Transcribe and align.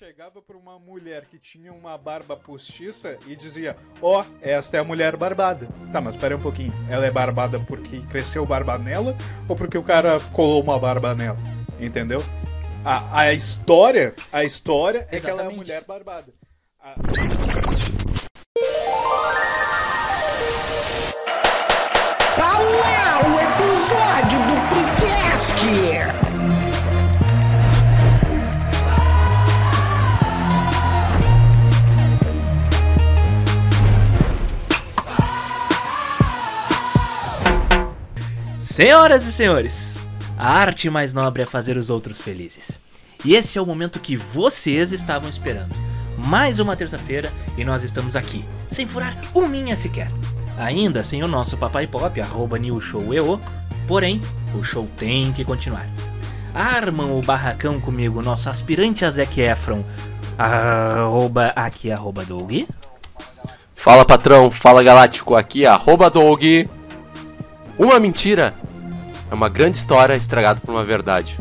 chegava 0.00 0.40
para 0.40 0.56
uma 0.56 0.78
mulher 0.78 1.26
que 1.26 1.38
tinha 1.38 1.70
uma 1.74 1.98
barba 1.98 2.34
postiça 2.34 3.18
e 3.26 3.36
dizia: 3.36 3.76
Ó, 4.00 4.22
oh, 4.22 4.24
esta 4.40 4.78
é 4.78 4.80
a 4.80 4.84
mulher 4.84 5.14
barbada. 5.14 5.68
Tá, 5.92 6.00
mas 6.00 6.14
espera 6.14 6.34
um 6.34 6.40
pouquinho. 6.40 6.72
Ela 6.88 7.04
é 7.04 7.10
barbada 7.10 7.60
porque 7.60 8.00
cresceu 8.10 8.46
barba 8.46 8.78
nela 8.78 9.14
ou 9.46 9.54
porque 9.54 9.76
o 9.76 9.82
cara 9.82 10.18
colou 10.32 10.62
uma 10.62 10.78
barba 10.78 11.14
nela? 11.14 11.36
Entendeu? 11.78 12.22
A, 12.82 13.20
a 13.20 13.32
história, 13.34 14.14
a 14.32 14.42
história 14.42 15.06
é 15.12 15.16
Exatamente. 15.16 15.22
que 15.22 15.28
ela 15.28 15.42
é 15.42 15.46
a 15.46 15.50
mulher 15.54 15.84
barbada. 15.84 16.32
A... 16.80 16.94
Tá 22.36 22.58
lá 22.58 23.20
o 23.28 23.36
episódio 23.38 24.38
do 24.48 24.56
Freecast! 24.96 26.29
Senhoras 38.80 39.26
e 39.26 39.32
senhores, 39.34 39.94
a 40.38 40.54
arte 40.54 40.88
mais 40.88 41.12
nobre 41.12 41.42
é 41.42 41.46
fazer 41.46 41.76
os 41.76 41.90
outros 41.90 42.18
felizes. 42.18 42.80
E 43.22 43.34
esse 43.36 43.58
é 43.58 43.60
o 43.60 43.66
momento 43.66 44.00
que 44.00 44.16
vocês 44.16 44.90
estavam 44.90 45.28
esperando. 45.28 45.76
Mais 46.16 46.58
uma 46.60 46.74
terça-feira 46.74 47.30
e 47.58 47.62
nós 47.62 47.82
estamos 47.82 48.16
aqui, 48.16 48.42
sem 48.70 48.86
furar 48.86 49.14
minha 49.50 49.76
sequer. 49.76 50.10
Ainda 50.56 51.04
sem 51.04 51.22
o 51.22 51.28
nosso 51.28 51.58
papai 51.58 51.86
pop, 51.86 52.18
arroba 52.22 52.58
newshoweo, 52.58 53.38
porém, 53.86 54.18
o 54.58 54.64
show 54.64 54.88
tem 54.96 55.30
que 55.30 55.44
continuar. 55.44 55.86
Armam 56.54 57.18
o 57.18 57.20
barracão 57.20 57.78
comigo, 57.78 58.22
nosso 58.22 58.48
aspirante 58.48 59.04
a 59.04 59.10
Zac 59.10 59.38
Efron, 59.42 59.84
arroba 60.38 61.52
aqui, 61.54 61.92
arroba 61.92 62.24
Doug. 62.24 62.62
Fala 63.76 64.06
patrão, 64.06 64.50
fala 64.50 64.82
galáctico, 64.82 65.34
aqui 65.34 65.66
arroba 65.66 66.08
Doug. 66.08 66.42
Uma 67.78 68.00
mentira 68.00 68.54
é 69.30 69.34
uma 69.34 69.48
grande 69.48 69.78
história 69.78 70.14
estragada 70.14 70.60
por 70.60 70.72
uma 70.72 70.84
verdade. 70.84 71.38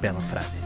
Bela 0.00 0.20
frase. 0.20 0.58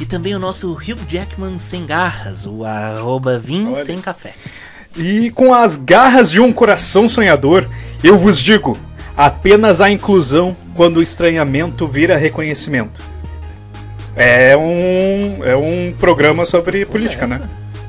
E 0.00 0.04
também 0.04 0.34
o 0.34 0.40
nosso 0.40 0.72
Hugh 0.72 0.98
Jackman 1.08 1.56
sem 1.56 1.86
garras, 1.86 2.44
o 2.44 2.64
arroba 2.64 3.38
Vim 3.38 3.74
sem 3.76 4.00
café. 4.00 4.34
E 4.96 5.30
com 5.30 5.54
as 5.54 5.76
garras 5.76 6.30
de 6.30 6.40
um 6.40 6.52
coração 6.52 7.08
sonhador, 7.08 7.68
eu 8.02 8.18
vos 8.18 8.40
digo: 8.40 8.76
apenas 9.16 9.80
a 9.80 9.90
inclusão 9.90 10.56
quando 10.74 10.96
o 10.96 11.02
estranhamento 11.02 11.86
vira 11.86 12.16
reconhecimento. 12.16 13.00
É 14.16 14.56
um, 14.56 15.44
é 15.44 15.56
um 15.56 15.94
programa 15.98 16.46
sobre 16.46 16.86
política, 16.86 17.26
né? 17.26 17.40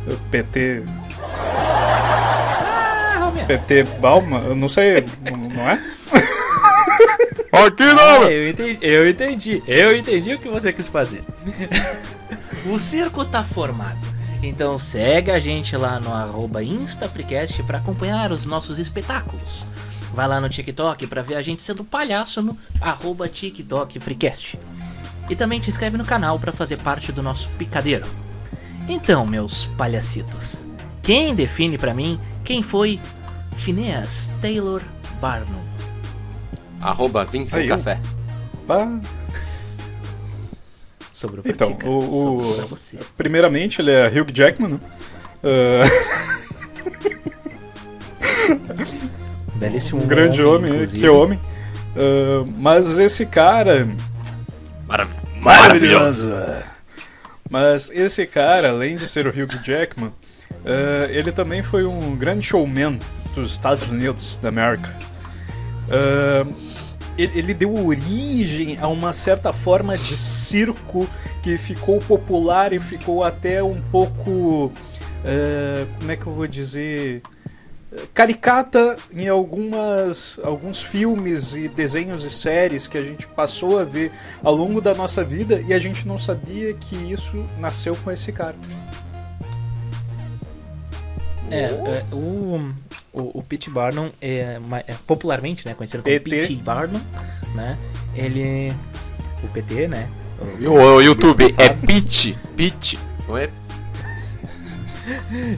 O 0.08 0.16
PT. 0.30 0.84
Ah, 1.24 3.32
PT 3.48 3.84
Balma, 4.00 4.40
eu 4.46 4.56
não 4.56 4.70
sei, 4.70 5.06
não 5.54 5.70
é? 5.70 5.80
Aqui 7.52 7.84
não! 7.84 8.24
Ah, 8.24 8.32
eu, 8.32 8.50
entendi, 8.50 8.86
eu 8.86 9.10
entendi, 9.10 9.64
eu 9.68 9.96
entendi 9.96 10.34
o 10.34 10.40
que 10.40 10.50
você 10.50 10.74
quis 10.74 10.88
fazer. 10.88 11.24
o 12.66 12.80
circo 12.80 13.24
tá 13.24 13.44
formado. 13.44 14.16
Então 14.44 14.78
segue 14.78 15.32
a 15.32 15.40
gente 15.40 15.76
lá 15.76 16.00
no 16.00 16.14
arroba 16.14 16.64
InstaFreecast 16.64 17.64
para 17.64 17.80
acompanhar 17.80 18.32
os 18.32 18.46
nossos 18.46 18.78
espetáculos. 18.78 19.66
Vai 20.14 20.28
lá 20.28 20.40
no 20.40 20.48
TikTok 20.48 21.08
para 21.08 21.22
ver 21.22 21.36
a 21.36 21.42
gente 21.42 21.64
sendo 21.64 21.84
palhaço 21.84 22.42
no 22.42 22.58
arroba 22.80 23.28
TikTok 23.28 24.00
Freecast. 24.00 24.60
E 25.30 25.36
também 25.36 25.60
te 25.60 25.70
inscreve 25.70 25.98
no 25.98 26.06
canal 26.06 26.40
para 26.40 26.54
fazer 26.54 26.78
parte 26.78 27.12
do 27.12 27.24
nosso 27.24 27.50
picadeiro. 27.58 28.06
Então, 28.88 29.26
meus 29.26 29.66
palhacitos, 29.66 30.68
quem 31.02 31.34
define 31.34 31.78
para 31.78 31.94
mim 31.94 32.20
quem 32.44 32.62
foi 32.62 33.00
Phineas 33.58 34.32
Taylor 34.40 34.82
Barnum? 35.20 35.64
Arroba 36.86 37.26
Vincent 37.26 37.68
Café. 37.68 38.00
Sobre 41.12 41.40
o 41.40 41.44
então, 41.46 41.78
o, 41.86 42.00
o 42.00 42.68
você. 42.68 43.00
primeiramente 43.16 43.82
ele 43.82 43.92
é 43.92 44.08
Hugh 44.08 44.32
Jackman, 44.34 44.72
né? 44.72 44.80
Uh... 45.44 45.86
Belíssimo 49.56 50.04
um 50.04 50.08
grande 50.08 50.44
homem, 50.44 50.72
homem 50.72 50.88
que 50.88 51.08
homem. 51.08 51.40
Uh, 51.96 52.46
mas 52.58 52.98
esse 52.98 53.26
cara. 53.26 53.88
Marav 54.86 55.10
maravilhoso! 55.40 56.28
Mas 57.50 57.90
esse 57.94 58.28
cara, 58.28 58.70
além 58.70 58.96
de 58.98 59.08
ser 59.08 59.26
o 59.26 59.30
Hugh 59.30 59.64
Jackman, 59.64 60.10
uh, 60.10 61.10
ele 61.10 61.32
também 61.32 61.64
foi 61.64 61.86
um 61.86 62.16
grande 62.16 62.46
showman 62.46 63.00
dos 63.34 63.52
Estados 63.52 63.88
Unidos 63.88 64.38
da 64.42 64.50
América. 64.50 64.94
Uh, 65.88 66.75
ele 67.18 67.54
deu 67.54 67.74
origem 67.86 68.78
a 68.80 68.88
uma 68.88 69.14
certa 69.14 69.54
forma 69.54 69.98
de 69.98 70.18
circo 70.18 71.08
que 71.42 71.58
ficou 71.58 72.00
popular 72.00 72.74
e 72.74 72.80
ficou 72.80 73.24
até 73.24 73.64
um 73.64 73.80
pouco. 73.92 74.72
Uh, 75.26 75.88
como 75.98 76.12
é 76.12 76.16
que 76.16 76.26
eu 76.26 76.34
vou 76.34 76.48
dizer? 76.48 77.22
caricata 78.14 78.96
em 79.14 79.28
algumas 79.28 80.40
alguns 80.44 80.82
filmes 80.82 81.56
e 81.56 81.68
desenhos 81.68 82.24
e 82.24 82.30
séries 82.30 82.88
que 82.88 82.98
a 82.98 83.02
gente 83.02 83.28
passou 83.28 83.80
a 83.80 83.84
ver 83.84 84.12
ao 84.44 84.54
longo 84.54 84.82
da 84.82 84.94
nossa 84.94 85.24
vida 85.24 85.64
e 85.68 85.74
a 85.74 85.80
gente 85.80 86.08
não 86.08 86.18
sabia 86.18 86.74
que 86.74 86.96
isso 87.12 87.46
nasceu 87.58 87.96
com 87.96 88.12
esse 88.12 88.32
cara. 88.32 88.56
É, 91.50 91.66
é 91.66 92.06
o, 92.12 92.68
o, 93.16 93.40
o 93.40 93.42
Pete 93.42 93.70
Barnum 93.70 94.12
é, 94.22 94.60
é, 94.88 94.94
popularmente 95.08 95.66
né, 95.66 95.74
conhecido 95.74 96.04
como 96.04 96.20
Pete 96.20 96.56
Barnum, 96.58 97.00
né? 97.56 97.78
Ele. 98.14 98.76
O 99.44 99.48
PT, 99.48 99.88
né? 99.88 100.10
O, 100.62 100.70
o, 100.70 100.96
o 100.96 101.02
YouTube 101.02 101.56
é 101.58 101.70
Pete, 101.70 102.38
Pete, 102.58 103.00
não 103.28 103.38
é? 103.38 103.50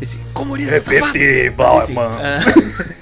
Esse 0.02 0.18
comunista 0.34 0.76
é 0.76 0.82
safado. 0.82 1.14
PT 1.14 1.50
Barnum. 1.52 1.96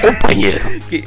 Companheiro. 0.00 0.58
que, 0.88 1.04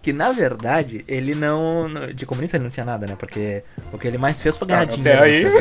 que 0.00 0.12
na 0.12 0.32
verdade 0.32 1.04
ele 1.06 1.34
não. 1.34 1.86
De 2.14 2.24
comunista 2.24 2.56
ele 2.56 2.64
não 2.64 2.70
tinha 2.70 2.86
nada, 2.86 3.06
né? 3.06 3.14
Porque 3.18 3.62
o 3.92 3.98
que 3.98 4.08
ele 4.08 4.16
mais 4.16 4.40
fez 4.40 4.56
foi 4.56 4.68
ganhar 4.68 4.82
ah, 4.82 4.84
dinheiro. 4.86 5.18
Até 5.18 5.28
aí. 5.28 5.44
Né? 5.44 5.60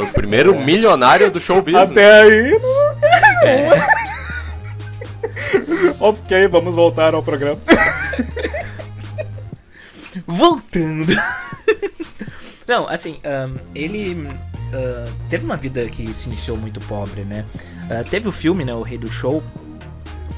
O 0.00 0.06
primeiro 0.08 0.58
milionário 0.58 1.30
do 1.30 1.40
show 1.40 1.62
business. 1.62 1.90
Até 1.90 2.22
aí. 2.22 2.60
É. 3.44 4.13
ok, 6.00 6.48
vamos 6.48 6.74
voltar 6.74 7.14
ao 7.14 7.22
programa. 7.22 7.60
Voltando. 10.26 11.12
Não, 12.66 12.88
assim, 12.88 13.20
um, 13.24 13.54
ele 13.74 14.24
uh, 14.24 15.12
teve 15.28 15.44
uma 15.44 15.56
vida 15.56 15.84
que 15.86 16.12
se 16.14 16.28
iniciou 16.28 16.56
muito 16.56 16.80
pobre, 16.80 17.22
né? 17.22 17.44
Uh, 17.90 18.08
teve 18.08 18.28
o 18.28 18.32
filme, 18.32 18.64
né, 18.64 18.74
O 18.74 18.80
Rei 18.80 18.96
do 18.96 19.10
Show, 19.10 19.42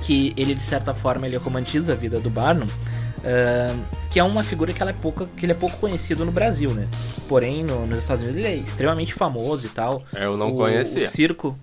que 0.03 0.35
ele, 0.37 0.55
de 0.55 0.63
certa 0.63 0.95
forma, 0.95 1.27
ele 1.27 1.37
romantiza 1.37 1.93
a 1.93 1.97
vida 1.97 2.19
do 2.19 2.29
Barnum, 2.29 2.67
uh, 2.67 3.85
que 4.11 4.19
é 4.19 4.25
uma 4.25 4.43
figura 4.43 4.73
que, 4.73 4.83
ela 4.83 4.91
é 4.91 4.95
pouco, 4.95 5.27
que 5.37 5.45
ele 5.45 5.53
é 5.53 5.55
pouco 5.55 5.77
conhecido 5.77 6.25
no 6.25 6.33
Brasil, 6.33 6.71
né? 6.71 6.89
Porém, 7.29 7.63
no, 7.63 7.87
nos 7.87 7.99
Estados 7.99 8.25
Unidos 8.25 8.39
ele 8.39 8.49
é 8.49 8.57
extremamente 8.57 9.15
famoso 9.15 9.67
e 9.67 9.69
tal. 9.69 10.03
Eu 10.15 10.37
não 10.37 10.53
o, 10.53 10.57
conhecia. 10.57 11.07
O 11.07 11.11
circo... 11.11 11.57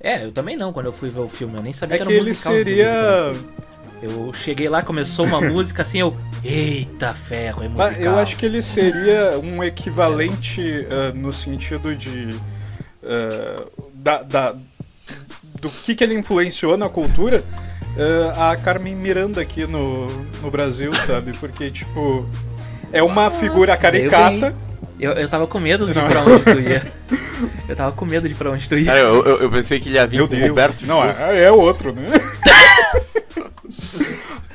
É, 0.00 0.24
eu 0.24 0.32
também 0.32 0.56
não, 0.56 0.72
quando 0.72 0.86
eu 0.86 0.92
fui 0.92 1.08
ver 1.08 1.20
o 1.20 1.28
filme. 1.28 1.56
Eu 1.56 1.62
nem 1.62 1.72
sabia 1.72 1.96
é 1.96 1.98
que 1.98 2.02
era 2.02 2.12
que 2.12 2.18
musical. 2.18 2.54
ele 2.54 2.64
seria... 2.64 3.32
Eu 4.00 4.32
cheguei 4.32 4.68
lá, 4.68 4.82
começou 4.82 5.26
uma 5.26 5.40
música 5.50 5.82
assim, 5.82 5.98
eu. 5.98 6.16
Eita 6.44 7.14
ferro, 7.14 7.64
é 7.64 7.68
musical. 7.68 8.00
Eu 8.00 8.18
acho 8.18 8.36
que 8.36 8.46
ele 8.46 8.62
seria 8.62 9.38
um 9.42 9.62
equivalente 9.62 10.60
uh, 10.62 11.16
no 11.16 11.32
sentido 11.32 11.94
de. 11.96 12.30
Uh, 13.02 13.88
da, 13.94 14.22
da, 14.22 14.54
do 15.60 15.68
que, 15.68 15.94
que 15.94 16.04
ele 16.04 16.14
influenciou 16.14 16.76
na 16.76 16.88
cultura 16.88 17.42
uh, 17.96 18.40
a 18.40 18.56
Carmen 18.56 18.94
Miranda 18.94 19.40
aqui 19.40 19.66
no, 19.66 20.06
no 20.40 20.50
Brasil, 20.50 20.94
sabe? 20.94 21.32
Porque, 21.32 21.70
tipo, 21.70 22.28
é 22.92 23.02
uma 23.02 23.26
ah, 23.26 23.30
figura 23.30 23.76
caricata. 23.76 24.54
Eu, 25.00 25.12
eu 25.12 25.28
tava 25.28 25.46
com 25.46 25.60
medo 25.60 25.86
de 25.86 25.92
ir 25.92 25.94
pra 25.94 26.20
onde 26.22 26.44
tu 26.44 26.60
ia. 26.60 26.92
Eu 27.68 27.76
tava 27.76 27.92
com 27.92 28.04
medo 28.04 28.28
de 28.28 28.34
pra 28.34 28.50
onde 28.50 28.68
tu 28.68 28.76
ia. 28.76 28.86
Cara, 28.86 28.98
eu, 28.98 29.24
eu, 29.24 29.42
eu 29.42 29.50
pensei 29.50 29.78
que 29.78 29.88
ele 29.88 29.96
ia 29.96 30.06
vir 30.06 30.16
Meu 30.16 30.28
com 30.28 30.34
o 30.34 30.48
Roberto. 30.48 30.86
Não, 30.86 31.04
é, 31.04 31.44
é 31.44 31.52
outro, 31.52 31.92
né? 31.92 32.08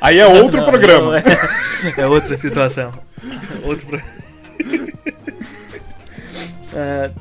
Aí 0.01 0.19
é 0.19 0.27
outro 0.27 0.59
não, 0.59 0.65
programa. 0.65 1.17
É, 1.19 2.01
é, 2.01 2.05
outra 2.05 2.35
situação. 2.35 2.91
Outro 3.63 3.87
pro... 3.87 3.97
uh, 3.97 4.03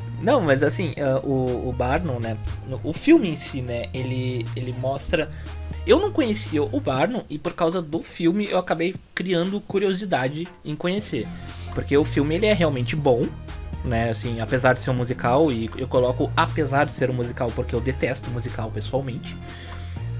não, 0.20 0.40
mas 0.40 0.64
assim, 0.64 0.92
uh, 0.98 1.24
o, 1.24 1.68
o 1.68 1.72
Barnum, 1.72 2.18
né? 2.18 2.36
O 2.82 2.92
filme 2.92 3.28
em 3.28 3.36
si, 3.36 3.62
né? 3.62 3.84
Ele, 3.94 4.44
ele 4.56 4.74
mostra. 4.80 5.30
Eu 5.86 6.00
não 6.00 6.10
conhecia 6.10 6.60
o 6.60 6.80
Barnum 6.80 7.22
e 7.30 7.38
por 7.38 7.54
causa 7.54 7.80
do 7.80 8.00
filme 8.00 8.48
eu 8.50 8.58
acabei 8.58 8.96
criando 9.14 9.60
curiosidade 9.60 10.48
em 10.64 10.74
conhecer. 10.74 11.26
Porque 11.74 11.96
o 11.96 12.04
filme 12.04 12.34
ele 12.34 12.46
é 12.46 12.52
realmente 12.52 12.94
bom, 12.94 13.26
né? 13.84 14.10
Assim, 14.10 14.40
apesar 14.40 14.74
de 14.74 14.80
ser 14.80 14.90
um 14.90 14.94
musical, 14.94 15.50
e 15.50 15.70
eu 15.76 15.88
coloco 15.88 16.30
apesar 16.36 16.84
de 16.84 16.92
ser 16.92 17.10
um 17.10 17.14
musical 17.14 17.50
porque 17.54 17.74
eu 17.74 17.80
detesto 17.80 18.30
musical 18.30 18.70
pessoalmente. 18.70 19.36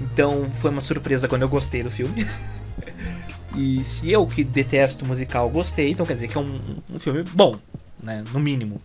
Então 0.01 0.49
foi 0.49 0.71
uma 0.71 0.81
surpresa 0.81 1.27
quando 1.27 1.43
eu 1.43 1.49
gostei 1.49 1.83
do 1.83 1.91
filme. 1.91 2.27
e 3.55 3.83
se 3.83 4.11
eu 4.11 4.25
que 4.25 4.43
detesto 4.43 5.05
musical 5.05 5.49
gostei, 5.49 5.91
então 5.91 6.05
quer 6.05 6.13
dizer 6.13 6.27
que 6.27 6.37
é 6.37 6.41
um, 6.41 6.77
um 6.89 6.99
filme 6.99 7.23
bom, 7.23 7.55
né? 8.01 8.23
No 8.31 8.39
mínimo. 8.39 8.77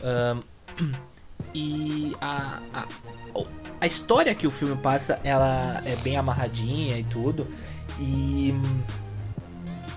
E 1.52 2.14
a, 2.20 2.60
a, 2.72 2.86
a 3.80 3.86
história 3.86 4.34
que 4.34 4.46
o 4.46 4.50
filme 4.50 4.76
passa, 4.76 5.18
ela 5.24 5.82
é 5.84 5.96
bem 5.96 6.16
amarradinha 6.16 6.96
e 6.98 7.02
tudo. 7.04 7.48
E 7.98 8.54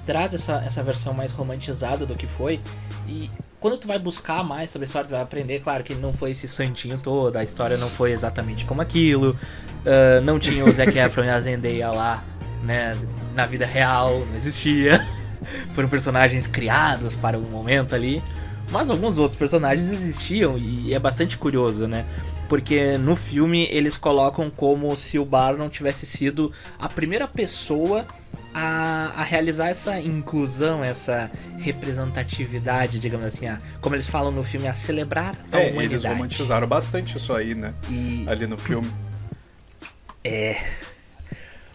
traz 0.05 0.33
essa, 0.33 0.63
essa 0.65 0.83
versão 0.83 1.13
mais 1.13 1.31
romantizada 1.31 2.05
do 2.05 2.15
que 2.15 2.27
foi. 2.27 2.59
E 3.07 3.29
quando 3.59 3.77
tu 3.77 3.87
vai 3.87 3.99
buscar 3.99 4.43
mais 4.43 4.69
sobre 4.69 4.85
a 4.85 4.87
história, 4.87 5.07
tu 5.07 5.11
vai 5.11 5.21
aprender, 5.21 5.59
claro, 5.59 5.83
que 5.83 5.93
não 5.95 6.13
foi 6.13 6.31
esse 6.31 6.47
santinho 6.47 6.97
todo, 6.97 7.37
a 7.37 7.43
história 7.43 7.77
não 7.77 7.89
foi 7.89 8.11
exatamente 8.11 8.65
como 8.65 8.81
aquilo. 8.81 9.31
Uh, 9.85 10.21
não 10.23 10.39
tinha 10.39 10.65
o 10.65 10.71
Zac 10.71 10.97
Efron 10.97 11.23
e 11.23 11.29
a 11.29 11.39
Zendaya 11.39 11.91
lá, 11.91 12.23
né, 12.63 12.97
na 13.33 13.45
vida 13.45 13.65
real, 13.65 14.19
não 14.25 14.35
existia. 14.35 15.05
Foram 15.75 15.89
personagens 15.89 16.47
criados 16.47 17.15
para 17.15 17.37
o 17.37 17.45
um 17.45 17.49
momento 17.49 17.95
ali. 17.95 18.21
Mas 18.71 18.89
alguns 18.89 19.17
outros 19.17 19.37
personagens 19.37 19.91
existiam 19.91 20.57
e 20.57 20.93
é 20.93 20.99
bastante 20.99 21.37
curioso, 21.37 21.87
né? 21.87 22.05
Porque 22.49 22.97
no 22.97 23.15
filme 23.15 23.67
eles 23.69 23.97
colocam 23.97 24.49
como 24.49 24.95
se 24.95 25.19
o 25.19 25.25
Bar 25.25 25.55
tivesse 25.69 26.05
sido 26.05 26.51
a 26.79 26.89
primeira 26.89 27.27
pessoa 27.27 28.05
a, 28.53 29.13
a, 29.15 29.23
realizar 29.23 29.69
essa 29.69 29.99
inclusão, 29.99 30.83
essa 30.83 31.29
representatividade, 31.57 32.99
digamos 32.99 33.25
assim, 33.25 33.47
a, 33.47 33.57
como 33.81 33.95
eles 33.95 34.07
falam 34.07 34.31
no 34.31 34.43
filme, 34.43 34.67
a 34.67 34.73
celebrar 34.73 35.35
a 35.51 35.59
é, 35.59 35.71
humanidade. 35.71 35.93
Eles 35.93 36.03
romantizaram 36.03 36.67
bastante 36.67 37.17
isso 37.17 37.33
aí, 37.33 37.55
né? 37.55 37.73
E... 37.89 38.25
Ali 38.27 38.47
no 38.47 38.57
filme. 38.57 38.89
É. 40.23 40.61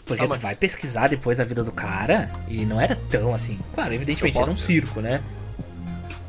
Porque 0.04 0.24
ah, 0.24 0.28
mas... 0.28 0.38
tu 0.38 0.42
vai 0.42 0.54
pesquisar 0.54 1.08
depois 1.08 1.38
a 1.38 1.44
vida 1.44 1.62
do 1.62 1.72
cara 1.72 2.30
e 2.48 2.64
não 2.64 2.80
era 2.80 2.96
tão 2.96 3.34
assim. 3.34 3.58
Claro, 3.74 3.92
evidentemente 3.92 4.34
posso... 4.34 4.44
era 4.44 4.52
um 4.52 4.56
circo, 4.56 5.00
né? 5.00 5.22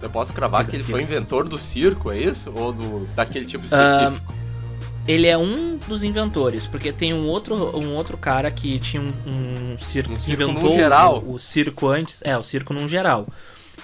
Eu 0.01 0.10
posso 0.10 0.34
cravar 0.34 0.66
que 0.66 0.75
ele 0.75 0.84
foi 0.84 1.01
inventor 1.01 1.48
do 1.48 1.57
circo, 1.57 2.12
é 2.12 2.18
isso? 2.18 2.51
Ou 2.56 2.72
do, 2.72 3.06
daquele 3.16 3.46
tipo 3.46 3.66
específico? 3.66 4.31
Uh, 4.31 4.49
ele 5.09 5.25
é 5.25 5.35
um 5.35 5.75
dos 5.88 6.03
inventores, 6.03 6.67
porque 6.67 6.94
tem 6.94 7.15
um 7.15 7.25
outro, 7.25 7.75
um 7.75 7.95
outro 7.95 8.15
cara 8.15 8.51
que 8.51 8.77
tinha 8.77 9.01
um, 9.01 9.11
um 9.25 9.77
circo 9.79 10.13
um 10.13 10.15
que 10.15 10.21
circo 10.21 10.44
inventou 10.44 10.71
geral. 10.75 11.23
O, 11.25 11.33
o, 11.33 11.39
circo 11.39 11.88
antes. 11.88 12.21
É, 12.23 12.38
o 12.38 12.44
circo 12.44 12.75
num 12.75 12.88
geral. 12.88 13.25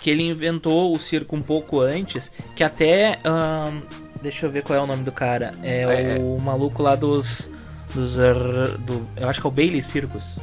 Que 0.01 0.11
ele 0.11 0.21
inventou 0.21 0.95
o 0.95 0.99
circo 0.99 1.35
um 1.35 1.41
pouco 1.41 1.79
antes, 1.79 2.31
que 2.55 2.63
até. 2.63 3.17
Um, 3.25 3.81
deixa 4.21 4.45
eu 4.45 4.51
ver 4.51 4.61
qual 4.61 4.77
é 4.77 4.81
o 4.83 4.85
nome 4.85 5.03
do 5.03 5.11
cara. 5.11 5.55
É, 5.63 6.17
é. 6.17 6.19
o 6.19 6.37
maluco 6.37 6.83
lá 6.83 6.95
dos. 6.95 7.49
dos 7.95 8.17
do, 8.17 9.01
eu 9.17 9.27
acho 9.27 9.41
que 9.41 9.47
é 9.47 9.49
o 9.49 9.51
Bailey 9.51 9.81
Circus. 9.81 10.35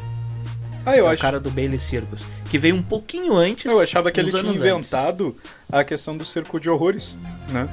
Ah, 0.85 0.97
eu 0.97 1.07
é 1.07 1.11
acho. 1.11 1.19
O 1.19 1.23
cara 1.23 1.39
do 1.39 1.51
Bailey 1.53 1.79
Circus. 1.79 2.27
Que 2.51 2.59
veio 2.59 2.75
um 2.75 2.83
pouquinho 2.83 3.37
antes. 3.37 3.73
Eu 3.73 3.81
achava 3.81 4.11
que 4.11 4.19
ele 4.19 4.33
tinha 4.33 4.53
inventado 4.53 5.27
antes. 5.29 5.53
a 5.71 5.85
questão 5.85 6.17
do 6.17 6.25
circo 6.25 6.59
de 6.59 6.69
horrores, 6.69 7.17
né? 7.51 7.69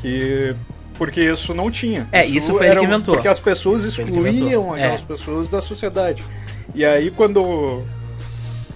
Que. 0.00 0.54
Porque 0.94 1.20
isso 1.20 1.52
não 1.54 1.70
tinha. 1.70 2.08
É, 2.12 2.24
isso, 2.24 2.38
isso 2.38 2.54
foi 2.54 2.66
ele 2.66 2.76
que 2.76 2.84
inventou. 2.84 3.14
Porque 3.14 3.28
as 3.28 3.40
pessoas 3.40 3.84
excluíam 3.84 4.72
aquelas 4.72 5.02
é. 5.02 5.04
pessoas 5.04 5.48
da 5.48 5.60
sociedade. 5.60 6.24
E 6.74 6.84
aí 6.84 7.10
quando. 7.10 7.82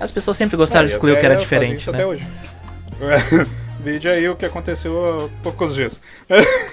As 0.00 0.12
pessoas 0.12 0.36
sempre 0.36 0.56
gostaram 0.56 0.84
ah, 0.84 0.86
de 0.86 0.92
excluir 0.92 1.12
o 1.12 1.16
que 1.18 1.26
era 1.26 1.36
diferente. 1.36 1.86
Né? 1.90 1.96
até 1.96 2.06
hoje. 2.06 2.26
Vídeo 3.80 4.10
aí 4.10 4.28
o 4.28 4.34
que 4.34 4.44
aconteceu 4.44 5.26
há 5.26 5.42
poucos 5.42 5.74
dias. 5.74 6.00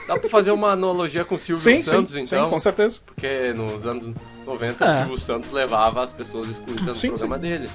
Dá 0.07 0.17
pra 0.17 0.29
fazer 0.29 0.51
uma 0.51 0.71
analogia 0.71 1.23
com 1.23 1.35
o 1.35 1.39
Silvio 1.39 1.63
sim, 1.63 1.83
Santos, 1.83 2.13
sim, 2.13 2.21
então? 2.21 2.45
Sim, 2.45 2.49
com 2.49 2.59
certeza. 2.59 2.99
Porque 3.05 3.53
nos 3.53 3.85
anos 3.85 4.13
90 4.45 4.83
ah. 4.83 4.91
o 4.91 4.97
Silvio 4.97 5.17
Santos 5.19 5.51
levava 5.51 6.03
as 6.03 6.11
pessoas 6.11 6.49
excluídas 6.49 6.97
sim, 6.97 7.07
do 7.07 7.13
programa 7.13 7.35
sim. 7.35 7.41
dele. 7.41 7.69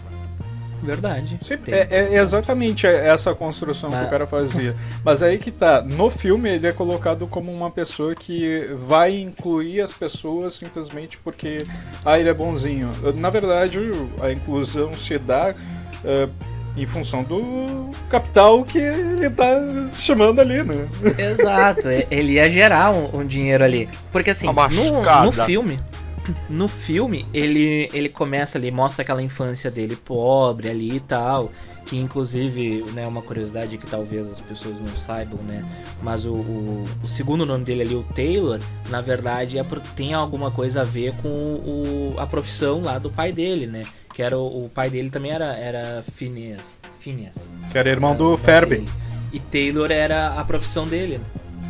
Verdade. 0.82 1.38
Sim, 1.40 1.58
é, 1.68 1.86
é, 1.90 2.14
exatamente 2.18 2.86
essa 2.86 3.34
construção 3.34 3.90
Mas... 3.90 4.00
que 4.00 4.06
o 4.06 4.10
cara 4.10 4.26
fazia. 4.26 4.74
Mas 5.04 5.22
aí 5.22 5.38
que 5.38 5.50
tá, 5.50 5.82
no 5.82 6.10
filme 6.10 6.50
ele 6.50 6.66
é 6.66 6.72
colocado 6.72 7.26
como 7.26 7.52
uma 7.52 7.70
pessoa 7.70 8.14
que 8.14 8.66
vai 8.86 9.18
incluir 9.18 9.80
as 9.80 9.92
pessoas 9.92 10.54
simplesmente 10.54 11.18
porque 11.18 11.64
ah, 12.04 12.18
ele 12.18 12.28
é 12.28 12.34
bonzinho. 12.34 12.90
Na 13.16 13.30
verdade, 13.30 13.78
a 14.22 14.30
inclusão 14.30 14.94
se 14.94 15.18
dá 15.18 15.54
uh, 16.04 16.30
em 16.76 16.86
função 16.86 17.22
do 17.22 17.90
capital 18.08 18.64
que 18.64 18.78
ele 18.78 19.28
tá 19.30 19.60
chamando 19.92 20.40
ali, 20.40 20.62
né? 20.62 20.88
Exato, 21.18 21.88
ele 22.10 22.34
ia 22.34 22.48
gerar 22.48 22.92
um, 22.92 23.20
um 23.20 23.26
dinheiro 23.26 23.64
ali. 23.64 23.88
Porque 24.12 24.30
assim, 24.30 24.46
no, 24.46 25.24
no 25.24 25.32
filme, 25.32 25.80
no 26.48 26.68
filme, 26.68 27.26
ele, 27.32 27.88
ele 27.92 28.08
começa 28.08 28.58
ali, 28.58 28.70
mostra 28.70 29.02
aquela 29.02 29.22
infância 29.22 29.70
dele 29.70 29.96
pobre 29.96 30.68
ali 30.68 30.96
e 30.96 31.00
tal. 31.00 31.50
Que 31.86 31.96
inclusive, 31.96 32.84
né, 32.92 33.06
uma 33.06 33.20
curiosidade 33.20 33.76
que 33.76 33.86
talvez 33.86 34.28
as 34.28 34.40
pessoas 34.40 34.80
não 34.80 34.96
saibam, 34.96 35.42
né? 35.42 35.64
Mas 36.02 36.24
o, 36.24 36.34
o, 36.34 36.84
o 37.02 37.08
segundo 37.08 37.44
nome 37.44 37.64
dele 37.64 37.82
ali, 37.82 37.94
o 37.94 38.02
Taylor, 38.02 38.60
na 38.88 39.00
verdade 39.00 39.58
é 39.58 39.64
porque 39.64 39.88
tem 39.96 40.14
alguma 40.14 40.50
coisa 40.50 40.82
a 40.82 40.84
ver 40.84 41.12
com 41.20 41.28
o, 41.28 42.14
a 42.18 42.26
profissão 42.26 42.82
lá 42.82 42.98
do 42.98 43.10
pai 43.10 43.32
dele, 43.32 43.66
né? 43.66 43.82
Que 44.14 44.22
era 44.22 44.38
o, 44.38 44.66
o 44.66 44.68
pai 44.68 44.88
dele 44.88 45.10
também 45.10 45.32
era, 45.32 45.56
era 45.56 46.04
Phineas. 46.12 46.78
Phineas. 47.00 47.52
Que 47.72 47.78
era 47.78 47.88
irmão 47.88 48.14
do 48.14 48.36
Ferb. 48.36 48.84
E 49.32 49.40
Taylor 49.40 49.90
era 49.90 50.40
a 50.40 50.44
profissão 50.44 50.86
dele, 50.86 51.18
né? 51.18 51.24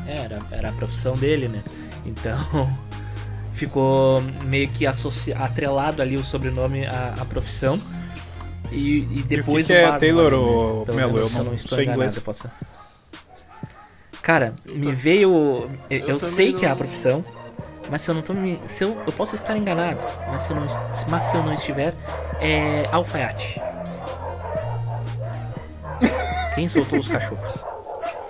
Era, 0.06 0.40
era 0.50 0.68
a 0.70 0.72
profissão 0.72 1.16
dele, 1.16 1.48
né? 1.48 1.62
Então 2.04 2.36
ficou 3.60 4.22
meio 4.44 4.68
que 4.68 4.86
atrelado 4.86 6.00
ali 6.00 6.16
o 6.16 6.24
sobrenome 6.24 6.86
à, 6.86 7.14
à 7.20 7.24
profissão. 7.26 7.80
E, 8.72 9.00
e 9.00 9.22
depois 9.22 9.68
e 9.68 9.72
o 9.72 9.74
que, 9.74 9.74
que 9.74 9.78
é 9.78 9.98
Taylor 9.98 10.32
ou 10.32 10.86
né? 10.86 10.94
Melo? 10.94 11.18
Eu 11.18 11.28
não, 11.28 11.44
não 11.44 11.54
estou 11.54 11.78
enganado, 11.78 12.02
inglês. 12.02 12.18
Posso... 12.20 12.50
Cara, 14.22 14.54
me 14.64 14.92
veio. 14.92 15.68
Eu, 15.90 16.08
eu 16.08 16.20
sei 16.20 16.52
que 16.54 16.64
é 16.64 16.70
a 16.70 16.76
profissão, 16.76 17.24
mas 17.90 18.00
se 18.02 18.10
eu 18.10 18.14
não 18.14 18.22
tô 18.22 18.32
me. 18.32 18.60
Se 18.66 18.84
eu, 18.84 18.96
eu 19.06 19.12
posso 19.12 19.34
estar 19.34 19.56
enganado, 19.56 20.00
mas 20.28 20.42
se 20.42 20.52
eu 20.52 20.56
não, 20.56 20.66
mas 21.08 21.22
se 21.24 21.36
eu 21.36 21.42
não 21.42 21.52
estiver, 21.52 21.94
é 22.40 22.88
alfaiate. 22.92 23.60
Quem 26.54 26.68
soltou 26.68 27.00
os 27.00 27.08
cachorros? 27.08 27.64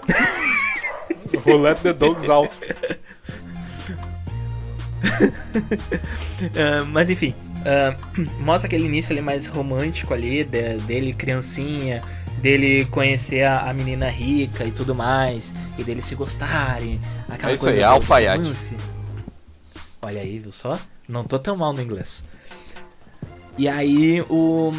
Who 1.47 1.59
let 1.59 1.81
the 1.83 1.93
dogs 1.93 2.29
out? 2.29 2.51
uh, 5.11 6.87
mas 6.91 7.11
enfim, 7.11 7.35
uh, 7.61 7.97
mostra 8.43 8.67
aquele 8.67 8.85
início 8.85 9.13
ali 9.13 9.21
mais 9.21 9.47
romântico 9.47 10.15
ali, 10.15 10.45
de, 10.45 10.79
dele 10.79 11.13
criancinha, 11.13 12.03
dele 12.41 12.85
conhecer 12.87 13.43
a, 13.43 13.71
a, 13.71 13.75
menina 13.75 14.09
rica 14.09 14.65
e 14.65 14.71
tudo 14.71 14.95
mais, 14.95 15.53
e 15.79 15.85
dele 15.85 16.03
se 16.03 16.15
gostarem. 16.15 17.01
Aquela 17.29 17.53
é 17.53 17.55
isso 17.55 17.65
coisa 17.65 17.79
aí, 17.79 17.85
alfaiate. 17.85 18.77
Olha 20.03 20.23
aí, 20.23 20.39
viu 20.39 20.53
só? 20.53 20.79
Não 21.09 21.25
tô 21.25 21.39
tão 21.39 21.57
mal 21.57 21.73
no 21.73 21.83
inglês. 21.83 22.23
E 23.59 23.69
aí 23.69 24.25
o 24.29 24.73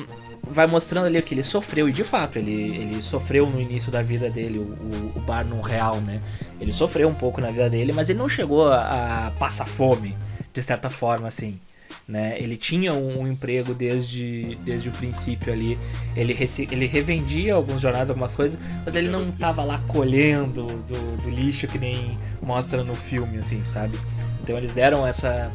vai 0.51 0.67
mostrando 0.67 1.05
ali 1.05 1.17
o 1.17 1.23
que 1.23 1.33
ele 1.33 1.43
sofreu, 1.43 1.87
e 1.87 1.91
de 1.91 2.03
fato, 2.03 2.37
ele, 2.37 2.51
ele 2.51 3.01
sofreu 3.01 3.47
no 3.49 3.59
início 3.59 3.91
da 3.91 4.01
vida 4.01 4.29
dele, 4.29 4.59
o, 4.59 4.61
o, 4.61 5.13
o 5.15 5.19
Barnum 5.21 5.61
real, 5.61 5.99
né? 6.01 6.21
Ele 6.59 6.71
sofreu 6.71 7.07
um 7.07 7.13
pouco 7.13 7.41
na 7.41 7.49
vida 7.49 7.69
dele, 7.69 7.91
mas 7.93 8.09
ele 8.09 8.19
não 8.19 8.29
chegou 8.29 8.71
a, 8.71 9.27
a 9.27 9.31
passar 9.31 9.65
fome, 9.65 10.15
de 10.53 10.61
certa 10.61 10.89
forma, 10.89 11.27
assim. 11.27 11.59
Né? 12.07 12.35
Ele 12.37 12.57
tinha 12.57 12.93
um, 12.93 13.21
um, 13.21 13.27
emprego 13.27 13.73
desde, 13.73 14.55
desde 14.63 14.89
o 14.89 14.91
princípio 14.91 15.53
ali. 15.53 15.79
Ele, 16.15 16.37
ele 16.69 16.85
revendia 16.85 17.53
alguns 17.53 17.81
jornais, 17.81 18.09
algumas 18.09 18.35
coisas, 18.35 18.59
mas 18.85 18.95
ele 18.95 19.07
não 19.07 19.29
estava 19.29 19.63
lá 19.63 19.81
colhendo 19.87 20.65
do, 20.65 21.17
do 21.23 21.29
lixo 21.29 21.67
que 21.67 21.77
nem 21.77 22.17
mostra 22.41 22.83
no 22.83 22.95
filme, 22.95 23.37
assim, 23.37 23.63
sabe? 23.63 23.97
Então 24.43 24.57
eles 24.57 24.73
deram 24.73 25.07
essa 25.07 25.51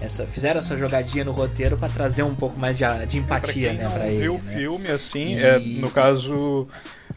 essa, 0.00 0.26
fizeram 0.26 0.60
essa 0.60 0.76
jogadinha 0.76 1.24
no 1.24 1.32
roteiro 1.32 1.76
para 1.76 1.88
trazer 1.88 2.22
um 2.22 2.34
pouco 2.34 2.58
mais 2.58 2.76
de, 2.76 2.84
de 3.06 3.18
empatia, 3.18 3.70
é, 3.70 3.74
pra 3.74 3.84
né, 3.84 3.94
para 3.94 4.08
ele. 4.08 4.20
Viu 4.20 4.34
o 4.34 4.42
né? 4.42 4.52
filme 4.52 4.90
assim, 4.90 5.36
e... 5.36 5.42
é, 5.42 5.58
no 5.58 5.90
caso 5.90 6.68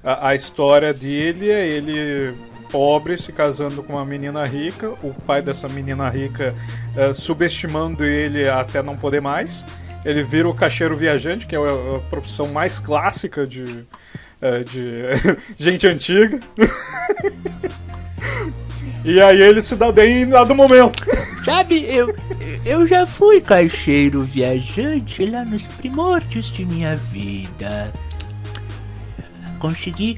a, 0.04 0.30
a, 0.30 0.36
história 0.36 0.94
dele 0.94 1.50
é 1.50 1.68
ele 1.68 2.36
pobre 2.72 3.18
se 3.18 3.32
casando 3.32 3.84
com 3.84 3.94
uma 3.94 4.06
menina 4.06 4.44
rica, 4.46 4.92
o 5.04 5.14
pai 5.26 5.42
dessa 5.42 5.68
menina 5.68 6.08
rica 6.10 6.56
é, 6.96 7.14
subestimando 7.14 8.06
ele 8.06 8.48
até 8.48 8.82
não 8.82 8.96
poder 8.96 9.22
mais. 9.22 9.66
Ele 10.06 10.24
vira 10.24 10.48
o 10.48 10.54
caixeiro 10.54 10.96
viajante, 10.96 11.46
que 11.46 11.56
é 11.56 11.60
a, 11.60 11.98
a 11.98 12.00
profissão 12.10 12.48
mais 12.48 12.80
clássica 12.80 13.46
de, 13.46 13.86
é, 14.42 14.64
de 14.64 15.04
gente 15.58 15.86
antiga. 15.86 16.40
E 19.04 19.22
aí 19.22 19.42
ele 19.42 19.62
se 19.62 19.76
dá 19.76 19.92
bem 19.92 20.24
em 20.24 20.30
dado 20.30 20.54
momento. 20.54 21.04
Sabe, 21.46 21.86
eu, 21.86 22.14
eu 22.66 22.86
já 22.86 23.06
fui 23.06 23.42
caixeiro 23.42 24.24
viajante 24.24 25.26
lá 25.26 25.46
nos 25.46 25.64
primórdios 25.68 26.52
de 26.52 26.66
minha 26.66 26.96
vida. 26.96 27.92
Consegui 29.58 30.18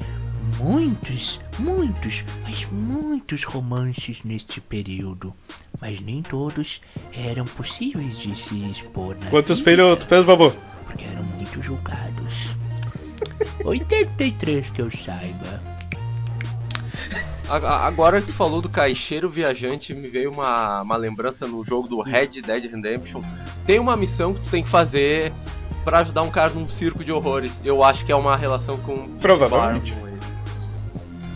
muitos, 0.58 1.40
muitos, 1.58 2.24
mas 2.42 2.66
muitos 2.70 3.44
romances 3.44 4.22
neste 4.24 4.60
período. 4.60 5.32
Mas 5.80 6.00
nem 6.00 6.22
todos 6.22 6.80
eram 7.12 7.44
possíveis 7.44 8.18
de 8.18 8.36
se 8.36 8.56
expor 8.70 9.16
na 9.20 9.30
Quantos 9.30 9.60
filhos 9.60 9.98
tu 9.98 10.06
fez, 10.06 10.24
vovô? 10.24 10.52
Porque 10.86 11.04
eram 11.04 11.24
muito 11.24 11.62
julgados. 11.62 12.56
83 13.64 14.70
que 14.70 14.82
eu 14.82 14.90
saiba. 14.90 15.71
Agora 17.48 18.20
que 18.20 18.28
tu 18.28 18.32
falou 18.32 18.62
do 18.62 18.68
caixeiro 18.68 19.28
viajante, 19.28 19.94
me 19.94 20.08
veio 20.08 20.30
uma, 20.30 20.82
uma 20.82 20.96
lembrança 20.96 21.46
no 21.46 21.62
jogo 21.64 21.88
do 21.88 22.00
Red 22.00 22.40
Dead 22.40 22.64
Redemption. 22.64 23.20
Tem 23.66 23.78
uma 23.78 23.96
missão 23.96 24.32
que 24.32 24.40
tu 24.40 24.50
tem 24.50 24.62
que 24.62 24.70
fazer 24.70 25.32
pra 25.84 25.98
ajudar 25.98 26.22
um 26.22 26.30
cara 26.30 26.50
num 26.50 26.66
circo 26.68 27.04
de 27.04 27.12
horrores. 27.12 27.60
Eu 27.64 27.82
acho 27.82 28.04
que 28.04 28.12
é 28.12 28.16
uma 28.16 28.36
relação 28.36 28.78
com 28.78 29.08
Provavelmente. 29.20 29.94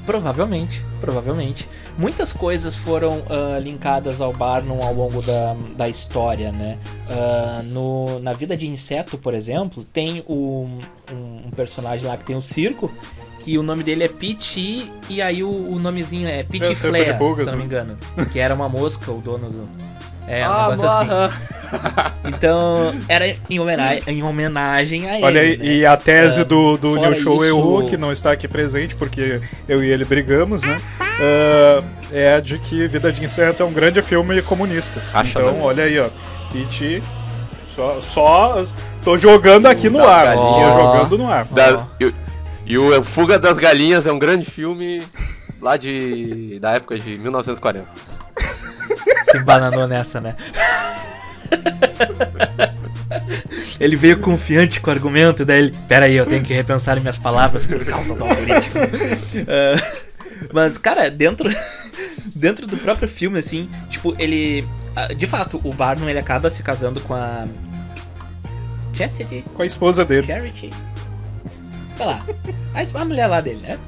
Provavelmente, 0.06 0.82
provavelmente. 1.00 1.68
Muitas 1.98 2.32
coisas 2.32 2.74
foram 2.76 3.22
ah, 3.30 3.58
linkadas 3.58 4.20
ao 4.20 4.32
Barnum 4.32 4.82
ao 4.82 4.92
longo 4.92 5.22
da, 5.22 5.56
da 5.76 5.88
história, 5.88 6.52
né? 6.52 6.76
Ah, 7.08 7.62
no, 7.64 8.18
na 8.20 8.32
vida 8.34 8.56
de 8.56 8.66
inseto, 8.66 9.16
por 9.16 9.32
exemplo, 9.32 9.82
tem 9.92 10.22
o- 10.26 10.66
um, 11.10 11.46
um 11.46 11.50
personagem 11.56 12.06
lá 12.06 12.16
que 12.16 12.24
tem 12.24 12.36
o 12.36 12.42
circo, 12.42 12.92
que 13.38 13.56
o 13.56 13.62
nome 13.62 13.82
dele 13.82 14.04
é 14.04 14.08
Pete 14.08 14.92
e 15.08 15.22
aí 15.22 15.42
o, 15.42 15.48
o 15.48 15.78
nomezinho 15.78 16.28
é 16.28 16.42
Pete 16.42 16.66
É, 16.66 17.12
pulgas, 17.14 17.44
se 17.46 17.50
não 17.50 17.52
me 17.52 17.58
né? 17.60 17.64
engano. 17.64 17.98
Que 18.32 18.38
era 18.40 18.54
uma 18.54 18.68
mosca, 18.68 19.10
o 19.10 19.20
dono 19.20 19.48
do... 19.48 19.68
É, 20.28 20.48
um 20.48 20.52
ah, 20.52 20.70
negócio 20.70 21.12
assim. 21.12 21.34
Então, 22.24 22.94
era 23.08 23.36
em 23.50 23.58
homenagem, 23.58 24.02
em 24.06 24.22
homenagem 24.22 25.08
a 25.10 25.14
ele. 25.16 25.24
Olha 25.24 25.40
aí, 25.40 25.56
né? 25.56 25.64
e 25.66 25.86
a 25.86 25.96
tese 25.96 26.42
Ah, 26.42 26.44
do, 26.44 26.76
do 26.76 26.94
fora 26.94 27.10
New 27.10 27.14
Show 27.20 27.44
isso- 27.44 27.44
EU, 27.44 27.86
que 27.86 27.96
não 27.96 28.12
está 28.12 28.30
aqui 28.32 28.46
presente, 28.46 28.94
porque 28.94 29.40
eu 29.68 29.82
e 29.82 29.90
ele 29.90 30.04
brigamos, 30.04 30.62
né? 30.62 30.76
ah, 31.00 31.82
é 32.12 32.34
a 32.34 32.40
de 32.40 32.58
que 32.60 32.86
Vida 32.86 33.12
de 33.12 33.22
Inseto 33.24 33.62
é 33.62 33.66
um 33.66 33.72
grande 33.72 34.00
filme 34.02 34.40
comunista. 34.42 35.02
Acha 35.12 35.38
então, 35.40 35.50
mesmo. 35.50 35.64
olha 35.64 35.84
aí, 35.84 35.98
ó. 35.98 36.08
Pete. 36.52 37.02
Só, 37.74 38.00
só. 38.00 38.62
Tô 39.02 39.18
jogando 39.18 39.66
aqui 39.66 39.90
no 39.90 40.06
ar. 40.06 40.34
Tô 40.34 40.60
jogando 40.60 41.18
no 41.18 41.28
ar. 41.30 41.44
Da- 41.46 41.86
e, 42.00 42.06
o- 42.06 42.14
e 42.64 42.78
o 42.78 43.02
Fuga 43.02 43.38
das 43.40 43.56
Galinhas 43.58 44.06
é 44.06 44.12
um 44.12 44.18
grande 44.20 44.48
filme 44.48 45.02
lá 45.60 45.76
de 45.76 46.58
da 46.60 46.72
época 46.72 46.96
de 46.98 47.18
1940. 47.18 47.86
Se 49.30 49.36
embananou 49.38 49.86
nessa, 49.86 50.20
né? 50.20 50.34
Ele 53.78 53.96
veio 53.96 54.18
confiante 54.18 54.80
com 54.80 54.90
o 54.90 54.92
argumento, 54.92 55.44
daí 55.44 55.58
ele. 55.58 55.76
Pera 55.86 56.06
aí, 56.06 56.16
eu 56.16 56.26
tenho 56.26 56.42
que 56.42 56.52
repensar 56.54 56.98
minhas 57.00 57.18
palavras 57.18 57.66
por 57.66 57.84
causa 57.84 58.14
do 58.14 58.24
algoritmo. 58.24 58.80
Ah, 59.48 60.02
mas, 60.52 60.78
cara, 60.78 61.10
dentro. 61.10 61.50
Dentro 62.34 62.66
do 62.66 62.76
próprio 62.76 63.08
filme, 63.08 63.38
assim, 63.38 63.66
tipo, 63.88 64.14
ele. 64.18 64.66
ah, 64.94 65.08
De 65.14 65.26
fato, 65.26 65.58
o 65.64 65.72
Barnum 65.72 66.08
ele 66.08 66.18
acaba 66.18 66.50
se 66.50 66.62
casando 66.62 67.00
com 67.00 67.14
a. 67.14 67.46
Chastity? 68.92 69.42
Com 69.54 69.62
a 69.62 69.66
esposa 69.66 70.04
dele. 70.04 70.26
Charity. 70.26 70.70
Sei 71.96 72.06
lá. 72.06 72.20
A, 72.94 73.04
mulher 73.06 73.26
lá 73.26 73.40
dele, 73.40 73.60
né? 73.60 73.78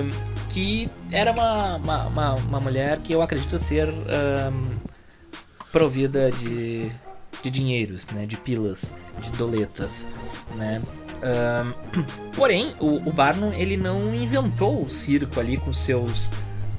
Isso. 0.00 0.25
Que 0.56 0.88
era 1.12 1.32
uma, 1.32 1.76
uma, 1.76 2.06
uma, 2.06 2.34
uma 2.36 2.60
mulher 2.60 3.00
que 3.00 3.12
eu 3.12 3.20
acredito 3.20 3.58
ser 3.58 3.88
ahn, 3.90 4.78
provida 5.70 6.32
de, 6.32 6.90
de 7.42 7.50
dinheiros, 7.50 8.06
né? 8.06 8.24
De 8.24 8.38
pilas, 8.38 8.94
de 9.20 9.30
doletas, 9.32 10.08
né? 10.54 10.80
Ahn, 11.22 11.74
porém, 12.34 12.74
o, 12.80 13.06
o 13.06 13.12
Barnum, 13.12 13.52
ele 13.52 13.76
não 13.76 14.14
inventou 14.14 14.80
o 14.80 14.88
circo 14.88 15.38
ali 15.38 15.58
com 15.58 15.74
seus 15.74 16.30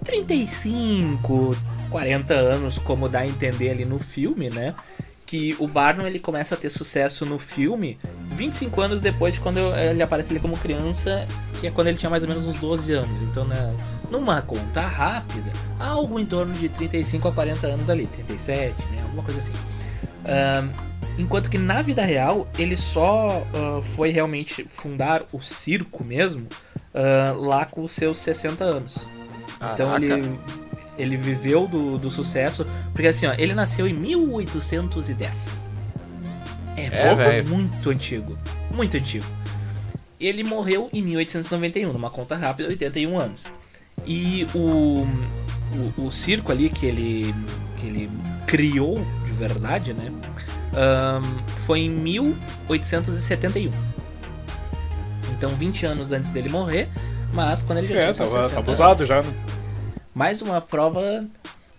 35, 0.04 1.56
40 1.92 2.34
anos, 2.34 2.80
como 2.80 3.08
dá 3.08 3.20
a 3.20 3.28
entender 3.28 3.70
ali 3.70 3.86
no 3.86 4.00
filme, 4.00 4.50
né? 4.50 4.74
Que 5.28 5.56
o 5.60 5.68
Barnum 5.68 6.08
ele 6.08 6.18
começa 6.18 6.56
a 6.56 6.58
ter 6.58 6.72
sucesso 6.72 7.26
no 7.26 7.38
filme 7.38 8.00
25 8.30 8.82
anos 8.82 9.02
depois 9.02 9.36
de 9.36 9.40
quando 9.40 9.60
ele 9.76 10.02
aparece 10.02 10.32
ali 10.32 10.40
como 10.40 10.58
criança, 10.58 11.28
que 11.60 11.68
é 11.68 11.72
quando 11.72 11.88
ele 11.88 11.98
tinha 11.98 12.10
mais 12.10 12.24
ou 12.24 12.30
menos 12.30 12.46
uns 12.46 12.60
12 12.60 12.94
anos. 12.94 13.22
Então, 13.30 13.46
né, 13.46 13.76
numa 14.10 14.42
conta 14.42 14.82
rápida, 14.82 15.52
algo 15.80 16.20
em 16.20 16.26
torno 16.26 16.54
de 16.54 16.70
35 16.70 17.28
a 17.28 17.32
40 17.32 17.68
anos 17.68 17.90
ali, 17.90 18.08
37, 18.08 18.74
né? 18.88 19.02
Alguma 19.04 19.22
coisa 19.22 19.40
assim. 19.40 19.54
Enquanto 21.18 21.50
que 21.50 21.58
na 21.58 21.82
vida 21.82 22.04
real, 22.04 22.48
ele 22.60 22.78
só 22.78 23.44
ah, 23.54 23.82
foi 23.82 24.10
realmente 24.10 24.66
fundar 24.70 25.26
o 25.34 25.42
circo 25.42 26.06
mesmo 26.06 26.48
ah, 26.94 27.34
lá 27.36 27.66
com 27.66 27.84
os 27.84 27.92
seus 27.92 28.20
60 28.20 28.64
anos. 28.64 29.08
Então 29.56 29.88
Caraca. 29.88 30.06
ele, 30.06 30.40
ele 30.98 31.18
viveu 31.18 31.68
do, 31.68 31.98
do 31.98 32.10
sucesso. 32.10 32.66
Porque 32.94 33.08
assim, 33.08 33.26
ó, 33.26 33.34
ele 33.38 33.54
nasceu 33.54 33.88
em 33.88 33.94
1810. 33.94 35.62
É, 36.76 36.86
É, 36.86 37.16
velho. 37.16 37.50
muito 37.50 37.90
antigo. 37.90 38.38
Muito 38.74 38.96
antigo. 38.98 39.26
Ele 40.20 40.44
morreu 40.44 40.90
em 40.92 41.02
1891, 41.04 41.94
numa 41.94 42.10
conta 42.10 42.36
rápida, 42.36 42.70
81 42.70 43.18
anos. 43.20 43.46
E 44.06 44.48
o, 44.54 45.06
o, 45.98 46.06
o 46.06 46.12
circo 46.12 46.52
ali 46.52 46.70
que 46.70 46.86
ele, 46.86 47.34
que 47.78 47.88
ele 47.88 48.10
criou 48.48 48.96
de 49.24 49.32
verdade, 49.32 49.94
né? 49.94 50.12
ahn, 50.76 51.22
foi 51.66 51.82
em 51.82 51.90
1871. 51.90 53.72
Então, 55.38 55.50
20 55.52 55.86
anos 55.86 56.12
antes 56.12 56.30
dele 56.32 56.50
morrer, 56.50 56.88
mas 57.32 57.62
quando 57.62 57.80
ele 57.80 57.88
já 57.88 57.96
É, 57.96 58.02
tinha 58.02 58.14
seus 58.14 58.32
tava, 58.32 58.44
60 58.44 58.56
tava 58.62 58.72
usado 58.72 59.06
já, 59.06 59.22
né? 59.22 59.30
Mais 60.18 60.42
uma 60.42 60.60
prova. 60.60 61.22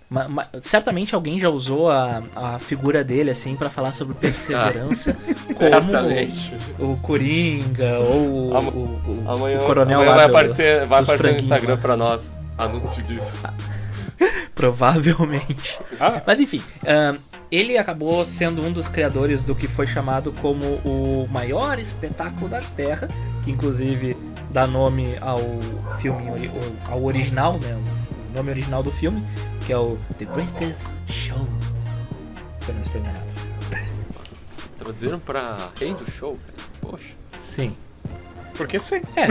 ma- 0.09 0.29
ma- 0.29 0.49
certamente 0.63 1.13
alguém 1.15 1.41
já 1.41 1.51
usou 1.51 1.91
a, 1.91 2.23
a 2.37 2.59
figura 2.61 3.03
dele 3.03 3.31
assim 3.33 3.57
pra 3.57 3.69
falar 3.69 3.93
sobre 3.93 4.15
perseverança, 4.15 5.13
como 5.59 5.59
Certamente. 5.59 6.55
o, 6.79 6.93
o 6.93 6.97
Coringa 6.99 7.99
ou 7.99 8.49
o, 8.51 8.57
Ama- 8.57 8.71
o, 8.71 8.75
o- 8.85 9.23
Amanhã, 9.27 9.59
o 9.59 9.65
coronel 9.67 10.01
amanhã 10.01 10.11
lá 10.11 10.17
vai 10.17 10.27
do- 10.27 10.31
aparecer, 10.31 10.87
vai 10.87 11.03
aparecer 11.03 11.33
no 11.33 11.41
Instagram 11.41 11.75
lá. 11.75 11.81
pra 11.81 11.97
nós. 11.97 12.33
Anúncio 12.57 13.03
disso. 13.03 13.39
provavelmente. 14.55 15.79
Ah, 16.01 16.23
Mas 16.27 16.41
enfim, 16.41 16.63
ele 17.51 17.77
acabou 17.79 18.25
sendo 18.25 18.65
um 18.65 18.73
dos 18.73 18.89
criadores 18.89 19.43
do 19.45 19.55
que 19.55 19.67
foi 19.69 19.87
chamado 19.87 20.33
como 20.41 20.65
o 20.85 21.29
maior 21.31 21.79
espetáculo 21.79 22.49
da 22.49 22.61
Terra, 22.61 23.09
que 23.45 23.51
inclusive 23.51 24.17
dá 24.51 24.67
nome 24.67 25.15
ao 25.21 25.39
filme, 26.01 26.51
ao 26.91 27.03
original, 27.05 27.59
né? 27.61 27.77
O 28.29 28.33
nome 28.37 28.51
original 28.51 28.83
do 28.83 28.91
filme, 28.91 29.23
que 29.67 29.73
é 29.73 29.79
o 29.79 29.99
The 30.19 30.25
Greatest 30.27 30.89
Show. 31.09 31.47
Se 32.59 32.71
eu 32.71 32.75
não 32.75 32.83
estou 32.83 33.01
enganado. 33.01 33.35
Traduziram 34.77 35.19
pra 35.19 35.71
rei 35.79 35.95
do 35.95 36.11
show. 36.11 36.39
Poxa. 36.81 37.15
Sim. 37.41 37.75
porque 38.55 38.79
sim. 38.79 39.03
É. 39.17 39.29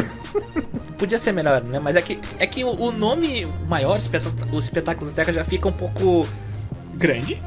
Podia 0.98 1.20
ser 1.20 1.32
melhor, 1.32 1.64
né? 1.64 1.80
Mas 1.80 1.96
é 1.96 2.02
que, 2.02 2.20
é 2.40 2.48
que 2.48 2.64
o, 2.64 2.92
nome 2.92 3.46
maior, 3.68 4.00
o 4.52 4.60
espetáculo 4.60 5.12
Terra, 5.12 5.32
já 5.32 5.46
fica 5.46 5.68
um 5.68 5.72
pouco 5.72 6.28
grande, 6.96 7.42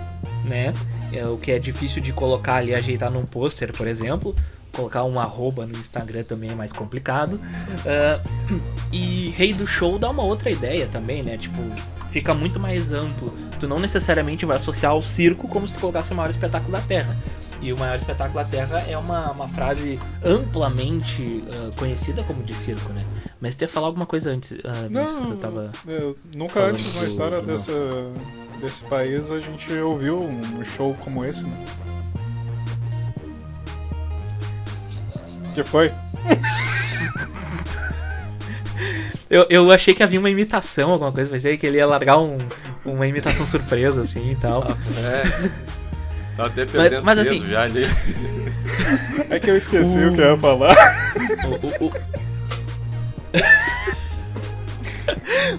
né? 0.44 0.72
É, 1.12 1.26
o 1.26 1.36
que 1.36 1.50
é 1.50 1.58
difícil 1.58 2.00
de 2.00 2.12
colocar 2.12 2.56
ali, 2.56 2.72
ajeitar 2.72 3.10
num 3.10 3.24
pôster, 3.24 3.72
por 3.72 3.88
exemplo. 3.88 4.34
Colocar 4.72 5.04
um 5.04 5.18
arroba 5.18 5.66
no 5.66 5.72
Instagram 5.76 6.22
também 6.24 6.50
é 6.50 6.54
mais 6.54 6.72
complicado. 6.72 7.40
Ah, 7.86 8.20
e 8.92 9.30
Rei 9.36 9.52
do 9.52 9.66
Show 9.66 9.98
dá 9.98 10.08
uma 10.10 10.22
outra 10.22 10.50
ideia 10.50 10.86
também, 10.86 11.22
né? 11.22 11.36
Tipo, 11.36 11.56
fica 12.10 12.32
muito 12.34 12.58
mais 12.60 12.92
amplo. 12.92 13.32
Tu 13.58 13.66
não 13.68 13.78
necessariamente 13.78 14.46
vai 14.46 14.56
associar 14.56 14.92
ao 14.92 15.02
circo 15.02 15.46
como 15.48 15.66
se 15.68 15.74
tu 15.74 15.80
colocasse 15.80 16.12
o 16.12 16.16
maior 16.16 16.30
espetáculo 16.30 16.72
da 16.72 16.80
Terra. 16.80 17.16
E 17.62 17.74
o 17.74 17.78
maior 17.78 17.96
espetáculo 17.98 18.42
da 18.42 18.44
Terra 18.48 18.80
é 18.88 18.96
uma, 18.96 19.32
uma 19.32 19.46
frase 19.46 19.98
amplamente 20.24 21.44
ah, 21.52 21.70
conhecida 21.76 22.22
como 22.22 22.42
de 22.42 22.54
circo, 22.54 22.90
né? 22.92 23.04
Mas 23.40 23.54
tu 23.56 23.62
ia 23.62 23.68
falar 23.68 23.88
alguma 23.88 24.06
coisa 24.06 24.30
antes 24.30 24.56
disso 24.56 24.62
Não, 24.90 25.26
que 25.26 25.32
eu 25.32 25.36
tava. 25.36 25.72
eu- 25.88 26.16
nunca 26.34 26.60
antes 26.60 26.94
na 26.94 27.04
história 27.04 27.40
do- 27.40 27.46
dessa, 27.46 27.72
desse 28.60 28.82
país 28.84 29.30
a 29.30 29.40
gente 29.40 29.72
ouviu 29.74 30.22
um 30.22 30.64
show 30.64 30.94
como 31.02 31.22
esse, 31.24 31.44
né? 31.44 31.66
Que 35.62 35.68
foi? 35.70 35.90
Eu, 39.28 39.46
eu 39.48 39.70
achei 39.70 39.94
que 39.94 40.02
havia 40.02 40.18
uma 40.18 40.28
imitação, 40.30 40.90
alguma 40.90 41.12
coisa, 41.12 41.30
pensei 41.30 41.56
que 41.56 41.64
ele 41.64 41.76
ia 41.76 41.86
largar 41.86 42.18
um, 42.18 42.36
uma 42.84 43.06
imitação 43.06 43.46
surpresa, 43.46 44.00
assim 44.02 44.32
e 44.32 44.36
tal. 44.36 44.64
É. 44.64 45.50
Tá 46.36 46.46
até 46.46 46.64
perdendo 46.64 47.04
mas 47.04 47.18
peso 47.18 47.30
assim- 47.30 47.44
já 47.50 47.62
ali. 47.64 47.84
É 49.28 49.38
que 49.38 49.50
eu 49.50 49.56
esqueci 49.56 49.98
o 49.98 50.14
que 50.14 50.20
eu 50.20 50.30
ia 50.32 50.36
falar. 50.38 50.74
O, 51.80 51.84
o- 51.84 51.92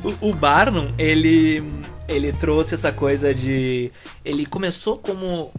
o- 0.03 0.29
o 0.29 0.33
Barnum, 0.33 0.91
ele, 0.97 1.63
ele 2.07 2.31
trouxe 2.33 2.73
essa 2.73 2.91
coisa 2.91 3.33
de. 3.33 3.91
Ele 4.25 4.45
começou 4.45 4.97
como 4.97 5.51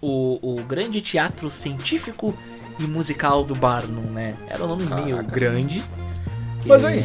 o, 0.00 0.38
o 0.54 0.62
grande 0.62 1.00
teatro 1.00 1.50
científico 1.50 2.36
e 2.78 2.84
musical 2.84 3.44
do 3.44 3.54
Barnum, 3.54 4.10
né? 4.10 4.36
Era 4.48 4.64
um 4.64 4.68
nome 4.68 4.84
meio 4.84 5.16
Caraca. 5.16 5.34
grande. 5.34 5.82
Mas 6.64 6.84
aí, 6.84 7.04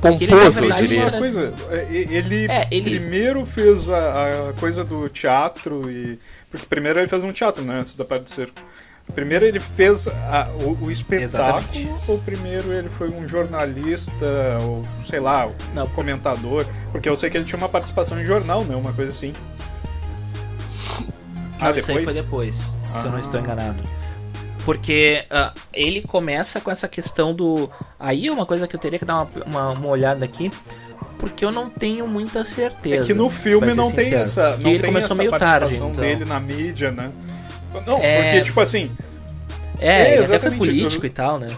Porque 0.00 0.24
ele, 0.24 0.32
Pomposo, 0.32 0.64
eu 0.64 0.72
diria. 0.76 1.02
era- 1.04 1.18
coisa, 1.18 1.52
é, 1.70 1.86
ele, 1.90 2.46
É, 2.50 2.68
ele- 2.70 2.98
primeiro 2.98 3.44
fez 3.46 3.88
a, 3.88 4.48
a 4.50 4.52
coisa 4.54 4.84
do 4.84 5.08
teatro 5.08 5.90
e. 5.90 6.18
Porque 6.50 6.66
primeiro 6.66 6.98
ele 6.98 7.08
fez 7.08 7.24
um 7.24 7.32
teatro, 7.32 7.64
né? 7.64 7.76
Antes 7.80 7.94
da 7.94 8.04
parte 8.04 8.24
do 8.24 8.30
circo. 8.30 8.60
Primeiro 9.14 9.44
ele 9.46 9.58
fez 9.58 10.06
a- 10.06 10.48
o, 10.62 10.84
o 10.84 10.90
espetáculo, 10.90 11.58
Exatamente. 11.72 11.88
ou 12.06 12.18
primeiro 12.18 12.72
ele 12.74 12.90
foi 12.90 13.08
um 13.10 13.26
jornalista, 13.26 14.26
ou 14.62 14.82
sei 15.06 15.18
lá, 15.18 15.46
um 15.46 15.54
Não. 15.74 15.86
comentador? 15.88 16.66
Porque 16.92 17.08
eu 17.08 17.16
sei 17.16 17.30
que 17.30 17.38
ele 17.38 17.46
tinha 17.46 17.56
uma 17.58 17.70
participação 17.70 18.20
em 18.20 18.24
jornal, 18.24 18.64
né? 18.64 18.76
Uma 18.76 18.92
coisa 18.92 19.10
assim. 19.10 19.32
Ah, 21.60 21.70
isso 21.72 21.90
aí 21.90 22.04
foi 22.04 22.14
depois, 22.14 22.56
se 22.56 23.04
eu 23.04 23.10
não 23.10 23.18
Ah. 23.18 23.20
estou 23.20 23.40
enganado. 23.40 23.82
Porque 24.64 25.24
ah, 25.30 25.52
ele 25.72 26.02
começa 26.02 26.60
com 26.60 26.70
essa 26.70 26.86
questão 26.86 27.34
do. 27.34 27.70
Aí 27.98 28.26
é 28.26 28.32
uma 28.32 28.44
coisa 28.44 28.66
que 28.68 28.76
eu 28.76 28.80
teria 28.80 28.98
que 28.98 29.04
dar 29.04 29.22
uma, 29.22 29.26
uma, 29.46 29.68
uma 29.70 29.88
olhada 29.88 30.24
aqui. 30.24 30.50
Porque 31.18 31.44
eu 31.44 31.50
não 31.50 31.68
tenho 31.68 32.06
muita 32.06 32.44
certeza. 32.44 33.04
É 33.04 33.06
que 33.06 33.14
no 33.14 33.28
filme 33.28 33.74
não 33.74 33.90
tem 33.90 34.04
sincero. 34.04 34.22
essa, 34.22 34.52
Que 34.56 34.62
não 34.62 34.70
ele 34.70 34.78
tem 34.80 34.88
começou 34.92 35.06
essa 35.06 35.14
meio 35.16 35.30
tarde. 35.38 35.74
Então. 35.76 35.90
dele 35.92 36.24
na 36.24 36.38
mídia, 36.38 36.90
né? 36.92 37.10
Não, 37.86 37.98
É. 37.98 38.22
porque 38.22 38.42
tipo 38.42 38.60
assim, 38.60 38.90
É, 39.80 40.10
É, 40.12 40.14
ele 40.16 40.24
até 40.26 40.38
foi 40.38 40.50
político 40.52 41.06
e 41.06 41.10
tal, 41.10 41.38
né? 41.38 41.48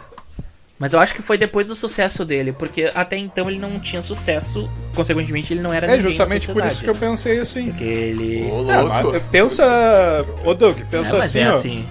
Mas 0.80 0.92
eu 0.92 0.98
acho 0.98 1.14
que 1.14 1.22
foi 1.22 1.38
depois 1.38 1.68
do 1.68 1.76
sucesso 1.76 2.24
dele, 2.24 2.52
porque 2.52 2.90
até 2.94 3.16
então 3.16 3.48
ele 3.48 3.60
não 3.60 3.78
tinha 3.78 4.02
sucesso, 4.02 4.66
consequentemente 4.94 5.52
ele 5.52 5.60
não 5.60 5.72
era 5.72 5.86
é 5.94 6.00
justamente 6.00 6.50
por 6.50 6.64
isso 6.64 6.82
que 6.82 6.90
eu 6.90 6.94
pensei 6.94 7.38
assim. 7.38 7.66
Porque 7.66 7.84
ele... 7.84 8.50
Ô, 8.50 8.62
louco. 8.62 9.12
mas 9.12 9.22
pensa, 9.30 10.24
ô 10.44 10.54
Doug, 10.54 10.78
pensa 10.90 11.16
É, 11.16 11.18
mas 11.18 11.28
assim, 11.28 11.38
é 11.40 11.50
ó. 11.50 11.54
assim. 11.54 11.88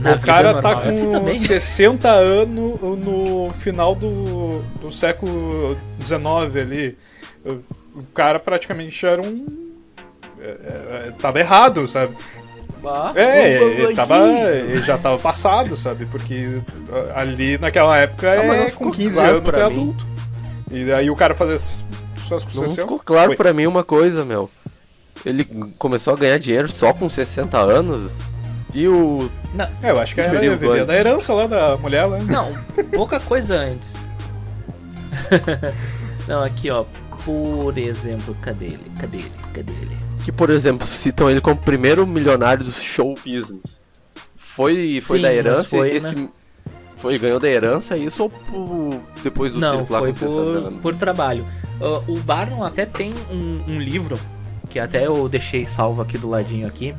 Na 0.00 0.12
O 0.12 0.20
cara 0.20 0.62
tá 0.62 0.74
normal 0.74 0.88
assim 0.88 1.04
com 1.06 1.12
também. 1.12 1.34
60 1.34 2.08
anos 2.08 2.80
no 3.04 3.50
final 3.58 3.96
do, 3.96 4.62
do 4.80 4.92
século 4.92 5.76
XIX 6.00 6.56
ali. 6.60 6.96
O 7.44 7.58
o 7.94 8.06
cara 8.14 8.38
praticamente 8.38 9.04
era 9.04 9.20
um. 9.20 9.46
é, 10.40 11.08
é, 11.08 11.12
tava 11.18 11.40
errado, 11.40 11.86
sabe? 11.86 12.16
É, 13.14 13.60
Um 13.62 13.68
ele, 13.68 13.94
tava, 13.94 14.18
ele 14.20 14.82
já 14.82 14.98
tava 14.98 15.18
passado, 15.18 15.76
sabe? 15.76 16.06
Porque 16.06 16.60
ah, 17.14 17.20
ali 17.22 17.56
naquela 17.58 17.96
época 17.98 18.32
Ah, 18.32 18.36
mas 18.38 18.46
não 18.46 18.54
é 18.66 18.70
ficou 18.70 18.86
com 18.88 18.92
15 18.92 19.14
claro 19.16 19.30
anos 19.38 19.44
é 19.54 19.56
mim. 19.68 19.80
adulto. 19.80 20.06
E 20.70 20.92
aí 20.92 21.10
o 21.10 21.16
cara 21.16 21.34
fazer 21.34 21.58
suas 21.58 22.44
com 22.44 22.60
Não 22.60 22.68
60. 22.68 22.82
ficou 22.82 22.98
claro 22.98 23.28
Foi. 23.28 23.36
pra 23.36 23.52
mim 23.52 23.66
uma 23.66 23.84
coisa, 23.84 24.24
meu. 24.24 24.50
Ele 25.24 25.44
começou 25.78 26.14
a 26.14 26.16
ganhar 26.16 26.38
dinheiro 26.38 26.70
só 26.70 26.92
com 26.92 27.08
60 27.08 27.56
anos. 27.58 28.10
E 28.74 28.88
o. 28.88 29.30
É, 29.82 29.90
eu 29.90 30.00
acho 30.00 30.14
que 30.14 30.20
era 30.20 30.56
banho. 30.56 30.86
da 30.86 30.96
herança 30.96 31.32
lá 31.34 31.46
da 31.46 31.76
mulher 31.76 32.06
lá. 32.06 32.18
Não, 32.20 32.52
pouca 32.94 33.20
coisa 33.20 33.54
antes. 33.58 33.94
não, 36.26 36.42
aqui 36.42 36.70
ó. 36.70 36.84
Por 37.24 37.76
exemplo, 37.78 38.36
cadê 38.42 38.64
ele? 38.64 38.90
Cadê 38.98 39.18
ele? 39.18 39.32
Cadê 39.54 39.72
ele? 39.82 39.96
Que, 40.24 40.30
por 40.32 40.50
exemplo, 40.50 40.86
citam 40.86 41.28
ele 41.30 41.40
como 41.40 41.56
o 41.60 41.62
primeiro 41.64 42.06
milionário 42.06 42.64
do 42.64 42.70
show 42.72 43.14
business. 43.14 43.80
Foi, 44.36 45.00
foi 45.02 45.18
Sim, 45.18 45.22
da 45.22 45.32
herança 45.34 45.64
foi, 45.64 45.96
esse. 45.96 46.14
né? 46.14 46.28
Foi, 46.98 47.18
ganhou 47.18 47.40
da 47.40 47.48
herança 47.48 47.96
isso 47.96 48.22
ou 48.24 48.30
por- 48.30 49.00
depois 49.24 49.52
do 49.52 49.58
Não, 49.58 49.78
circo 49.78 49.92
lá 49.92 49.98
foi 49.98 50.08
com 50.10 50.14
60 50.14 50.34
por, 50.70 50.72
por 50.80 50.94
trabalho. 50.96 51.44
Ah, 51.80 52.02
o 52.06 52.16
Barnum 52.20 52.62
até 52.62 52.86
tem 52.86 53.12
um, 53.30 53.60
um 53.66 53.80
livro, 53.80 54.16
que 54.70 54.78
até 54.78 55.04
eu 55.06 55.28
deixei 55.28 55.66
salvo 55.66 56.00
aqui 56.02 56.16
do 56.16 56.28
ladinho 56.28 56.66
aqui, 56.68 56.94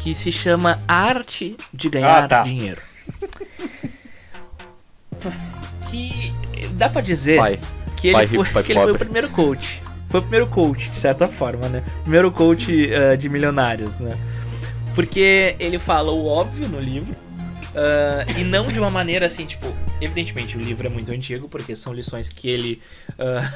que 0.00 0.14
se 0.14 0.30
chama 0.30 0.82
Arte 0.86 1.56
de 1.72 1.88
Ganhar 1.88 2.24
Ah, 2.24 2.28
tá. 2.28 2.42
Dinheiro. 2.42 2.82
que 5.90 6.32
dá 6.74 6.88
pra 6.90 7.00
dizer 7.00 7.38
Pai. 7.38 7.60
que 7.96 8.08
ele 8.08 8.14
pai 8.16 8.26
foi, 8.26 8.44
pai 8.48 8.62
que 8.62 8.72
ele 8.72 8.80
foi 8.82 8.92
o 8.92 8.98
primeiro 8.98 9.30
coach. 9.30 9.80
Foi 10.08 10.20
o 10.20 10.22
primeiro 10.22 10.46
coach, 10.46 10.88
de 10.88 10.96
certa 10.96 11.28
forma, 11.28 11.68
né? 11.68 11.82
Primeiro 12.02 12.30
coach 12.32 12.90
ah, 12.94 13.14
de 13.16 13.28
milionários, 13.28 13.98
né? 13.98 14.16
Porque 14.94 15.54
ele 15.58 15.78
fala 15.78 16.10
o 16.10 16.26
óbvio 16.26 16.68
no 16.68 16.80
livro. 16.80 17.14
ah, 17.74 18.24
e 18.38 18.44
não 18.44 18.66
de 18.72 18.78
uma 18.80 18.90
maneira 18.90 19.26
assim, 19.26 19.44
tipo, 19.46 19.66
evidentemente 20.00 20.56
o 20.56 20.60
livro 20.60 20.86
é 20.86 20.90
muito 20.90 21.10
antigo, 21.12 21.48
porque 21.48 21.76
são 21.76 21.92
lições 21.92 22.28
que 22.28 22.48
ele. 22.48 22.82
ah, 23.18 23.52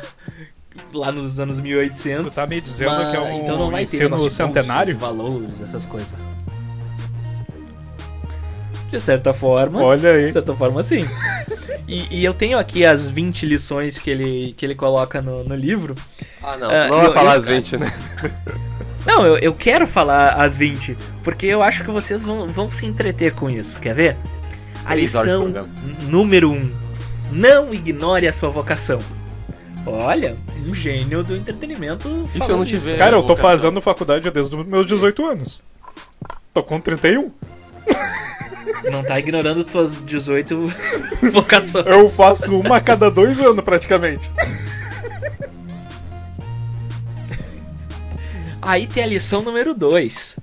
lá 0.92 1.10
nos 1.12 1.38
anos 1.38 1.56
Tu 1.56 1.62
1800. 1.62 2.34
tá 2.34 2.46
me 2.46 2.60
dizendo 2.60 2.92
mas- 2.92 3.10
que 3.10 3.16
é 3.16 3.20
um 3.20 3.40
então 3.42 3.58
não 3.58 3.70
vai 3.70 3.84
ter 3.86 4.08
bolsa, 4.08 4.46
centenário? 4.46 4.96
valores, 4.96 5.60
essas 5.60 5.84
coisas. 5.86 6.12
De 8.92 9.00
certa 9.00 9.33
forma. 9.33 9.83
Olha 9.83 9.98
De 9.98 10.07
aí. 10.26 10.33
certa 10.33 10.55
forma, 10.55 10.83
sim. 10.83 11.05
E, 11.88 12.18
e 12.20 12.24
eu 12.24 12.35
tenho 12.35 12.59
aqui 12.59 12.85
as 12.85 13.09
20 13.09 13.46
lições 13.46 13.96
que 13.98 14.11
ele, 14.11 14.55
que 14.57 14.64
ele 14.66 14.74
coloca 14.76 15.20
no, 15.22 15.42
no 15.42 15.57
livro. 15.57 15.94
Ah, 16.42 16.57
não. 16.59 16.70
Ah, 16.70 16.87
não 16.88 16.96
vai 16.98 17.07
eu- 17.07 17.12
falar 17.14 17.35
eu- 17.37 17.40
as 17.40 17.46
20, 17.46 17.76
né? 17.78 17.92
Não, 19.07 19.26
eu, 19.26 19.37
eu 19.38 19.55
quero 19.55 19.87
falar 19.87 20.35
as 20.35 20.57
20, 20.57 20.96
porque 21.24 21.46
eu 21.46 21.61
acho 21.62 21.83
que 21.85 21.90
vocês 21.90 22.22
vão, 22.22 22.46
vão 22.46 22.70
se 22.70 22.87
entreter 22.87 23.33
com 23.33 23.50
isso. 23.50 23.81
Quer 23.81 23.94
ver? 23.94 24.16
A 24.85 24.94
de 24.94 25.00
lição 25.00 25.52
número 26.02 26.50
1. 26.50 26.55
Um, 26.55 26.72
não 27.33 27.72
ignore 27.74 28.28
a 28.28 28.33
sua 28.33 28.50
vocação. 28.50 29.00
Olha, 29.87 30.37
um 30.68 30.74
gênio 30.74 31.24
do 31.24 31.35
entretenimento. 31.35 32.28
Isso 32.35 32.50
eu 32.52 32.57
não 32.59 32.64
tiver. 32.64 32.96
Cara, 32.98 33.16
eu 33.16 33.22
tô 33.22 33.28
vocação. 33.28 33.50
fazendo 33.50 33.81
faculdade 33.81 34.31
desde 34.31 34.55
os 34.55 34.66
meus 34.66 34.87
18 34.87 35.24
anos. 35.26 35.62
Tô 36.55 36.62
com 36.62 36.78
31. 36.81 37.33
Não 38.90 39.03
tá 39.03 39.18
ignorando 39.18 39.64
tuas 39.64 40.03
18 40.03 40.66
vocações. 41.33 41.87
Eu 41.87 42.09
faço 42.09 42.59
uma 42.59 42.77
a 42.77 42.81
cada 42.81 43.11
dois 43.11 43.40
anos, 43.40 43.64
praticamente. 43.64 44.31
Aí 48.61 48.87
tem 48.87 49.03
a 49.03 49.07
lição 49.07 49.42
número 49.42 49.75
2. 49.75 50.37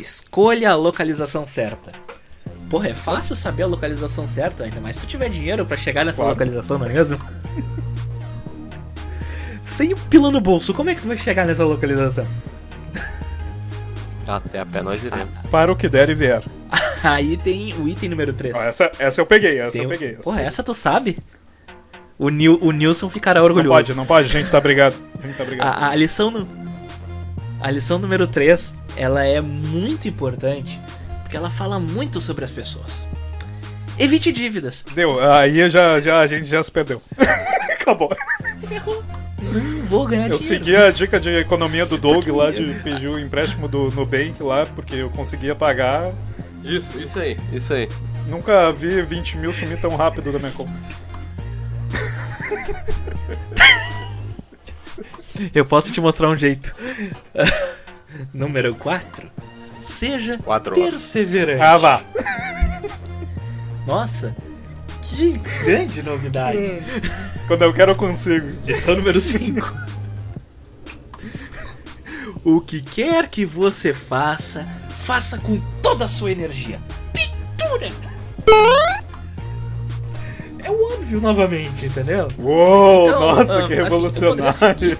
Escolha 0.00 0.70
a 0.70 0.74
localização 0.76 1.44
certa. 1.46 1.92
Porra, 2.70 2.88
é 2.88 2.94
fácil 2.94 3.36
saber 3.36 3.62
a 3.64 3.66
localização 3.66 4.28
certa, 4.28 4.64
ainda 4.64 4.80
mais 4.80 4.96
se 4.96 5.02
tu 5.02 5.08
tiver 5.08 5.28
dinheiro 5.28 5.64
pra 5.64 5.76
chegar 5.76 6.04
nessa 6.04 6.16
Claro. 6.16 6.30
localização, 6.30 6.78
não 6.78 6.86
é 6.86 6.92
mesmo? 6.92 7.18
Sem 9.62 9.92
o 9.92 9.96
pila 9.96 10.30
no 10.30 10.40
bolso, 10.40 10.74
como 10.74 10.90
é 10.90 10.94
que 10.94 11.00
tu 11.00 11.08
vai 11.08 11.16
chegar 11.16 11.46
nessa 11.46 11.64
localização? 11.64 12.26
Até 14.26 14.58
a 14.60 14.66
pé 14.66 14.82
nós 14.82 15.04
iremos. 15.04 15.28
Para 15.50 15.70
o 15.72 15.76
que 15.76 15.88
der 15.88 16.10
e 16.10 16.14
vier. 16.14 16.42
Aí 17.02 17.36
tem 17.36 17.74
o 17.74 17.88
item 17.88 18.08
número 18.08 18.32
3. 18.32 18.54
Ó, 18.54 18.62
essa, 18.62 18.90
essa 18.98 19.20
eu 19.20 19.26
peguei, 19.26 19.58
essa 19.60 19.78
eu 19.78 19.88
peguei. 19.88 20.12
essa 20.12 20.22
Porra, 20.22 20.34
eu 20.36 20.38
peguei. 20.38 20.48
essa 20.48 20.62
tu 20.62 20.74
sabe? 20.74 21.18
O, 22.18 22.28
Nil, 22.30 22.58
o 22.62 22.72
Nilson 22.72 23.10
ficará 23.10 23.40
Não 23.40 23.46
orgulhoso. 23.46 23.70
pode, 23.74 23.94
não 23.94 24.06
pode, 24.06 24.26
a 24.28 24.40
gente 24.40 24.50
tá 24.50 24.60
brigado. 24.60 24.96
A 25.22 25.26
gente 25.26 25.36
tá 25.36 25.44
brigado. 25.44 25.68
A, 25.84 25.88
a 25.90 25.94
lição 25.94 26.30
no, 26.30 26.48
a 27.60 27.70
lição 27.70 27.98
número 27.98 28.26
3, 28.26 28.72
ela 28.96 29.24
é 29.24 29.40
muito 29.40 30.08
importante, 30.08 30.78
porque 31.22 31.36
ela 31.36 31.50
fala 31.50 31.78
muito 31.78 32.20
sobre 32.20 32.44
as 32.44 32.50
pessoas. 32.50 33.02
Evite 33.98 34.30
dívidas. 34.32 34.84
Deu, 34.94 35.22
aí 35.32 35.68
já, 35.70 35.98
já, 36.00 36.20
a 36.20 36.26
gente 36.26 36.46
já 36.46 36.62
se 36.62 36.70
perdeu. 36.70 37.00
Acabou. 37.80 38.14
Ferrou. 38.66 39.02
Não 39.42 39.84
vou 39.84 40.06
ganhar 40.06 40.28
Eu 40.30 40.38
dinheiro. 40.38 40.42
segui 40.64 40.76
a 40.76 40.90
dica 40.90 41.20
de 41.20 41.30
economia 41.30 41.86
do 41.86 41.96
Doug 41.96 42.26
lá 42.28 42.46
eu- 42.46 42.52
de 42.52 42.74
pedir 42.80 43.08
o 43.08 43.18
empréstimo 43.18 43.68
do 43.68 43.88
Nubank 43.90 44.42
lá, 44.42 44.66
porque 44.66 44.96
eu 44.96 45.08
conseguia 45.10 45.54
pagar. 45.54 46.12
Isso, 46.66 47.00
isso 47.00 47.18
aí, 47.18 47.36
isso 47.52 47.72
aí. 47.72 47.88
Nunca 48.28 48.72
vi 48.72 49.02
20 49.02 49.36
mil 49.36 49.52
sumir 49.52 49.80
tão 49.80 49.94
rápido 49.94 50.32
da 50.32 50.38
minha 50.38 50.52
conta. 50.52 50.72
Eu 55.54 55.64
posso 55.64 55.92
te 55.92 56.00
mostrar 56.00 56.28
um 56.28 56.36
jeito. 56.36 56.74
Número 58.32 58.74
4. 58.74 59.30
Seja 59.82 60.38
Quatro 60.38 60.74
perseverante. 60.74 61.62
Ah, 61.62 61.76
vá. 61.76 62.02
Nossa, 63.86 64.34
que 65.02 65.38
grande 65.64 66.02
novidade. 66.02 66.58
Quando 67.46 67.62
eu 67.62 67.72
quero, 67.72 67.92
eu 67.92 67.96
consigo. 67.96 68.58
Lição 68.64 68.96
número 68.96 69.20
5. 69.20 69.60
O 72.44 72.60
que 72.60 72.82
quer 72.82 73.28
que 73.28 73.44
você 73.44 73.94
faça, 73.94 74.64
faça 75.06 75.38
com 75.38 75.60
toda 75.80 76.04
a 76.04 76.08
sua 76.08 76.32
energia. 76.32 76.80
Pintura! 77.12 77.90
É 80.64 80.70
o 80.70 80.92
óbvio 80.94 81.20
novamente, 81.20 81.86
entendeu? 81.86 82.26
Uou, 82.38 83.06
Então, 83.08 83.20
nossa, 83.20 83.42
ah, 83.42 83.46
que 83.46 83.62
assim, 83.64 83.74
eu 83.74 83.84
revolucionário. 83.84 84.98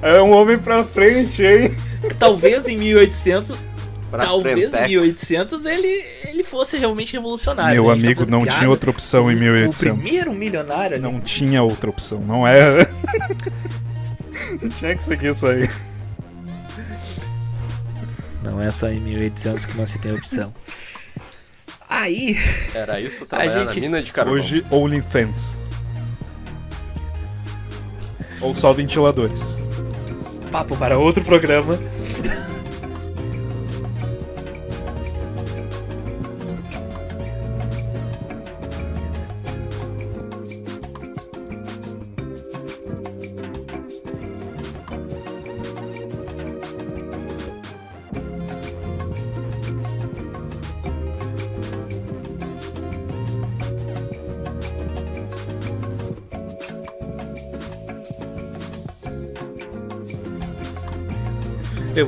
é 0.00 0.22
um 0.22 0.30
homem 0.32 0.56
pra 0.58 0.84
frente, 0.84 1.42
hein? 1.44 1.76
Talvez 2.20 2.66
em 2.68 2.76
1800, 2.76 3.58
Pra 4.12 4.26
talvez 4.26 4.56
em 4.58 4.70
Frentex. 4.70 4.88
1800 4.90 5.64
ele, 5.64 6.04
ele 6.28 6.44
fosse 6.44 6.76
realmente 6.76 7.14
revolucionário. 7.14 7.82
Meu 7.82 7.90
A 7.90 7.94
gente 7.94 8.02
tá 8.02 8.06
amigo, 8.06 8.20
fazendo 8.20 8.32
não 8.32 8.42
piada. 8.42 8.58
tinha 8.58 8.70
outra 8.70 8.90
opção 8.90 9.32
em 9.32 9.34
O 9.34 9.38
1800. 9.40 10.00
primeiro 10.00 10.32
milionário 10.32 10.94
ali. 10.96 11.02
Não 11.02 11.20
tinha 11.20 11.60
outra 11.64 11.90
opção, 11.90 12.20
não 12.20 12.46
é? 12.46 12.86
tinha 14.76 14.94
que 14.96 15.02
seguir 15.04 15.30
isso 15.32 15.46
aí 15.46 15.68
é 18.64 18.70
só 18.70 18.88
em 18.88 19.00
1800 19.00 19.64
que 19.66 19.76
você 19.76 19.98
tem 19.98 20.12
opção. 20.12 20.52
Aí. 21.88 22.36
Era 22.74 23.00
isso 23.00 23.26
também, 23.26 23.48
a 23.48 23.66
gente... 23.66 23.80
mina 23.80 24.02
de 24.02 24.12
carvão. 24.12 24.34
Hoje, 24.34 24.64
OnlyFans. 24.70 25.60
Ou 28.40 28.54
só 28.54 28.72
ventiladores. 28.72 29.56
Papo 30.50 30.76
para 30.76 30.98
outro 30.98 31.22
programa. 31.24 31.78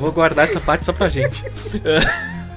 Vou 0.07 0.13
guardar 0.13 0.45
essa 0.45 0.59
parte 0.59 0.85
só 0.85 0.93
pra 0.93 1.09
gente. 1.09 1.43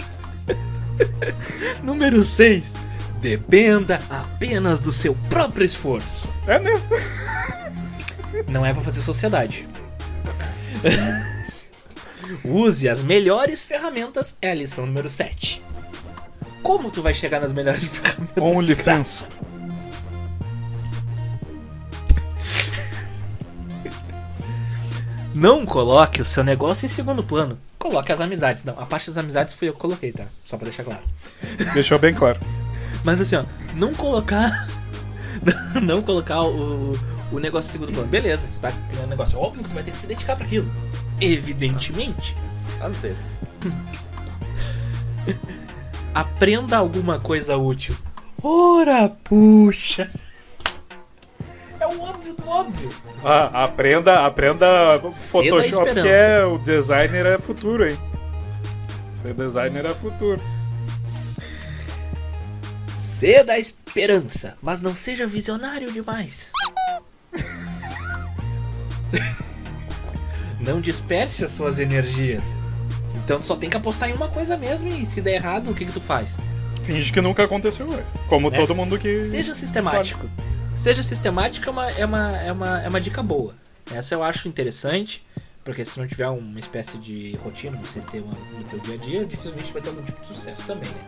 Número 1.83 2.25
6. 2.25 2.75
Dependa 3.21 4.01
apenas 4.09 4.79
do 4.81 4.93
seu 4.93 5.15
próprio 5.29 5.67
esforço. 5.67 6.29
É 6.47 6.59
mesmo. 6.59 6.87
Não 8.49 8.65
é 8.65 8.73
pra 8.73 8.83
fazer 8.83 9.01
sociedade. 9.03 9.69
Use 12.45 12.89
as 12.89 13.03
melhores 13.03 13.63
ferramentas 13.63 14.37
é 14.41 14.53
a 14.53 14.55
lição 14.55 14.87
número 14.87 15.11
7. 15.11 15.61
Como 16.63 16.91
tu 16.91 17.03
vai 17.03 17.13
chegar 17.13 17.41
nas 17.41 17.53
melhores 17.53 17.89
ferramentas? 17.89 18.43
OnlyFans. 18.43 19.29
Não 25.41 25.65
coloque 25.65 26.21
o 26.21 26.25
seu 26.27 26.45
negócio 26.45 26.85
em 26.85 26.89
segundo 26.91 27.25
plano. 27.25 27.59
Coloque 27.79 28.13
as 28.13 28.21
amizades. 28.21 28.63
Não, 28.63 28.79
a 28.79 28.85
parte 28.85 29.07
das 29.07 29.17
amizades 29.17 29.55
fui 29.55 29.71
eu 29.71 29.73
que 29.73 29.79
coloquei, 29.79 30.13
tá? 30.13 30.27
Só 30.45 30.59
pra 30.59 30.67
deixar 30.67 30.85
claro. 30.85 31.01
Deixou 31.73 31.99
bem 31.99 32.13
claro. 32.13 32.39
Mas 33.03 33.23
assim, 33.23 33.37
ó, 33.37 33.45
não 33.75 33.95
colocar. 33.95 34.69
não 35.81 36.03
colocar 36.03 36.43
o, 36.43 36.93
o 37.33 37.39
negócio 37.39 37.71
em 37.71 37.73
segundo 37.73 37.91
plano. 37.91 38.07
Beleza, 38.07 38.47
você 38.53 38.61
tá 38.61 38.71
criando 38.91 39.07
um 39.07 39.09
negócio. 39.09 39.39
Óbvio 39.39 39.63
que 39.63 39.71
você 39.71 39.75
vai 39.77 39.83
ter 39.83 39.93
que 39.93 39.97
se 39.97 40.07
dedicar 40.07 40.37
pra 40.37 40.45
aquilo. 40.45 40.67
Evidentemente. 41.19 42.37
Às 42.79 42.99
vezes. 42.99 43.25
Aprenda 46.15 46.77
alguma 46.77 47.19
coisa 47.19 47.57
útil. 47.57 47.97
Ora, 48.43 49.09
puxa! 49.09 50.11
O 51.93 52.01
óbvio 52.03 52.35
do 52.35 52.49
óbvio. 52.49 52.89
Ah, 53.25 53.65
aprenda, 53.65 54.25
aprenda 54.25 54.99
Photoshop, 55.13 55.93
que 55.93 56.09
é 56.09 56.45
o 56.45 56.59
designer 56.59 57.27
é 57.27 57.39
futuro, 57.39 57.89
hein? 57.89 57.99
Ser 59.21 59.35
designer 59.35 59.85
é 59.87 59.95
futuro. 59.95 60.41
Ceda 62.95 63.45
da 63.45 63.59
esperança, 63.59 64.57
mas 64.63 64.81
não 64.81 64.95
seja 64.95 65.27
visionário 65.27 65.93
demais. 65.93 66.51
não 70.61 70.81
disperse 70.81 71.45
as 71.45 71.51
suas 71.51 71.79
energias. 71.79 72.55
Então 73.25 73.43
só 73.43 73.57
tem 73.57 73.69
que 73.69 73.77
apostar 73.77 74.09
em 74.09 74.15
uma 74.15 74.29
coisa 74.29 74.57
mesmo 74.57 74.89
e 74.89 75.05
se 75.05 75.21
der 75.21 75.35
errado, 75.35 75.71
o 75.71 75.75
que, 75.75 75.85
que 75.85 75.93
tu 75.93 76.01
faz? 76.01 76.29
Finge 76.83 77.13
que 77.13 77.21
nunca 77.21 77.45
aconteceu, 77.45 77.89
ué. 77.89 78.03
Como 78.29 78.51
Né? 78.51 78.57
todo 78.57 78.75
mundo 78.75 78.99
que. 78.99 79.19
Seja 79.19 79.55
sistemático. 79.55 80.27
Seja 80.81 81.03
sistemático 81.03 81.69
é 81.69 81.71
uma, 81.71 81.91
é, 81.91 82.05
uma, 82.07 82.37
é, 82.39 82.53
uma, 82.53 82.81
é 82.81 82.89
uma 82.89 83.01
dica 83.03 83.23
boa. 83.23 83.55
Essa 83.93 84.15
eu 84.15 84.25
acho 84.25 84.49
interessante, 84.49 85.23
porque 85.63 85.85
se 85.85 86.01
não 86.01 86.09
tiver 86.09 86.27
uma 86.31 86.59
espécie 86.59 86.97
de 86.97 87.37
rotina 87.45 87.77
no 87.77 87.85
sistema 87.85 88.33
no 88.59 88.65
teu 88.65 88.79
dia 88.79 88.95
a 88.95 88.97
dia, 88.97 89.25
dificilmente 89.27 89.71
vai 89.75 89.83
ter 89.83 89.91
algum 89.91 90.03
tipo 90.03 90.19
de 90.23 90.29
sucesso 90.29 90.67
também, 90.67 90.89
né? 90.89 91.01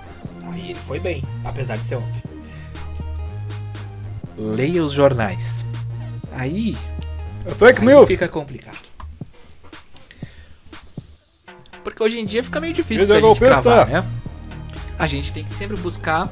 Aí 0.53 0.71
ele 0.73 0.79
foi 0.81 1.01
bem, 1.01 1.25
apesar 1.43 1.79
de 1.79 1.85
ser 1.85 1.95
óbvio. 1.95 2.23
Leia 4.37 4.85
os 4.85 4.93
jornais. 4.93 5.65
Aí, 6.33 6.77
Fake 7.57 7.83
milk! 7.83 8.09
fica 8.09 8.29
complicado. 8.29 8.85
Porque 11.83 12.03
hoje 12.03 12.19
em 12.19 12.27
dia 12.27 12.45
fica 12.45 12.61
meio 12.61 12.75
difícil 12.75 13.09
da 13.09 13.19
gente 13.19 13.39
cravar, 13.41 13.89
né? 13.89 14.05
A 14.99 15.07
gente 15.07 15.33
tem 15.33 15.43
que 15.43 15.55
sempre 15.55 15.79
buscar 15.79 16.31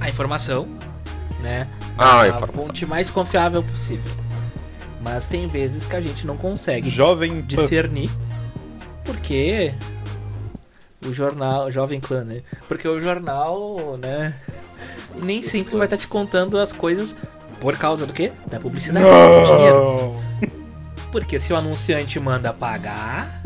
a 0.00 0.08
informação, 0.08 0.66
né? 1.40 1.68
Ah, 1.98 2.22
a 2.22 2.28
informação. 2.28 2.62
fonte 2.62 2.86
mais 2.86 3.10
confiável 3.10 3.62
possível. 3.62 4.12
Mas 5.00 5.26
tem 5.26 5.46
vezes 5.48 5.84
que 5.84 5.96
a 5.96 6.00
gente 6.00 6.26
não 6.26 6.36
consegue 6.36 6.88
Jovem 6.88 7.40
Pan. 7.40 7.46
discernir 7.46 8.10
porque 9.04 9.74
o 11.06 11.12
jornal, 11.12 11.70
Jovem 11.70 12.00
Clã, 12.00 12.24
né? 12.24 12.42
Porque 12.68 12.86
o 12.86 13.00
jornal, 13.00 13.98
né, 14.00 14.34
nem 15.22 15.42
sempre 15.42 15.76
vai 15.76 15.86
estar 15.86 15.96
te 15.96 16.06
contando 16.06 16.58
as 16.58 16.72
coisas 16.72 17.16
por 17.60 17.76
causa 17.76 18.06
do 18.06 18.12
quê? 18.12 18.32
Da 18.46 18.60
publicidade, 18.60 19.04
do 19.04 19.56
dinheiro. 19.56 20.16
Porque 21.10 21.38
se 21.38 21.52
o 21.52 21.56
anunciante 21.56 22.18
manda 22.18 22.52
pagar. 22.52 23.42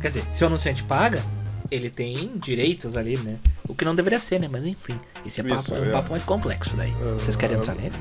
Quer 0.00 0.08
dizer, 0.08 0.24
se 0.32 0.42
o 0.42 0.46
anunciante 0.46 0.82
paga, 0.82 1.22
ele 1.70 1.88
tem 1.88 2.32
direitos 2.36 2.96
ali, 2.96 3.16
né? 3.18 3.36
O 3.72 3.74
que 3.74 3.86
não 3.86 3.94
deveria 3.94 4.20
ser, 4.20 4.38
né? 4.38 4.48
Mas 4.52 4.66
enfim, 4.66 5.00
esse 5.24 5.40
é, 5.40 5.44
papo, 5.44 5.62
Isso, 5.62 5.74
é 5.74 5.80
um 5.80 5.84
é. 5.86 5.90
papo 5.90 6.10
mais 6.10 6.22
complexo 6.22 6.76
daí. 6.76 6.92
Vocês 7.14 7.34
querem 7.34 7.56
entrar 7.56 7.74
nele? 7.74 7.96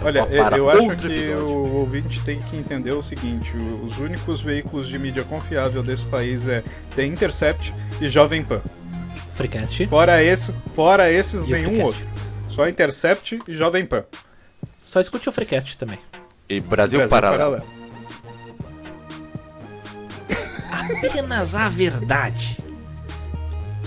Olha, 0.00 0.24
para 0.24 0.56
eu 0.56 0.70
acho 0.70 0.96
que 0.96 1.06
episódio. 1.06 1.44
o 1.44 1.76
ouvinte 1.78 2.20
tem 2.22 2.40
que 2.40 2.56
entender 2.56 2.92
o 2.92 3.02
seguinte: 3.02 3.50
os 3.84 3.98
únicos 3.98 4.40
veículos 4.40 4.86
de 4.86 4.96
mídia 4.96 5.24
confiável 5.24 5.82
desse 5.82 6.06
país 6.06 6.46
é 6.46 6.62
The 6.94 7.04
Intercept 7.04 7.74
e 8.00 8.08
Jovem 8.08 8.44
Pan. 8.44 8.62
Freecast. 9.32 9.88
Fora, 9.88 10.22
esse, 10.22 10.54
fora 10.72 11.10
esses, 11.10 11.44
E 11.46 11.50
nenhum 11.50 11.82
outro. 11.82 12.06
Só 12.46 12.68
Intercept 12.68 13.40
e 13.48 13.52
Jovem 13.52 13.84
Pan. 13.84 14.04
Só 14.80 15.00
escute 15.00 15.28
o 15.28 15.32
Freecast 15.32 15.76
também. 15.76 15.98
E 16.48 16.60
Brasil, 16.60 17.00
Brasil 17.00 17.08
Paralelo. 17.08 17.60
Apenas 20.70 21.56
a 21.56 21.68
verdade. 21.68 22.56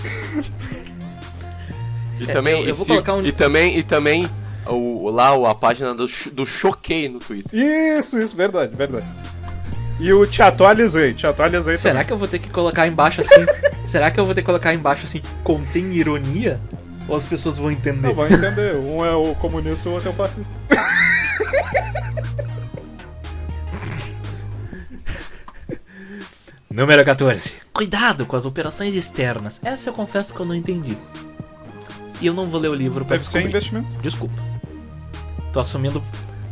E 2.20 2.30
É, 2.30 2.32
também, 2.32 2.52
eu- 2.54 2.60
eu 2.60 2.68
e 2.68 2.72
vou 2.72 2.86
se- 2.86 2.92
colocar 2.92 3.14
um- 3.14 3.20
e 3.22 3.32
também, 3.32 3.78
e 3.78 3.82
também 3.82 4.28
o, 4.66 5.10
lá 5.10 5.36
o- 5.36 5.46
a 5.46 5.54
página 5.54 5.94
do, 5.94 6.06
do 6.32 6.46
Choquei 6.46 7.08
no 7.08 7.18
Twitter. 7.18 7.50
Isso, 7.98 8.18
isso, 8.18 8.36
verdade, 8.36 8.74
verdade. 8.76 9.04
E 10.00 10.12
o 10.12 10.26
Te 10.26 10.42
Atualizei, 10.42 11.12
Te 11.14 11.26
Atualizei 11.26 11.76
Será 11.76 11.94
também. 11.94 12.06
que 12.06 12.12
eu 12.12 12.18
vou 12.18 12.28
ter 12.28 12.38
que 12.38 12.50
colocar 12.50 12.86
embaixo 12.86 13.20
assim? 13.20 13.44
será 13.86 14.10
que 14.10 14.18
eu 14.18 14.24
vou 14.24 14.34
ter 14.34 14.40
que 14.42 14.46
colocar 14.46 14.74
embaixo 14.74 15.04
assim? 15.04 15.20
Contém 15.44 15.92
ironia? 15.92 16.60
Ou 17.06 17.14
as 17.16 17.24
pessoas 17.24 17.58
vão 17.58 17.70
entender? 17.70 18.08
Não, 18.08 18.14
vão 18.14 18.26
entender. 18.26 18.74
Um 18.76 19.04
é 19.04 19.14
o 19.14 19.34
comunista 19.34 19.88
e 19.88 19.92
o 19.92 19.94
outro 19.94 20.08
é 20.08 20.12
o 20.12 20.14
fascista. 20.14 20.54
Número 26.70 27.04
14. 27.04 27.52
Cuidado 27.72 28.26
com 28.26 28.36
as 28.36 28.46
operações 28.46 28.94
externas. 28.94 29.60
Essa 29.62 29.90
eu 29.90 29.94
confesso 29.94 30.34
que 30.34 30.40
eu 30.40 30.46
não 30.46 30.54
entendi. 30.54 30.96
E 32.20 32.26
eu 32.26 32.34
não 32.34 32.48
vou 32.48 32.60
ler 32.60 32.68
o 32.68 32.74
livro 32.74 33.04
pra 33.04 33.16
Deve 33.16 33.26
ser 33.28 33.38
descobrir. 33.42 33.48
investimento. 33.50 34.02
Desculpa. 34.02 34.34
Tô 35.52 35.60
assumindo, 35.60 36.02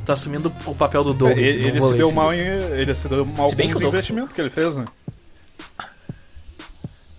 tô 0.05 0.13
assumindo 0.13 0.53
o 0.67 0.75
papel 0.75 1.03
do 1.05 1.13
Doug. 1.15 1.33
É, 1.33 1.41
ele 1.41 1.69
ele 1.69 1.81
se 1.81 1.95
deu 1.95 2.13
mal 2.13 2.33
em, 2.33 2.39
ele 2.41 2.95
se 2.95 3.09
deu 3.09 3.25
mal 3.25 3.49
Se 3.49 3.55
bem 3.57 3.67
com 3.69 3.73
que 3.73 3.77
os 3.77 3.81
eu 3.83 3.87
tô- 3.91 3.97
investimentos 3.97 4.33
que 4.33 4.41
ele 4.41 4.51
fez, 4.51 4.77
né? 4.77 4.85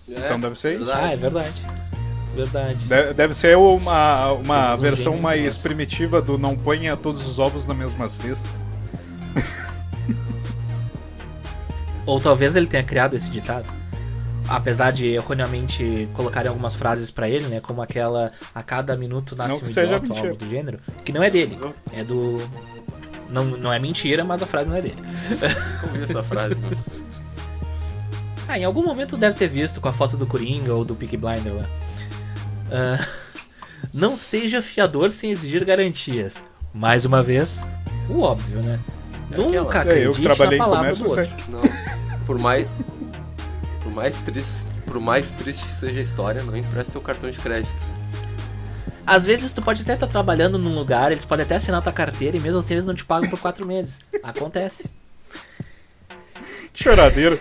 Então 0.08 0.38
deve 0.38 0.58
ser 0.58 0.80
isso. 0.80 0.90
Ah, 0.92 1.12
é 1.12 1.16
verdade. 1.16 1.62
Verdade. 2.36 2.84
Deve, 2.86 3.14
deve 3.14 3.34
ser 3.34 3.56
uma, 3.56 4.32
uma 4.32 4.74
um 4.74 4.76
versão 4.76 5.20
mais 5.20 5.42
nessa. 5.42 5.62
primitiva 5.62 6.20
do 6.20 6.36
não 6.38 6.56
ponha 6.56 6.96
todos 6.96 7.26
os 7.26 7.38
ovos 7.38 7.64
na 7.66 7.74
mesma 7.74 8.08
cesta. 8.08 8.48
Ou 12.06 12.20
talvez 12.20 12.54
ele 12.54 12.66
tenha 12.66 12.82
criado 12.82 13.14
esse 13.14 13.30
ditado. 13.30 13.68
Apesar 14.48 14.90
de 14.90 15.06
erroneamente 15.06 16.08
colocarem 16.12 16.48
algumas 16.48 16.74
frases 16.74 17.10
pra 17.10 17.28
ele, 17.28 17.46
né? 17.48 17.60
Como 17.60 17.80
aquela 17.80 18.30
a 18.54 18.62
cada 18.62 18.94
minuto 18.94 19.34
nasce 19.34 19.48
Não 19.50 19.56
um 19.56 19.70
idiota 19.70 20.12
ou 20.12 20.18
algo 20.18 20.36
do 20.36 20.46
gênero. 20.48 20.78
Que 21.04 21.12
não 21.12 21.22
é 21.22 21.30
dele. 21.30 21.58
É 21.92 22.04
do. 22.04 22.36
Não, 23.30 23.44
não 23.44 23.72
é 23.72 23.78
mentira, 23.78 24.22
mas 24.22 24.42
a 24.42 24.46
frase 24.46 24.68
não 24.68 24.76
é 24.76 24.82
dele. 24.82 25.02
Como 25.80 25.92
vi 25.94 26.02
essa 26.04 26.22
frase, 26.22 26.54
né? 26.56 26.70
Ah, 28.46 28.58
em 28.58 28.64
algum 28.64 28.84
momento 28.84 29.16
deve 29.16 29.38
ter 29.38 29.48
visto 29.48 29.80
com 29.80 29.88
a 29.88 29.92
foto 29.92 30.18
do 30.18 30.26
Coringa 30.26 30.74
ou 30.74 30.84
do 30.84 30.94
Peaky 30.94 31.16
Blinder 31.16 31.54
lá. 31.54 31.64
Ah, 32.70 33.06
não 33.92 34.18
seja 34.18 34.60
fiador 34.60 35.10
sem 35.10 35.30
exigir 35.30 35.64
garantias. 35.64 36.42
Mais 36.72 37.06
uma 37.06 37.22
vez, 37.22 37.64
o 38.10 38.20
óbvio, 38.20 38.62
né? 38.62 38.78
É 39.32 39.36
Nunca 39.38 39.80
aquela- 39.80 39.94
É, 39.94 40.04
eu 40.04 40.10
acredite 40.10 40.16
que 40.16 40.22
trabalhei 40.22 40.58
na 40.58 40.64
em 40.64 40.68
palavra 40.68 40.94
comércio, 40.94 41.04
do 41.06 41.10
outro. 41.10 41.34
Não. 41.48 42.26
Por 42.26 42.38
mais. 42.38 42.68
Por 43.94 44.02
mais 44.02 44.18
triste. 44.18 44.66
Por 44.86 45.00
mais 45.00 45.30
triste 45.30 45.64
que 45.64 45.74
seja 45.74 46.00
a 46.00 46.02
história, 46.02 46.42
não 46.42 46.56
empreste 46.56 46.90
seu 46.90 47.00
cartão 47.00 47.30
de 47.30 47.38
crédito. 47.38 47.72
Às 49.06 49.24
vezes 49.24 49.52
tu 49.52 49.62
pode 49.62 49.82
até 49.82 49.94
estar 49.94 50.08
trabalhando 50.08 50.58
num 50.58 50.74
lugar, 50.74 51.12
eles 51.12 51.24
podem 51.24 51.46
até 51.46 51.54
assinar 51.54 51.80
tua 51.80 51.92
carteira 51.92 52.36
e 52.36 52.40
mesmo 52.40 52.58
assim 52.58 52.74
eles 52.74 52.84
não 52.84 52.92
te 52.92 53.04
pagam 53.04 53.30
por 53.30 53.38
quatro 53.38 53.64
meses. 53.64 54.00
Acontece. 54.20 54.90
Choradeiro. 56.74 57.38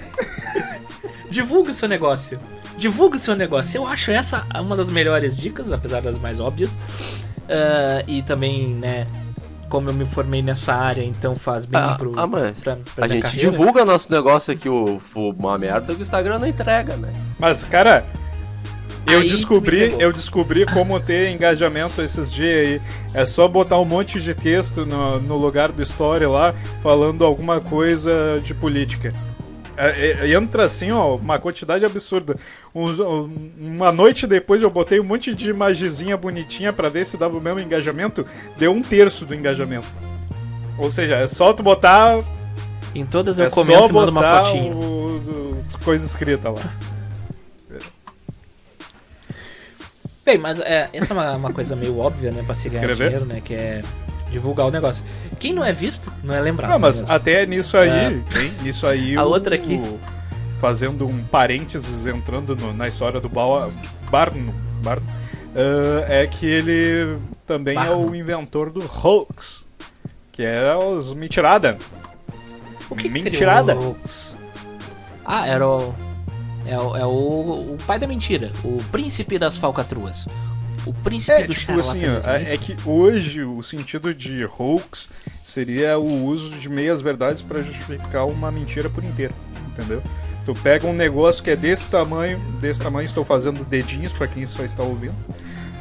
Divulgue 1.32 1.72
o 1.72 1.74
seu 1.74 1.88
negócio. 1.88 2.40
Divulgue 2.78 3.18
o 3.18 3.20
seu 3.20 3.36
negócio. 3.36 3.78
Eu 3.80 3.88
acho 3.88 4.12
essa 4.12 4.46
uma 4.54 4.78
das 4.78 4.90
melhores 4.90 5.36
dicas, 5.36 5.72
apesar 5.72 6.04
das 6.04 6.20
mais 6.20 6.40
óbvias. 6.40 6.72
Uh, 6.72 8.06
e 8.06 8.22
também, 8.22 8.76
né, 8.76 9.08
como 9.74 9.90
eu 9.90 9.94
me 9.96 10.06
formei 10.06 10.44
nessa 10.44 10.72
área, 10.72 11.04
então 11.04 11.36
faz 11.36 11.66
bem 11.66 11.82
Ah, 11.82 11.96
pro, 11.98 12.14
ah, 12.16 12.28
mas 12.28 12.56
pra, 12.60 12.78
pra 12.94 13.06
A 13.06 13.08
minha 13.08 13.20
gente 13.22 13.32
carreira. 13.32 13.50
divulga 13.50 13.84
nosso 13.84 14.12
negócio 14.12 14.54
aqui, 14.54 14.70
o, 14.70 15.02
o- 15.16 15.30
uma 15.32 15.58
merda 15.58 15.96
que 15.96 16.00
o 16.00 16.04
Instagram 16.04 16.38
não 16.38 16.48
entrega, 16.48 16.96
né? 16.96 17.12
Mas, 17.40 17.64
cara, 17.66 18.06
eu 19.08 19.22
Aí 19.22 19.28
descobri, 19.28 19.96
eu 19.98 20.14
descobri 20.14 20.64
como 20.68 21.00
ter 21.00 21.32
engajamento 21.34 22.04
esses 22.04 22.32
dias 22.32 22.68
aí. 22.68 22.82
É 23.16 23.26
só 23.26 23.48
botar 23.48 23.80
um 23.80 23.86
monte 23.86 24.22
de 24.22 24.36
texto 24.36 24.86
no, 24.86 25.20
no 25.20 25.38
lugar 25.38 25.72
do 25.72 25.82
story 25.82 26.28
lá, 26.28 26.54
falando 26.84 27.26
alguma 27.26 27.60
coisa 27.60 28.40
de 28.44 28.54
política. 28.54 29.12
É, 29.76 30.12
é, 30.28 30.34
entra 30.34 30.64
assim, 30.66 30.92
ó, 30.92 31.16
uma 31.16 31.40
quantidade 31.40 31.84
absurda. 31.86 32.36
Um- 32.76 33.36
uma 33.58 33.92
noite 33.92 34.28
depois 34.28 34.62
eu 34.62 34.70
botei 34.70 35.00
um 35.00 35.04
monte 35.04 35.34
de 35.34 35.50
imagenzinha 35.50 36.16
bonitinha 36.16 36.72
pra 36.72 36.90
ver 36.90 37.06
se 37.06 37.18
dava 37.18 37.38
o 37.38 37.42
mesmo 37.42 37.60
engajamento. 37.60 38.26
Deu 38.58 38.72
um 38.72 38.82
terço 38.82 39.26
do 39.26 39.34
engajamento. 39.34 39.88
Ou 40.78 40.90
seja, 40.92 41.16
é 41.18 41.28
só 41.28 41.54
tu 41.54 41.64
botar. 41.64 42.24
Em 42.96 43.06
todas 43.06 43.40
eu 43.40 43.46
É 43.46 43.50
comento 43.50 43.90
e 43.90 43.94
mando 43.94 44.12
uma 44.12 44.44
fotinha. 44.46 44.76
os, 44.76 45.28
os 45.68 45.76
coisas 45.78 46.08
escritas 46.10 46.54
lá. 46.54 46.74
Bem, 50.26 50.38
mas 50.38 50.60
é, 50.60 50.90
essa 50.94 51.14
é 51.14 51.18
uma, 51.18 51.32
uma 51.36 51.52
coisa 51.54 51.76
meio 51.76 51.98
óbvia, 52.00 52.32
né, 52.32 52.44
pra 52.46 52.56
se 52.56 52.70
ganhar 52.70 52.82
Escrever? 52.82 53.06
dinheiro, 53.10 53.26
né, 53.26 53.42
que 53.44 53.54
é 53.54 53.82
divulgar 54.34 54.66
o 54.68 54.72
negócio. 54.72 55.06
Quem 55.40 55.54
não 55.54 55.64
é 55.64 55.72
visto, 55.72 56.12
não 56.24 56.34
é 56.34 56.42
lembrado. 56.42 56.72
Não, 56.72 56.80
mas 56.80 56.98
né, 56.98 57.02
mesmo? 57.04 57.16
até 57.16 57.46
nisso 57.46 57.78
aí, 57.78 57.90
hein? 57.90 58.24
Nisso 58.62 58.86
aí. 58.86 59.16
A 59.16 59.24
o- 59.24 59.30
outra 59.30 59.56
aqui. 59.56 59.80
fazendo 60.58 61.06
um 61.06 61.24
parênteses, 61.24 62.06
entrando 62.06 62.56
no- 62.56 62.74
na 62.74 62.88
história 62.88 63.20
do 63.22 63.30
Bau- 63.30 63.72
Barno. 64.10 64.54
Barno 64.82 65.06
ah, 65.56 66.06
é 66.10 66.26
que 66.28 66.46
ele 66.46 67.18
também 67.46 67.78
é 67.78 67.80
Barno. 67.86 68.10
o 68.10 68.16
inventor 68.16 68.70
do 68.72 68.80
hoax. 68.82 69.66
Que 70.32 70.44
é 70.44 70.76
os 70.76 71.14
mentirada. 71.14 71.78
O 72.90 72.96
que 72.96 73.04
que 73.04 73.14
seria 73.14 73.24
mentirada. 73.32 73.76
o 73.76 73.90
hoax? 73.90 74.36
Ah, 75.26 75.48
era 75.48 75.68
o... 75.68 75.94
É, 76.66 76.78
o, 76.80 76.96
é 76.96 77.06
o, 77.06 77.10
o 77.74 77.78
pai 77.86 78.00
da 78.00 78.08
mentira, 78.08 78.50
o 78.64 78.82
príncipe 78.90 79.38
das 79.38 79.58
falcatruas. 79.58 80.28
O 80.86 80.94
príncipe 80.94 81.32
É, 81.32 81.48
do 81.48 81.54
tipo 81.54 81.80
assim, 81.80 82.02
ó, 82.06 82.30
é, 82.30 82.54
é 82.54 82.58
que 82.58 82.76
hoje 82.86 83.42
o 83.44 83.62
sentido 83.64 84.14
de 84.14 84.46
hoax 84.46 85.08
seria 85.44 85.98
o 85.98 86.26
uso 86.26 86.50
de 86.52 86.68
meias 86.70 87.02
verdades 87.02 87.42
para 87.42 87.64
justificar 87.64 88.26
uma 88.28 88.52
mentira 88.52 88.90
por 88.90 89.04
inteiro, 89.04 89.34
entendeu? 89.72 90.04
Tu 90.46 90.54
pega 90.56 90.86
um 90.86 90.94
negócio 90.94 91.42
que 91.42 91.50
é 91.50 91.56
desse 91.56 91.88
tamanho, 91.88 92.38
desse 92.60 92.82
tamanho, 92.82 93.06
estou 93.06 93.24
fazendo 93.24 93.64
dedinhos 93.64 94.12
para 94.12 94.28
quem 94.28 94.46
só 94.46 94.64
está 94.66 94.84
ouvindo, 94.84 95.16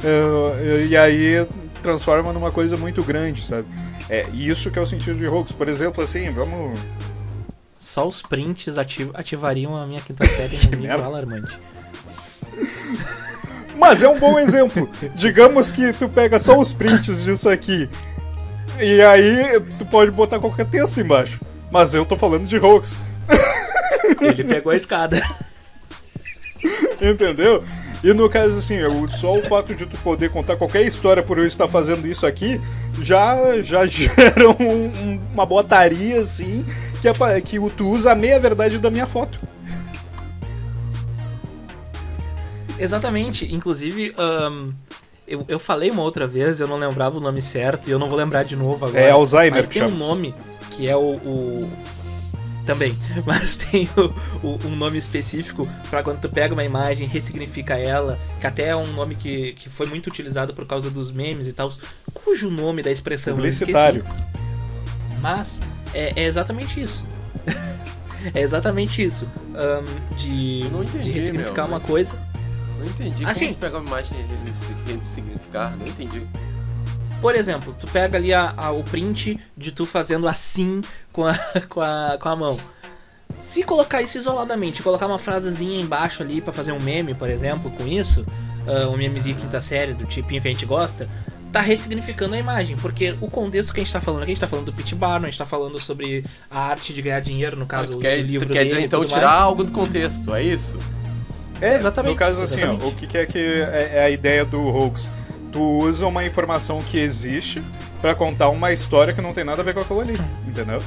eh, 0.03 0.85
e 0.89 0.95
aí 0.95 1.45
transforma 1.81 2.31
numa 2.31 2.49
coisa 2.51 2.77
muito 2.77 3.03
grande, 3.03 3.43
sabe? 3.45 3.67
É 4.09 4.25
isso 4.33 4.71
que 4.71 4.79
é 4.79 4.81
o 4.81 4.85
sentido 4.87 5.17
de 5.17 5.27
hoax. 5.27 5.51
Por 5.51 5.67
exemplo, 5.67 6.01
assim, 6.01 6.29
vamos 6.31 6.79
Só 7.73 8.07
os 8.07 8.21
prints 8.21 8.77
ati- 8.77 9.09
ativariam 9.13 9.75
a 9.75 9.85
minha 9.85 9.99
quinta 9.99 10.25
série 10.25 10.55
no 10.71 10.77
nível 10.77 10.79
merda. 10.81 11.03
alarmante. 11.05 11.59
Mas 13.77 14.01
é 14.03 14.07
um 14.07 14.17
bom 14.19 14.39
exemplo. 14.39 14.89
Digamos 15.15 15.71
que 15.71 15.91
tu 15.93 16.07
pega 16.07 16.39
só 16.39 16.57
os 16.59 16.71
prints 16.73 17.23
disso 17.23 17.49
aqui. 17.49 17.89
E 18.79 19.01
aí 19.01 19.59
tu 19.77 19.85
pode 19.85 20.11
botar 20.11 20.39
qualquer 20.39 20.65
texto 20.65 20.99
embaixo. 20.99 21.39
Mas 21.71 21.93
eu 21.93 22.05
tô 22.05 22.15
falando 22.15 22.45
de 22.47 22.57
hoax. 22.57 22.95
Ele 24.21 24.43
pegou 24.43 24.71
a 24.71 24.75
escada. 24.75 25.21
Entendeu? 27.01 27.63
E 28.03 28.13
no 28.13 28.29
caso 28.29 28.59
assim, 28.59 28.75
só 29.09 29.37
o 29.37 29.41
fato 29.43 29.73
de 29.73 29.85
tu 29.85 29.97
poder 29.99 30.29
contar 30.29 30.57
qualquer 30.57 30.81
história 30.83 31.23
por 31.23 31.37
eu 31.37 31.45
estar 31.47 31.67
fazendo 31.69 32.05
isso 32.05 32.25
aqui 32.27 32.59
já, 33.01 33.61
já 33.61 33.85
gera 33.87 34.49
um- 34.49 34.85
um- 34.87 35.21
uma 35.33 35.45
botaria 35.45 36.19
assim 36.19 36.65
que, 37.01 37.07
é 37.07 37.41
que 37.41 37.57
tu 37.71 37.89
usa 37.89 38.11
a 38.11 38.15
meia 38.15 38.39
verdade 38.39 38.77
da 38.77 38.89
minha 38.91 39.05
foto. 39.07 39.39
Exatamente. 42.83 43.53
Inclusive, 43.53 44.13
ahn, 44.17 44.67
eu, 45.27 45.43
eu 45.47 45.59
falei 45.59 45.89
uma 45.89 46.01
outra 46.01 46.27
vez, 46.27 46.59
eu 46.59 46.67
não 46.67 46.77
lembrava 46.77 47.17
o 47.17 47.21
nome 47.21 47.41
certo, 47.41 47.87
e 47.87 47.91
eu 47.91 47.97
não 47.99 48.07
vou 48.09 48.17
lembrar 48.17 48.43
de 48.43 48.55
novo 48.55 48.85
agora. 48.85 48.99
É 49.01 49.11
Alzheimer 49.11 49.61
Mas 49.61 49.67
que 49.69 49.73
tem 49.75 49.83
um 49.83 49.87
chama. 49.87 49.99
nome 49.99 50.35
que 50.71 50.87
é 50.87 50.95
o. 50.95 50.99
o- 51.15 51.69
Também, 52.65 52.97
mas 53.25 53.57
tem 53.57 53.89
o- 53.97 54.47
o- 54.47 54.59
um 54.67 54.75
nome 54.75 54.97
específico 54.97 55.67
pra 55.89 56.01
quando 56.01 56.21
tu 56.21 56.29
pega 56.29 56.53
uma 56.53 56.63
imagem, 56.63 57.07
ressignifica 57.07 57.77
ela, 57.77 58.17
que 58.39 58.47
até 58.47 58.67
é 58.69 58.75
um 58.75 58.87
nome 58.93 59.15
que, 59.15 59.51
que 59.53 59.67
foi 59.69 59.85
muito 59.85 60.07
utilizado 60.07 60.53
por 60.53 60.65
causa 60.65 60.89
dos 60.89 61.11
memes 61.11 61.47
e 61.47 61.53
tal, 61.53 61.71
cujo 62.13 62.49
nome 62.49 62.81
da 62.81 62.89
expressão. 62.91 63.35
Publicitário. 63.35 64.03
Mas 65.21 65.59
é, 65.93 66.13
é 66.15 66.25
exatamente 66.25 66.81
isso. 66.81 67.05
é 68.33 68.41
exatamente 68.41 69.03
isso. 69.03 69.27
ahn, 69.55 69.83
de, 70.17 70.61
Eu 70.63 70.69
não 70.71 70.83
entendi, 70.83 71.03
de 71.05 71.11
ressignificar 71.11 71.63
meu, 71.63 71.71
uma 71.73 71.79
né? 71.79 71.85
coisa. 71.85 72.13
Não 72.83 72.91
entendi 72.91 73.25
Assim- 73.25 73.45
como 73.47 73.53
você 73.53 73.59
pega 73.59 73.77
uma 73.79 73.87
imagem 73.87 74.17
e 74.19 74.47
ressi- 74.49 74.75
ressignificar, 74.93 75.73
não 75.79 75.87
entendi. 75.87 76.21
Por 77.21 77.35
exemplo, 77.35 77.73
tu 77.79 77.87
pega 77.87 78.17
ali 78.17 78.33
a- 78.33 78.53
a- 78.57 78.71
o 78.71 78.83
print 78.83 79.37
de 79.55 79.71
tu 79.71 79.85
fazendo 79.85 80.27
assim 80.27 80.81
com 81.11 81.25
a, 81.25 81.33
com, 81.69 81.81
a, 81.81 82.17
com 82.19 82.29
a 82.29 82.35
mão. 82.35 82.57
Se 83.39 83.63
colocar 83.63 84.01
isso 84.01 84.17
isoladamente, 84.17 84.83
colocar 84.83 85.07
uma 85.07 85.17
frasezinha 85.19 85.79
embaixo 85.81 86.21
ali 86.21 86.41
pra 86.41 86.51
fazer 86.53 86.71
um 86.71 86.81
meme, 86.81 87.13
por 87.13 87.29
exemplo, 87.29 87.71
com 87.71 87.87
isso, 87.87 88.25
ah, 88.67 88.87
um 88.89 88.97
memezinho 88.97 89.35
quinta 89.35 89.59
série, 89.61 89.93
do 89.93 90.05
tipinho 90.05 90.41
que 90.41 90.47
a 90.47 90.51
gente 90.51 90.65
gosta, 90.65 91.09
tá 91.51 91.61
ressignificando 91.61 92.35
a 92.35 92.37
imagem, 92.37 92.75
porque 92.77 93.15
o 93.21 93.29
contexto 93.29 93.73
que 93.73 93.79
a 93.79 93.83
gente 93.83 93.93
tá 93.93 94.01
falando 94.01 94.23
aqui, 94.23 94.31
a 94.31 94.35
gente 94.35 94.41
tá 94.41 94.47
falando 94.47 94.65
do 94.65 94.73
Pete 94.73 94.93
Barnum, 94.95 95.25
a 95.27 95.29
gente 95.29 95.37
tá 95.37 95.45
falando 95.45 95.79
sobre 95.79 96.25
a 96.49 96.59
arte 96.59 96.93
de 96.93 97.01
ganhar 97.01 97.19
dinheiro, 97.21 97.55
no 97.57 97.65
caso 97.65 97.91
tu 97.91 97.95
do 97.95 97.99
quer, 97.99 98.19
livro 98.21 98.47
tu 98.47 98.51
quer 98.53 98.59
dele 98.59 98.69
dizer 98.69 98.81
e 98.81 98.85
então 98.85 99.05
tirar 99.05 99.21
mais. 99.21 99.39
algo 99.41 99.63
do 99.63 99.71
contexto, 99.71 100.33
é 100.33 100.43
isso? 100.43 100.77
É, 101.63 101.75
Exatamente, 101.75 102.11
No 102.11 102.17
caso, 102.17 102.43
assim, 102.43 102.63
ó, 102.63 102.73
o 102.73 102.93
que, 102.93 103.07
que 103.07 103.17
é 103.17 103.25
que 103.25 103.39
é, 103.39 103.91
é 103.93 104.03
a 104.03 104.09
ideia 104.09 104.43
do 104.43 104.61
hoax? 104.67 105.09
Tu 105.51 105.61
usa 105.61 106.05
uma 106.05 106.25
informação 106.25 106.81
que 106.81 106.97
existe 106.97 107.63
pra 108.01 108.13
contar 108.13 108.49
uma 108.49 108.73
história 108.73 109.13
que 109.13 109.21
não 109.21 109.33
tem 109.33 109.43
nada 109.43 109.61
a 109.61 109.63
ver 109.63 109.73
com 109.73 109.79
aquilo 109.79 110.01
ali, 110.01 110.19
entendeu? 110.47 110.81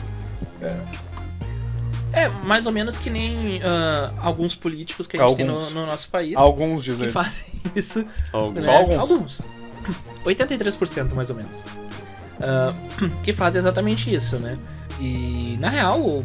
É, 2.13 2.29
mais 2.45 2.67
ou 2.67 2.73
menos 2.73 2.99
que 2.99 3.09
nem 3.09 3.61
ah, 3.63 4.11
alguns 4.21 4.55
políticos 4.55 5.07
que 5.07 5.17
a 5.17 5.21
gente 5.21 5.41
Alguns. 5.43 5.67
tem 5.67 5.75
no, 5.75 5.81
no 5.83 5.87
nosso 5.87 6.09
país 6.09 6.35
Alguns 6.37 6.83
que 6.85 6.91
dizem. 6.91 7.09
fazem 7.09 7.45
isso 7.77 8.05
Alguns. 8.33 8.65
Só 8.65 8.71
né? 8.71 8.79
alguns. 8.79 8.99
Alguns. 8.99 9.41
83% 10.25 11.15
mais 11.15 11.31
ou 11.31 11.37
menos. 11.37 11.65
Ah, 12.41 12.75
que 13.23 13.33
fazem 13.33 13.59
exatamente 13.61 14.13
isso, 14.13 14.37
né? 14.39 14.59
E 15.01 15.57
na 15.61 15.69
real, 15.69 16.25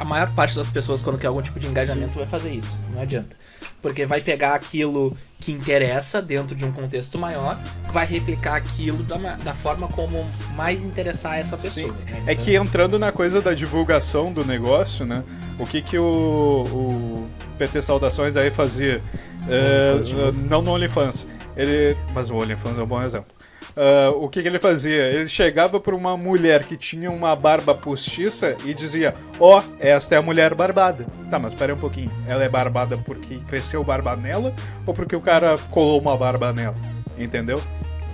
a 0.00 0.04
maior 0.04 0.32
parte 0.32 0.56
das 0.56 0.70
pessoas, 0.70 1.02
quando 1.02 1.18
quer 1.18 1.26
algum 1.26 1.42
tipo 1.42 1.60
de 1.60 1.66
engajamento, 1.66 2.14
vai 2.14 2.26
fazer 2.26 2.50
isso. 2.50 2.74
Não 2.94 3.02
adianta. 3.02 3.36
Porque 3.82 4.06
vai 4.06 4.22
pegar 4.22 4.54
aquilo 4.54 5.12
que 5.38 5.52
interessa 5.52 6.22
dentro 6.22 6.56
de 6.56 6.64
um 6.64 6.72
contexto 6.72 7.18
maior, 7.18 7.58
vai 7.92 8.06
replicar 8.06 8.56
aquilo 8.56 9.02
da, 9.02 9.16
da 9.36 9.54
forma 9.54 9.88
como 9.88 10.26
mais 10.56 10.86
interessar 10.86 11.38
essa 11.38 11.54
pessoa. 11.58 11.92
Sim. 11.92 11.98
né? 12.04 12.22
É 12.28 12.32
Então, 12.32 12.44
que 12.46 12.54
entrando 12.56 12.98
na 12.98 13.12
coisa 13.12 13.42
da 13.42 13.52
divulgação 13.52 14.32
do 14.32 14.42
negócio, 14.42 15.04
né? 15.04 15.22
O 15.58 15.66
que 15.66 15.82
que 15.82 15.98
o, 15.98 16.64
o 16.72 17.30
PT 17.58 17.82
Saudações 17.82 18.38
aí 18.38 18.50
fazia? 18.50 19.02
É, 19.46 19.92
OnlyFans 19.92 20.08
de 20.08 20.14
novo. 20.14 20.48
não 20.48 20.62
no 20.62 20.72
OnlyFans. 20.72 21.26
Ele, 21.54 21.94
mas 22.14 22.30
o 22.30 22.36
OnlyFans 22.36 22.78
é 22.78 22.82
um 22.82 22.86
bom 22.86 23.02
exemplo. 23.02 23.28
Ah, 23.76 24.12
o 24.14 24.28
que, 24.28 24.42
que 24.42 24.48
ele 24.48 24.58
fazia? 24.58 25.02
Ele 25.08 25.28
chegava 25.28 25.78
para 25.80 25.94
uma 25.94 26.16
mulher 26.16 26.64
que 26.64 26.76
tinha 26.76 27.10
uma 27.10 27.34
barba 27.34 27.74
postiça 27.74 28.56
e 28.64 28.74
dizia: 28.74 29.14
Ó, 29.38 29.62
esta 29.78 30.14
é 30.14 30.18
a 30.18 30.22
mulher 30.22 30.54
barbada. 30.54 31.06
Tá, 31.30 31.38
mas 31.38 31.52
espera 31.52 31.74
um 31.74 31.78
pouquinho. 31.78 32.10
Ela 32.26 32.44
é 32.44 32.48
barbada 32.48 32.98
porque 32.98 33.36
cresceu 33.48 33.82
barba 33.84 34.16
nela 34.16 34.52
ou 34.86 34.94
porque 34.94 35.14
o 35.14 35.20
cara 35.20 35.56
colou 35.70 36.00
uma 36.00 36.16
barba 36.16 36.52
nela? 36.52 36.76
Entendeu? 37.18 37.60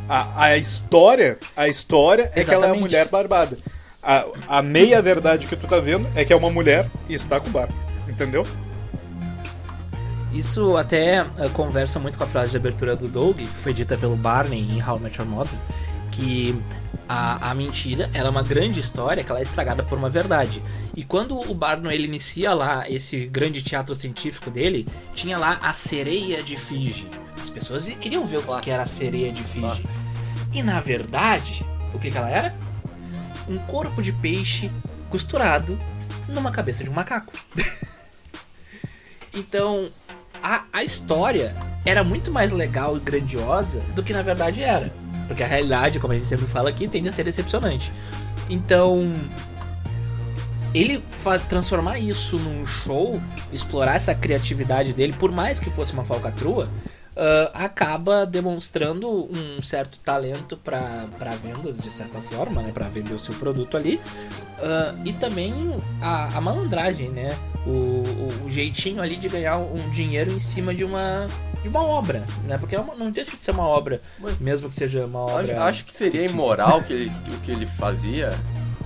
A, 0.09 0.45
a 0.45 0.57
história, 0.57 1.39
a 1.57 1.67
história 1.69 2.31
é 2.35 2.45
que 2.45 2.51
ela 2.51 2.67
é 2.67 2.69
a 2.69 2.71
Exatamente. 2.71 2.81
mulher 2.81 3.09
barbada. 3.09 3.57
A, 4.03 4.25
a 4.49 4.63
meia 4.63 5.03
verdade 5.03 5.47
que 5.47 5.57
tu 5.57 5.67
tá 5.67 5.81
vendo 5.81 6.07
é 6.15 6.25
que 6.25 6.33
é 6.33 6.37
uma 6.37 6.51
mulher 6.51 6.87
e 7.09 7.15
está 7.15 7.41
com 7.41 7.51
barba. 7.51 7.75
Entendeu? 8.09 8.47
Isso 10.37 10.77
até 10.77 11.21
ah, 11.21 11.49
conversa 11.55 11.99
muito 11.99 12.19
com 12.19 12.25
a 12.25 12.27
frase 12.27 12.51
de 12.51 12.59
abertura 12.59 12.95
do 12.95 13.09
Doug, 13.09 13.39
que 13.39 13.47
foi 13.47 13.73
dita 13.73 13.97
pelo 13.97 14.17
Barney 14.17 14.61
em 14.61 14.83
How 14.83 14.99
I 14.99 15.01
Met 15.01 15.19
Your 15.19 15.27
Mother, 15.27 15.59
que 16.13 16.55
a, 17.09 17.51
a 17.51 17.55
mentira 17.55 18.11
ela 18.13 18.29
é 18.29 18.31
uma 18.31 18.43
grande 18.43 18.79
história 18.79 19.25
que 19.25 19.31
ela 19.31 19.41
é 19.41 19.43
estragada 19.43 19.83
por 19.83 19.97
uma 19.97 20.11
verdade. 20.11 20.63
E 20.95 21.03
quando 21.03 21.39
o 21.39 21.55
Barnum 21.55 21.91
ele 21.91 22.05
inicia 22.05 22.53
lá 22.53 22.89
esse 22.89 23.27
grande 23.27 23.63
teatro 23.63 23.95
científico 23.95 24.51
dele, 24.51 24.87
tinha 25.15 25.39
lá 25.39 25.59
a 25.63 25.73
sereia 25.73 26.43
de 26.43 26.59
Fiji. 26.59 27.09
As 27.43 27.49
pessoas 27.49 27.87
queriam 27.87 28.27
ver 28.27 28.39
o 28.39 28.61
que, 28.61 28.71
era 28.71 28.83
a 28.83 28.87
sereia 28.87 29.33
de 29.33 29.43
Fiji. 29.43 29.85
E 30.53 30.63
na 30.63 30.81
verdade, 30.81 31.65
o 31.95 31.99
que, 31.99 32.11
que 32.11 32.19
ela 32.19 32.29
era? 32.29 32.55
Um 33.49 33.57
corpo 33.57 34.03
de 34.03 34.13
peixe 34.13 34.71
costurado 35.09 35.79
numa 36.29 36.51
cabeça 36.51 36.85
de 36.85 36.91
um 36.91 36.93
macaco. 36.93 37.33
então, 39.33 39.91
a, 40.47 40.63
a 40.73 40.85
história 40.85 41.53
era 41.85 42.05
muito 42.05 42.31
mais 42.31 42.53
legal 42.53 42.97
e 42.97 43.01
grandiosa 43.01 43.81
do 43.97 44.03
que 44.03 44.13
na 44.13 44.23
verdade 44.23 44.63
era. 44.63 44.93
Porque 45.27 45.43
a 45.43 45.47
realidade, 45.47 45.99
como 45.99 46.13
a 46.13 46.17
gente 46.17 46.29
sempre 46.29 46.47
fala 46.47 46.71
aqui, 46.71 46.87
tende 46.87 47.09
a 47.09 47.13
ser 47.13 47.25
decepcionante. 47.25 47.91
Então, 48.49 49.11
ele 50.73 51.03
transformar 51.49 51.99
isso 51.99 52.39
num 52.39 52.65
show, 52.65 53.21
explorar 53.53 53.97
essa 53.97 54.15
criatividade 54.15 54.93
dele, 54.93 55.15
por 55.15 55.33
mais 55.33 55.59
que 55.59 55.69
fosse 55.69 55.93
uma 55.93 56.05
falcatrua, 56.05 56.69
ah, 57.17 57.51
acaba 57.53 58.25
demonstrando 58.25 59.09
um 59.09 59.61
certo 59.61 59.99
talento 59.99 60.57
para 60.57 61.05
vendas, 61.43 61.77
de 61.79 61.91
certa 61.91 62.21
forma, 62.21 62.63
né, 62.63 62.71
para 62.73 62.87
vender 62.89 63.15
o 63.15 63.19
seu 63.19 63.35
produto 63.35 63.77
ali, 63.77 64.01
Ah, 64.59 64.95
e 65.05 65.13
também 65.13 65.53
a, 66.01 66.37
a 66.37 66.41
malandragem, 66.41 67.11
né, 67.11 67.37
o, 67.67 67.71
o, 67.71 68.47
o 68.47 68.51
jeitinho 68.51 69.03
ali 69.03 69.17
de 69.17 69.29
ganhar 69.29 69.57
um 69.59 69.91
dinheiro 69.91 70.33
em 70.33 70.39
cima 70.41 70.75
de 70.75 70.85
uma 70.85 71.27
de 71.63 71.69
uma 71.69 71.83
obra, 71.83 72.23
né, 72.45 72.57
porque 72.59 72.77
é 72.77 72.81
uma- 72.81 72.95
não 72.95 73.11
deixa 73.11 73.37
de 73.37 73.43
ser 73.43 73.51
uma 73.51 73.65
obra, 73.67 74.01
Mas- 74.21 74.39
mesmo 74.39 74.69
que 74.69 74.75
seja 74.77 75.05
uma 75.05 75.21
obra. 75.23 75.53
Acho, 75.55 75.63
acho 75.63 75.85
que 75.87 75.93
seria 75.97 76.25
imoral 76.25 76.79
o 76.79 76.85
que 76.85 76.93
ele, 76.93 77.13
o 77.35 77.41
que 77.41 77.51
ele 77.51 77.67
fazia. 77.67 78.31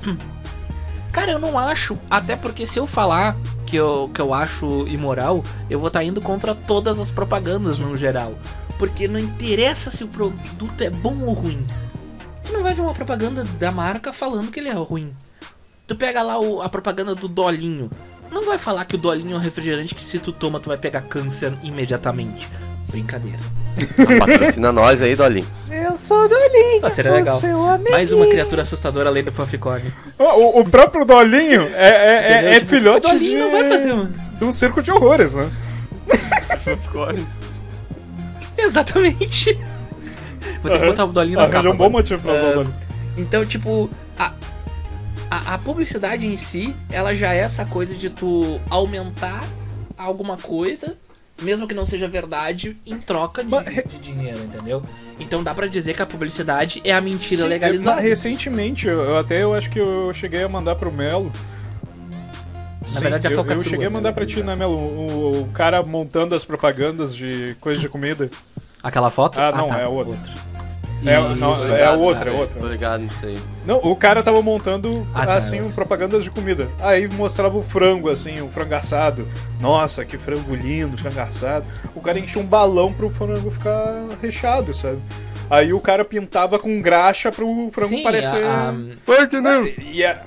Cara, 1.13 1.33
eu 1.33 1.39
não 1.39 1.59
acho. 1.59 1.99
Até 2.09 2.37
porque 2.37 2.65
se 2.67 2.79
eu 2.79 2.87
falar 2.87 3.37
que 3.67 3.77
eu, 3.77 4.11
que 4.15 4.21
eu 4.21 4.33
acho 4.33 4.87
imoral, 4.87 5.45
eu 5.69 5.79
vou 5.79 5.89
estar 5.89 6.05
indo 6.05 6.21
contra 6.21 6.55
todas 6.55 6.99
as 7.01 7.11
propagandas 7.11 7.79
no 7.81 7.97
geral. 7.97 8.35
Porque 8.79 9.07
não 9.09 9.19
interessa 9.19 9.91
se 9.91 10.05
o 10.05 10.09
produto 10.09 10.81
é 10.81 10.89
bom 10.89 11.19
ou 11.27 11.33
ruim. 11.35 11.67
Tu 12.45 12.53
não 12.53 12.63
vai 12.63 12.73
ver 12.75 12.81
uma 12.83 12.95
propaganda 12.95 13.43
da 13.59 13.71
marca 13.73 14.13
falando 14.13 14.51
que 14.51 14.61
ele 14.61 14.69
é 14.69 14.73
ruim. 14.73 15.13
Tu 15.87 15.97
pega 15.97 16.23
lá 16.23 16.39
o- 16.39 16.63
a 16.63 16.69
propaganda 16.69 17.15
do 17.15 17.27
Dolinho. 17.29 17.91
Não 18.31 18.45
vai 18.45 18.59
falar 18.59 18.85
que 18.85 18.95
o 18.95 18.99
Dolinho 18.99 19.35
é 19.35 19.37
um 19.37 19.41
refrigerante 19.41 19.95
que 19.95 20.05
se 20.05 20.19
tu 20.19 20.33
toma 20.33 20.61
tu 20.61 20.69
vai 20.69 20.79
pegar 20.79 21.03
câncer 21.03 21.53
imediatamente. 21.63 22.49
Brincadeira. 22.89 23.39
Patrocina 24.19 24.73
nós 24.73 25.01
aí, 25.01 25.15
Dolinho. 25.15 25.47
Eu 25.71 25.97
sou 25.97 26.29
Dolinho. 26.29 26.81
Ah, 26.83 26.91
seria 26.91 27.13
legal. 27.13 27.41
Mais 27.91 28.13
uma 28.13 28.27
criatura 28.27 28.63
assustadora 28.63 29.09
além 29.09 29.23
do 29.23 29.31
Fanficone. 29.33 29.93
O, 30.19 30.61
o 30.61 30.65
próprio 30.69 31.05
Dolinho 31.05 31.63
é, 31.75 31.89
é, 31.89 32.33
é, 32.33 32.51
é 32.51 32.55
Tipo, 32.55 32.67
filhote 32.67 33.07
o 33.09 33.11
Dolinho 33.13 33.31
de, 33.31 33.39
não 33.39 33.51
vai 33.53 33.69
fazer 33.69 33.93
um... 33.93 34.11
de 34.11 34.45
um 34.45 34.53
circo 34.53 34.83
de 34.83 34.91
horrores, 34.91 35.35
né? 35.35 35.51
Exatamente. 38.59 39.59
Vou 40.63 40.71
ter 40.71 40.81
que 40.81 40.87
botar 40.87 41.05
o 41.05 41.13
Dolinho 41.13 41.37
na 41.39 41.45
Arranja 41.45 41.63
capa. 41.63 41.75
um 41.75 41.77
bom 41.77 41.91
motivo 41.91 42.21
pra 42.23 42.33
usar 42.33 42.43
o 42.43 42.49
Ah, 42.49 42.53
Dolinho. 42.55 42.75
Então, 43.17 43.45
tipo, 43.45 43.91
a, 44.19 44.33
a, 45.31 45.55
a 45.55 45.59
publicidade 45.59 46.27
em 46.27 46.37
si, 46.37 46.75
ela 46.91 47.15
já 47.15 47.33
é 47.33 47.39
essa 47.39 47.65
coisa 47.65 47.95
de 47.95 48.11
tu 48.11 48.61
aumentar 48.69 49.45
alguma 49.97 50.37
coisa, 50.37 50.99
mesmo 51.41 51.69
que 51.69 51.75
não 51.75 51.87
seja 51.87 52.09
verdade, 52.09 52.77
em 52.85 52.99
troca 52.99 53.45
de, 53.45 53.51
Mas 53.51 53.65
de 53.65 53.99
dinheiro, 53.99 54.41
entendeu? 54.41 54.83
Então 55.19 55.43
dá 55.43 55.55
pra 55.55 55.67
dizer 55.67 55.95
que 55.95 56.03
a 56.03 56.07
publicidade 56.07 56.81
é 56.85 56.93
a 56.93 57.01
mentira 57.01 57.43
Sim, 57.43 57.49
legalizada. 57.49 57.97
mas 57.97 58.05
recentemente, 58.05 58.89
eu, 58.89 59.01
eu 59.01 59.17
até 59.17 59.43
eu 59.43 59.55
acho 59.55 59.71
que 59.71 59.79
eu 59.79 60.13
cheguei 60.13 60.43
a 60.43 60.49
mandar 60.49 60.75
pro 60.75 60.91
Melo. 60.91 61.31
Sim, 62.85 63.01
verdade, 63.01 63.29
a 63.29 63.31
eu, 63.31 63.45
eu 63.45 63.63
cheguei 63.63 63.87
a 63.87 63.91
mandar 63.91 64.09
né, 64.09 64.15
pra 64.15 64.27
ti, 64.27 64.43
né, 64.43 64.57
Melo? 64.57 64.75
O, 64.75 65.43
o 65.43 65.49
cara 65.53 65.83
montando 65.83 66.35
as 66.35 66.45
propagandas 66.45 67.15
de 67.15 67.57
coisa 67.61 67.81
de 67.81 67.89
comida. 67.89 68.31
Aquela 68.83 69.11
foto? 69.11 69.39
Ah, 69.39 69.53
não, 69.53 69.69
é 69.69 69.87
outra. 69.87 70.19
É, 71.05 71.19
não, 71.37 71.55
Isso. 71.55 71.65
é 71.65 71.77
ligado 71.77 72.01
outra, 72.01 72.31
é 72.31 72.33
outra. 72.39 72.61
Tô 72.61 72.67
ligado 72.69 73.01
nisso 73.03 73.19
aí. 73.25 73.39
Não, 73.67 73.79
o 73.79 73.97
cara 73.97 74.23
tava 74.23 74.43
montando, 74.43 75.07
Ah, 75.15 75.25
tá, 75.27 75.35
assim, 75.35 75.57
é 75.59 75.61
outra. 75.63 75.75
propagandas 75.77 76.23
de 76.25 76.31
comida. 76.31 76.69
Aí 76.81 77.09
mostrava 77.09 77.57
o 77.57 77.63
frango, 77.63 78.11
assim, 78.11 78.41
o 78.43 78.49
frango 78.49 78.75
assado. 78.75 79.27
Nossa, 79.61 80.05
que 80.05 80.19
frango 80.19 80.55
lindo, 80.55 80.99
frango 80.99 81.21
assado. 81.21 81.65
O 81.95 82.01
cara 82.03 82.19
enchia 82.19 82.41
um 82.43 82.45
balão 82.47 82.93
pro 82.93 83.09
frango 83.09 83.51
ficar 83.51 83.95
recheado, 84.21 84.75
sabe? 84.75 84.99
Aí 85.49 85.73
o 85.73 85.81
cara 85.81 86.05
pintava 86.05 86.59
com 86.59 86.81
graxa 86.83 87.33
pro 87.33 87.71
frango 87.73 87.89
Sim, 87.89 88.03
parecer... 88.03 88.45
a- 88.45 88.71
a- 88.71 88.75
Fake 89.05 89.41
news! 89.41 89.71
E 89.79 90.03
é, 90.05 90.21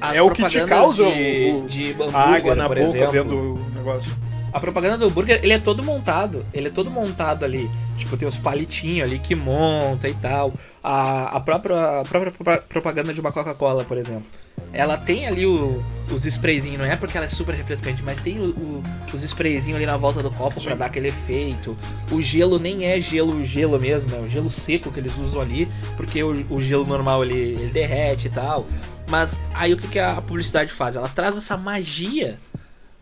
as 0.00 0.16
É 0.16 0.22
o 0.22 0.30
que 0.30 0.44
te 0.46 0.64
causa 0.66 1.04
de, 1.10 1.52
o- 1.64 1.66
de 1.66 1.96
a 2.12 2.34
água 2.34 2.54
na 2.54 2.68
boca 2.68 2.80
exemplo. 2.80 3.10
vendo 3.12 3.34
o 3.34 3.70
negócio. 3.74 4.12
A 4.52 4.58
propaganda 4.60 4.98
do 4.98 5.06
hambúrguer, 5.06 5.40
ele 5.42 5.52
é 5.52 5.58
todo 5.58 5.82
montado. 5.82 6.42
Ele 6.52 6.68
é 6.68 6.70
todo 6.70 6.90
montado 6.90 7.44
ali. 7.44 7.70
Tipo, 7.96 8.16
tem 8.16 8.26
os 8.26 8.38
palitinhos 8.38 9.08
ali 9.08 9.18
que 9.18 9.34
monta 9.34 10.08
e 10.08 10.14
tal. 10.14 10.52
A, 10.82 11.36
a, 11.36 11.40
própria, 11.40 12.00
a 12.00 12.02
própria 12.02 12.32
propa- 12.32 12.64
propaganda 12.68 13.12
de 13.14 13.20
uma 13.20 13.30
Coca-Cola, 13.30 13.84
por 13.84 13.96
exemplo. 13.98 14.24
Ela 14.72 14.96
tem 14.96 15.26
ali 15.26 15.46
o- 15.46 15.80
os 16.12 16.24
sprayzinhos, 16.26 16.78
não 16.78 16.84
é 16.84 16.94
porque 16.96 17.16
ela 17.16 17.26
é 17.26 17.28
super 17.28 17.54
refrescante, 17.54 18.02
mas 18.02 18.20
tem 18.20 18.38
o- 18.38 18.50
o- 18.50 18.80
os 19.12 19.22
sprayzinhos 19.22 19.76
ali 19.76 19.86
na 19.86 19.96
volta 19.96 20.22
do 20.22 20.30
copo 20.30 20.60
pra 20.60 20.72
Sim. 20.72 20.78
dar 20.78 20.86
aquele 20.86 21.08
efeito. 21.08 21.76
O 22.10 22.20
gelo 22.20 22.58
nem 22.58 22.84
é 22.86 23.00
gelo, 23.00 23.44
gelo 23.44 23.78
mesmo, 23.80 24.14
é 24.14 24.18
o 24.20 24.28
gelo 24.28 24.50
seco 24.50 24.90
que 24.92 25.00
eles 25.00 25.16
usam 25.18 25.40
ali, 25.40 25.68
porque 25.96 26.22
o, 26.22 26.44
o 26.50 26.60
gelo 26.62 26.86
normal 26.86 27.24
ele, 27.24 27.34
ele 27.34 27.70
derrete 27.70 28.26
e 28.28 28.30
tal. 28.30 28.66
Mas 29.08 29.38
aí 29.54 29.72
o 29.74 29.76
que, 29.76 29.88
que 29.88 29.98
a 29.98 30.20
publicidade 30.22 30.72
faz? 30.72 30.94
Ela 30.94 31.08
traz 31.08 31.36
essa 31.36 31.56
magia 31.56 32.38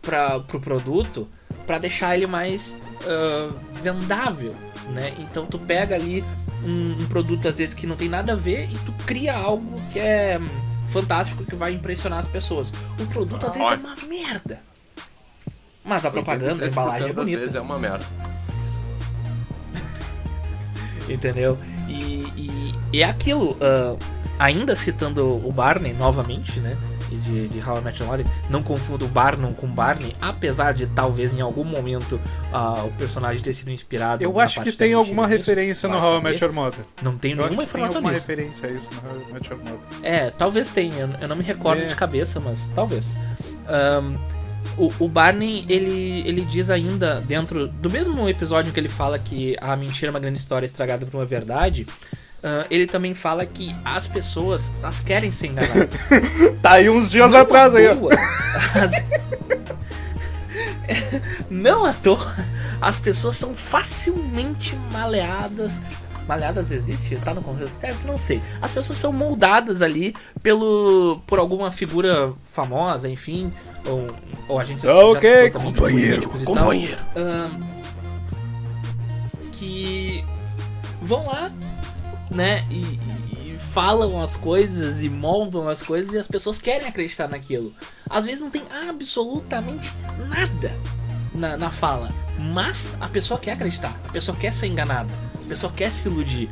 para 0.01 0.39
pro 0.39 0.59
produto 0.59 1.27
para 1.69 1.77
deixar 1.77 2.15
ele 2.15 2.25
mais 2.25 2.83
ah, 3.05 3.55
vendável, 3.83 4.55
né? 4.91 5.13
Então 5.19 5.45
tu 5.45 5.59
pega 5.59 5.93
ali 5.93 6.23
um, 6.63 6.93
um 6.93 7.07
produto 7.07 7.47
às 7.47 7.59
vezes 7.59 7.75
que 7.75 7.85
não 7.85 7.95
tem 7.95 8.09
nada 8.09 8.31
a 8.31 8.35
ver 8.35 8.71
e 8.71 8.73
tu 8.79 8.91
cria 9.05 9.35
algo 9.35 9.79
que 9.93 9.99
é 9.99 10.39
hum, 10.41 10.47
fantástico 10.89 11.45
que 11.45 11.55
vai 11.55 11.71
impressionar 11.71 12.17
as 12.17 12.27
pessoas. 12.27 12.73
O 12.99 13.05
produto 13.05 13.45
às 13.45 13.53
vezes 13.53 13.71
é 13.71 13.75
uma 13.75 13.95
merda. 14.07 14.63
Mas 15.85 16.07
a 16.07 16.09
propaganda, 16.09 16.65
a 16.65 16.69
83% 16.69 16.71
embalagem 16.71 17.07
é 17.07 17.13
bonita. 17.13 17.39
vezes 17.39 17.55
é 17.55 17.61
uma 17.61 17.77
merda. 17.77 18.05
entendeu? 21.07 21.55
E, 21.87 22.23
e, 22.35 22.73
e 22.93 23.03
é 23.03 23.05
aquilo, 23.05 23.55
ah, 23.61 23.95
ainda 24.39 24.75
citando 24.75 25.23
o 25.47 25.51
Barney 25.51 25.93
novamente, 25.93 26.59
né? 26.59 26.75
De, 27.17 27.47
de 27.47 27.59
How 27.67 27.77
I 27.79 27.81
Met 27.81 28.01
Your 28.01 28.11
Mother, 28.11 28.25
não 28.49 28.61
confundo 28.63 29.05
o 29.05 29.07
Barnum 29.07 29.51
com 29.53 29.67
Barney, 29.67 30.15
apesar 30.21 30.73
de 30.73 30.85
talvez 30.87 31.33
em 31.33 31.41
algum 31.41 31.63
momento 31.63 32.19
ah, 32.53 32.83
o 32.85 32.91
personagem 32.91 33.41
ter 33.41 33.53
sido 33.53 33.71
inspirado. 33.71 34.23
Eu 34.23 34.39
acho 34.39 34.61
que 34.61 34.71
tem 34.71 34.93
alguma 34.93 35.27
nisso, 35.27 35.37
referência 35.37 35.89
no 35.89 35.97
How 35.97 36.19
I. 36.19 36.23
Met 36.23 36.43
Your 36.43 36.53
Mother. 36.53 36.79
Não 37.01 37.17
tenho 37.17 37.33
Eu 37.39 37.45
nenhuma 37.45 37.49
que 37.65 37.71
tem 37.71 37.81
informação 37.81 37.95
alguma 37.97 38.13
disso. 38.13 38.27
referência 38.27 38.67
a 38.69 38.71
isso 38.71 38.89
no 38.93 39.09
How 39.09 39.29
I 39.29 39.33
Met 39.33 39.49
Your 39.49 39.59
Mother. 39.59 39.79
É, 40.03 40.29
talvez 40.31 40.71
tenha, 40.71 41.09
eu- 41.19 41.27
não 41.27 41.35
me 41.35 41.43
recordo 41.43 41.81
É. 41.81 41.85
de 41.87 41.95
cabeça, 41.95 42.39
mas 42.39 42.59
talvez. 42.75 43.15
Ahn, 43.67 44.15
o, 44.77 44.91
o 44.99 45.07
Barney, 45.07 45.65
ele, 45.69 46.23
ele 46.25 46.41
diz 46.41 46.69
ainda, 46.69 47.21
dentro 47.21 47.67
do 47.67 47.89
mesmo 47.89 48.27
episódio 48.29 48.71
que 48.73 48.79
ele 48.79 48.89
fala 48.89 49.17
que 49.19 49.55
a 49.59 49.75
mentira 49.75 50.07
é 50.07 50.11
uma 50.11 50.19
grande 50.19 50.39
história 50.39 50.65
estragada 50.65 51.05
por 51.05 51.17
uma 51.17 51.25
verdade, 51.25 51.85
ah, 52.43 52.65
ele 52.69 52.85
também 52.87 53.13
fala 53.13 53.45
que 53.45 53.75
as 53.83 54.07
pessoas, 54.07 54.71
elas 54.81 55.01
querem 55.01 55.31
ser 55.31 55.47
enganadas. 55.47 55.99
Tá 56.61 56.73
aí 56.73 56.89
uns 56.89 57.09
dias 57.09 57.31
Não 57.31 57.39
atrás 57.41 57.73
aí, 57.75 57.87
as- 57.87 57.97
Não 61.49 61.85
à 61.85 61.93
toa, 61.93 62.35
as 62.81 62.97
pessoas 62.97 63.37
são 63.37 63.55
facilmente 63.55 64.75
maleadas. 64.91 65.79
Maleadas 66.27 66.71
existe? 66.71 67.15
Tá 67.17 67.33
no 67.33 67.41
contexto 67.41 67.73
certo? 67.73 68.05
Não 68.05 68.17
sei. 68.19 68.39
As 68.61 68.71
pessoas 68.71 68.97
são 68.99 69.11
moldadas 69.11 69.81
ali 69.81 70.15
pelo 70.43 71.19
por 71.25 71.39
alguma 71.39 71.71
figura 71.71 72.33
famosa, 72.51 73.09
enfim. 73.09 73.51
Ou, 73.85 74.07
ou 74.47 74.59
a 74.59 74.63
gente 74.63 74.85
Ok, 74.87 75.49
companheiro, 75.51 76.29
tal 76.29 76.39
Companheiro. 76.45 76.97
ahn, 77.15 77.59
que 79.53 80.23
vão 81.01 81.25
lá, 81.25 81.51
né, 82.29 82.65
e, 82.69 82.75
e- 82.75 83.55
e 83.55 83.59
falam 83.73 84.21
as 84.21 84.35
coisas 84.35 85.01
e 85.01 85.09
moldam 85.09 85.67
as 85.69 85.81
coisas 85.81 86.13
e 86.13 86.17
as 86.17 86.27
pessoas 86.27 86.59
querem 86.59 86.87
acreditar 86.87 87.27
naquilo. 87.27 87.73
Às 88.09 88.25
vezes 88.25 88.41
não 88.41 88.49
tem 88.49 88.63
absolutamente 88.87 89.91
nada 90.27 90.73
na, 91.33 91.57
na 91.57 91.71
fala, 91.71 92.09
mas 92.37 92.93
a 92.99 93.07
pessoa 93.07 93.39
quer 93.39 93.53
acreditar, 93.53 93.95
a 94.07 94.11
pessoa 94.11 94.35
quer 94.37 94.53
ser 94.53 94.67
enganada, 94.67 95.09
a 95.43 95.47
pessoa 95.47 95.71
quer 95.75 95.91
se 95.91 96.07
iludir. 96.07 96.49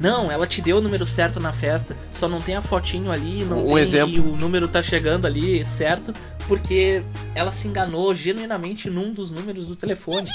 Não, 0.00 0.30
ela 0.30 0.46
te 0.46 0.60
deu 0.60 0.78
o 0.78 0.80
número 0.80 1.06
certo 1.06 1.38
na 1.38 1.52
festa, 1.52 1.96
só 2.10 2.28
não 2.28 2.40
tem 2.40 2.56
a 2.56 2.60
fotinho 2.62 3.10
ali, 3.12 3.44
não 3.44 3.64
Um 3.66 3.74
tem, 3.74 3.84
exemplo. 3.84 4.14
e 4.14 4.18
o 4.18 4.36
número 4.36 4.66
tá 4.66 4.82
chegando 4.82 5.26
ali 5.26 5.64
certo, 5.64 6.12
porque 6.48 7.02
ela 7.34 7.52
se 7.52 7.68
enganou 7.68 8.12
genuinamente 8.14 8.90
num 8.90 9.12
dos 9.12 9.30
números 9.30 9.68
do 9.68 9.76
telefone. 9.76 10.28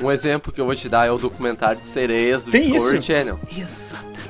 Um 0.00 0.10
exemplo 0.10 0.52
que 0.52 0.60
eu 0.60 0.66
vou 0.66 0.74
te 0.74 0.88
dar 0.88 1.06
é 1.06 1.10
o 1.10 1.18
documentário 1.18 1.80
de 1.80 1.88
sereias 1.88 2.42
do 2.42 2.50
Tem 2.50 2.72
Discovery 2.72 2.98
isso? 2.98 3.06
Channel. 3.06 3.40
Exato. 3.56 4.20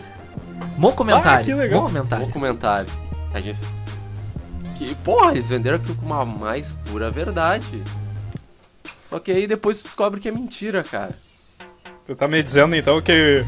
Bom 0.77 0.93
comentário. 0.93 1.41
Ah, 1.41 1.45
que 1.45 1.55
legal. 1.55 1.83
Bom 1.83 1.87
comentário. 1.87 2.27
Documentário. 2.27 2.93
A 3.33 3.41
gente... 3.41 3.59
Que, 4.77 4.95
porra, 4.97 5.33
eles 5.33 5.49
venderam 5.49 5.77
aquilo 5.77 5.95
com 5.95 6.07
uma 6.07 6.25
mais 6.25 6.66
pura 6.87 7.11
verdade. 7.11 7.83
Só 9.09 9.18
que 9.18 9.31
aí 9.31 9.47
depois 9.47 9.79
tu 9.79 9.85
descobre 9.85 10.21
que 10.21 10.29
é 10.29 10.33
mentira, 10.33 10.83
cara. 10.83 11.12
Tu 12.07 12.14
tá 12.14 12.27
me 12.27 12.43
dizendo 12.43 12.75
então 12.75 13.01
que 13.01 13.45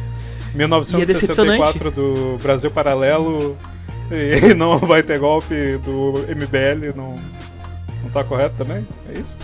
1964 0.55 1.91
do 1.91 2.39
Brasil 2.43 2.71
Paralelo 2.71 3.57
e 4.11 4.53
não 4.55 4.79
vai 4.79 5.03
ter 5.03 5.19
golpe 5.19 5.79
do 5.79 6.13
MBL 6.29 6.95
não, 6.95 7.15
não 8.03 8.11
tá 8.13 8.23
correto 8.23 8.57
também? 8.57 8.87
É 9.09 9.19
isso? 9.19 9.37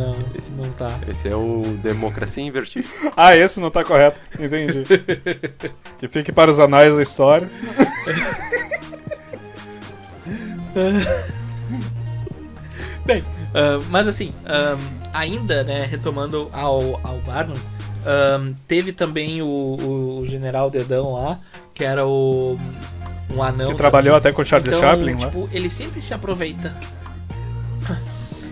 Não, 0.00 0.16
não 0.56 0.72
tá. 0.72 0.88
Esse 1.06 1.28
é 1.28 1.36
o 1.36 1.60
Democracia 1.82 2.42
Invertida. 2.42 2.88
ah, 3.14 3.36
esse 3.36 3.60
não 3.60 3.70
tá 3.70 3.84
correto. 3.84 4.18
Entendi. 4.38 4.84
que 5.98 6.08
fique 6.08 6.32
para 6.32 6.50
os 6.50 6.58
anais 6.58 6.96
da 6.96 7.02
história. 7.02 7.50
Bem, 13.04 13.20
uh, 13.20 13.84
mas 13.90 14.08
assim, 14.08 14.32
um, 14.46 14.78
ainda, 15.12 15.62
né, 15.64 15.84
retomando 15.84 16.48
ao, 16.52 16.98
ao 17.06 17.18
Barnum, 17.18 17.52
um, 17.52 18.54
teve 18.66 18.92
também 18.92 19.42
o, 19.42 19.46
o, 19.46 20.24
General 20.26 20.70
Dedão 20.70 21.12
lá, 21.12 21.38
que 21.74 21.84
era 21.84 22.06
o 22.06 22.54
um 23.34 23.42
anão. 23.42 23.68
Que 23.68 23.74
trabalhou 23.74 24.16
até 24.16 24.32
com 24.32 24.40
o 24.40 24.44
Charles 24.44 24.68
então, 24.68 24.80
Chaplin 24.80 25.16
tipo, 25.16 25.46
ele 25.52 25.68
sempre 25.68 26.00
se 26.00 26.14
aproveita 26.14 26.74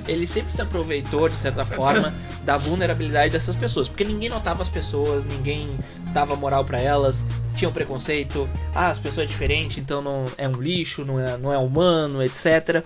ele 0.09 0.27
sempre 0.27 0.53
se 0.53 0.61
aproveitou, 0.61 1.29
de 1.29 1.37
certa 1.37 1.65
forma, 1.65 2.15
da 2.45 2.57
vulnerabilidade 2.57 3.33
dessas 3.33 3.55
pessoas. 3.55 3.89
Porque 3.89 4.05
ninguém 4.05 4.31
notava 4.31 4.63
as 4.63 4.69
pessoas, 4.69 5.25
ninguém 5.25 5.77
dava 6.13 6.35
moral 6.35 6.65
para 6.65 6.81
elas, 6.81 7.25
tinha 7.55 7.69
um 7.69 7.73
preconceito, 7.73 8.49
ah, 8.75 8.89
as 8.89 8.99
pessoas 8.99 9.25
é 9.25 9.27
diferente, 9.27 9.79
então 9.79 10.01
não 10.01 10.25
é 10.37 10.49
um 10.49 10.53
lixo, 10.53 11.05
não 11.05 11.21
é, 11.21 11.37
não 11.37 11.53
é 11.53 11.59
humano, 11.59 12.23
etc. 12.23 12.83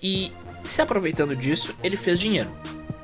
E 0.00 0.32
se 0.62 0.80
aproveitando 0.80 1.34
disso, 1.34 1.74
ele 1.82 1.96
fez 1.96 2.18
dinheiro, 2.18 2.50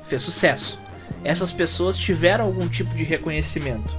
fez 0.05 0.21
sucesso. 0.21 0.79
Essas 1.23 1.51
pessoas 1.51 1.97
tiveram 1.97 2.45
algum 2.45 2.67
tipo 2.67 2.95
de 2.95 3.03
reconhecimento. 3.03 3.95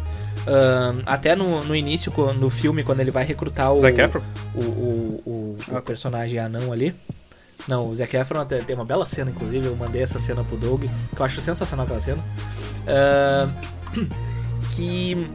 Uh, 0.47 1.01
até 1.07 1.35
no, 1.35 1.65
no 1.65 1.75
início, 1.75 2.13
no 2.39 2.51
filme, 2.51 2.85
quando 2.85 3.01
ele 3.01 3.11
vai 3.11 3.25
recrutar 3.25 3.73
o, 3.73 3.79
o, 4.55 4.61
o, 4.61 5.23
o, 5.25 5.57
o 5.77 5.83
personagem 5.83 6.39
anão 6.39 6.71
ali, 6.71 6.95
não, 7.67 7.87
o 7.87 7.97
Zac 7.97 8.15
Efron 8.15 8.45
tem 8.45 8.77
uma 8.77 8.85
bela 8.85 9.07
cena, 9.07 9.31
inclusive. 9.31 9.67
Eu 9.67 9.77
mandei 9.77 10.03
essa 10.03 10.21
cena 10.21 10.45
pro 10.45 10.57
Doug, 10.57 10.85
que 10.85 11.21
eu 11.21 11.25
acho 11.25 11.41
sensacional 11.41 11.85
aquela 11.85 12.01
cena. 12.01 12.23
Uh, 12.85 14.07
que 14.77 15.31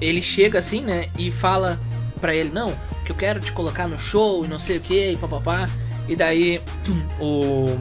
ele 0.00 0.22
chega 0.22 0.58
assim, 0.58 0.82
né? 0.82 1.08
E 1.18 1.30
fala 1.30 1.80
pra 2.20 2.34
ele: 2.34 2.50
Não, 2.50 2.74
que 3.04 3.12
eu 3.12 3.16
quero 3.16 3.40
te 3.40 3.52
colocar 3.52 3.88
no 3.88 3.98
show 3.98 4.44
e 4.44 4.48
não 4.48 4.58
sei 4.58 4.76
o 4.76 4.80
que, 4.80 5.12
e 5.12 5.16
papapá. 5.16 5.68
E 6.06 6.14
daí 6.14 6.60
o, 7.18 7.78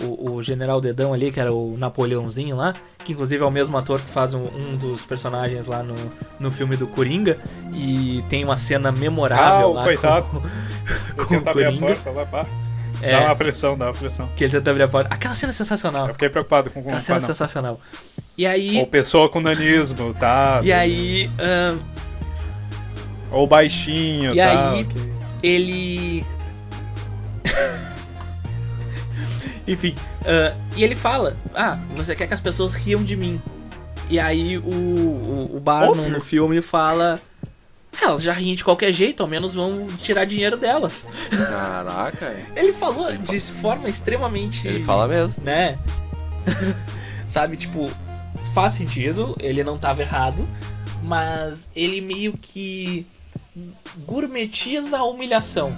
o, 0.00 0.32
o, 0.32 0.42
General 0.42 0.80
Dedão 0.80 1.12
ali, 1.12 1.30
que 1.30 1.38
era 1.38 1.52
o 1.52 1.76
Napoleãozinho 1.78 2.56
lá, 2.56 2.72
que 3.04 3.12
inclusive 3.12 3.42
é 3.42 3.46
o 3.46 3.50
mesmo 3.50 3.76
ator 3.76 4.00
que 4.00 4.10
faz 4.10 4.34
um, 4.34 4.44
um 4.44 4.76
dos 4.76 5.04
personagens 5.04 5.66
lá 5.66 5.82
no, 5.82 5.94
no 6.38 6.50
filme 6.50 6.76
do 6.76 6.86
Coringa. 6.86 7.38
E 7.72 8.22
tem 8.28 8.44
uma 8.44 8.56
cena 8.56 8.90
memorável 8.90 9.68
ah, 9.68 9.74
lá. 9.74 9.84
Coitado. 9.84 10.26
Com, 11.16 11.24
com 11.26 11.36
o 11.36 11.42
Coringa. 11.42 11.86
Porta, 11.86 12.10
vai, 12.10 12.26
pá. 12.26 12.46
É, 13.02 13.12
dá 13.12 13.20
uma 13.20 13.32
aflição, 13.32 13.76
dá 13.76 13.84
uma 13.86 13.90
aflição. 13.90 14.28
Que 14.36 14.44
ele 14.44 14.52
tenta 14.52 14.70
abrir 14.70 14.82
a 14.82 14.88
porta. 14.88 15.12
Aquela 15.12 15.34
cena 15.34 15.50
é 15.50 15.52
sensacional. 15.52 16.08
Eu 16.08 16.14
fiquei 16.14 16.28
preocupado 16.28 16.70
com, 16.70 16.82
com 16.82 16.88
Aquela 16.88 17.02
cena 17.02 17.18
é 17.18 17.20
sensacional. 17.20 17.80
E 18.36 18.46
aí. 18.46 18.78
Ou 18.78 18.86
pessoa 18.86 19.28
com 19.28 19.40
nanismo, 19.40 20.14
tá? 20.14 20.60
E 20.62 20.72
aí. 20.72 21.30
Um... 21.38 21.78
Ou 23.30 23.46
baixinho, 23.46 24.32
e 24.32 24.36
tá? 24.36 24.72
aí, 24.72 24.82
okay. 24.84 25.12
ele. 25.42 26.24
Enfim. 29.66 29.94
Uh, 30.22 30.56
e 30.76 30.84
ele 30.84 30.94
fala: 30.94 31.36
Ah, 31.54 31.78
você 31.96 32.14
quer 32.14 32.26
que 32.26 32.34
as 32.34 32.40
pessoas 32.40 32.74
riam 32.74 33.02
de 33.02 33.16
mim. 33.16 33.40
E 34.10 34.20
aí 34.20 34.58
o, 34.58 34.62
o, 34.62 35.56
o 35.56 35.60
Barnum 35.60 36.08
no 36.08 36.20
filme 36.20 36.60
fala. 36.60 37.20
Elas 38.02 38.22
já 38.22 38.32
riem 38.32 38.56
de 38.56 38.64
qualquer 38.64 38.92
jeito, 38.92 39.22
ao 39.22 39.28
menos 39.28 39.54
vão 39.54 39.86
tirar 39.86 40.24
dinheiro 40.24 40.56
delas. 40.56 41.06
Caraca. 41.30 42.36
Ele 42.56 42.72
falou 42.72 43.08
ele 43.08 43.18
de 43.18 43.40
fala... 43.40 43.60
forma 43.60 43.88
extremamente. 43.88 44.66
Ele 44.66 44.84
fala 44.84 45.06
mesmo. 45.06 45.34
Né? 45.42 45.76
Sabe, 47.24 47.56
tipo, 47.56 47.88
faz 48.52 48.74
sentido, 48.74 49.36
ele 49.38 49.62
não 49.62 49.78
tava 49.78 50.02
errado, 50.02 50.46
mas 51.02 51.70
ele 51.74 52.00
meio 52.00 52.32
que 52.32 53.06
gourmetiza 54.04 54.98
a 54.98 55.04
humilhação, 55.04 55.74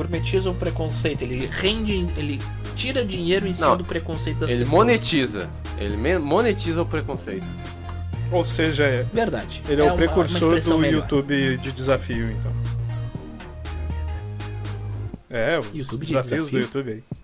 gourmetiza 0.00 0.50
o 0.50 0.54
preconceito, 0.54 1.22
ele 1.22 1.46
rende, 1.46 2.06
ele 2.16 2.40
tira 2.74 3.04
dinheiro 3.04 3.46
em 3.46 3.52
cima 3.52 3.68
não, 3.68 3.76
do 3.76 3.84
preconceito 3.84 4.38
das 4.38 4.50
ele 4.50 4.60
pessoas. 4.60 4.72
Ele 4.72 4.92
monetiza, 4.92 5.50
ele 5.78 6.18
monetiza 6.18 6.80
o 6.80 6.86
preconceito. 6.86 7.44
Ou 8.32 8.42
seja, 8.42 8.84
é. 8.84 9.02
Verdade. 9.12 9.62
Ele 9.68 9.82
é, 9.82 9.86
é 9.86 9.92
o 9.92 9.96
precursor 9.96 10.54
uma, 10.54 10.54
uma 10.54 10.60
do 10.60 10.78
melhor. 10.78 11.02
YouTube 11.02 11.58
de 11.58 11.72
desafio, 11.72 12.30
então. 12.30 12.52
É, 15.28 15.58
os 15.58 15.66
YouTube 15.74 16.06
desafios 16.06 16.44
de 16.46 16.50
desafio? 16.50 16.50
do 16.50 16.58
YouTube 16.58 16.92
aí. 16.92 17.19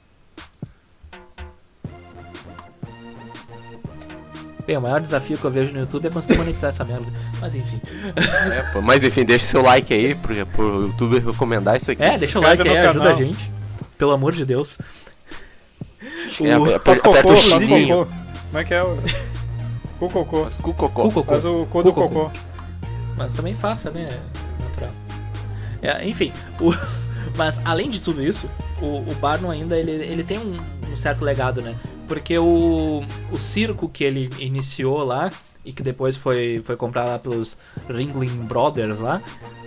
Bem, 4.67 4.77
o 4.77 4.81
maior 4.81 5.01
desafio 5.01 5.39
que 5.39 5.45
eu 5.45 5.51
vejo 5.51 5.73
no 5.73 5.79
YouTube 5.79 6.09
é 6.09 6.11
conseguir 6.11 6.39
monetizar 6.39 6.71
essa 6.71 6.85
merda. 6.85 7.07
Mas 7.41 7.55
enfim. 7.55 7.81
É, 8.53 8.62
pô, 8.73 8.83
mas 8.83 9.05
enfim, 9.05 9.25
deixa 9.25 9.47
seu 9.47 9.62
like 9.62 9.95
aí 9.95 10.14
pro, 10.17 10.47
pro 10.47 10.83
YouTube 10.83 11.21
recomendar 11.21 11.77
isso 11.77 11.93
aqui. 11.93 12.03
É, 12.03 12.19
deixa 12.19 12.39
o 12.39 12.43
like 12.43 12.69
aí, 12.69 12.79
ajuda 12.79 13.12
a 13.12 13.14
gente. 13.14 13.51
Pelo 13.97 14.11
amor 14.11 14.33
de 14.33 14.45
Deus. 14.45 14.77
É, 16.41 16.59
o... 16.59 16.81
Faz 16.81 17.01
cocô, 17.01 17.14
faz 17.23 17.64
cocô. 17.64 18.07
Como 18.07 18.59
é 18.59 18.64
que 18.64 18.75
é? 18.75 18.83
Cu 20.01 20.11
cocô. 20.11 20.43
Faz 20.43 20.59
cu 20.59 20.75
cocô. 20.75 21.03
cocô. 21.11 21.23
Faz 21.23 21.45
o 21.45 21.67
cu 21.67 21.83
do 21.83 21.93
cocô. 21.93 22.31
Mas 23.17 23.33
também 23.33 23.55
faça, 23.55 23.91
né? 23.91 24.21
Natural. 24.61 24.91
É, 25.81 26.07
enfim, 26.07 26.33
o... 26.61 26.75
mas 27.39 27.61
além 27.64 27.89
de 27.89 28.01
tudo 28.01 28.23
isso, 28.23 28.51
o, 28.83 28.99
o 29.09 29.14
Barnum 29.21 29.51
ainda 29.51 29.79
ele, 29.79 29.93
ele 29.93 30.25
tem 30.25 30.39
um, 30.39 30.59
um 30.93 30.97
certo 30.97 31.25
legado, 31.25 31.62
né? 31.62 31.75
Porque 32.07 32.39
o, 32.39 33.03
o 33.33 33.37
circo 33.39 33.89
que 33.89 34.05
ele 34.05 34.31
iniciou 34.39 35.03
lá 35.05 35.31
e 35.65 35.73
que 35.73 35.83
depois 35.83 36.17
foi, 36.17 36.61
foi 36.61 36.77
comprado 36.77 37.09
lá 37.09 37.19
pelos 37.19 37.59
Ringling 37.89 38.45
Brothers 38.45 39.01
lá. 39.01 39.21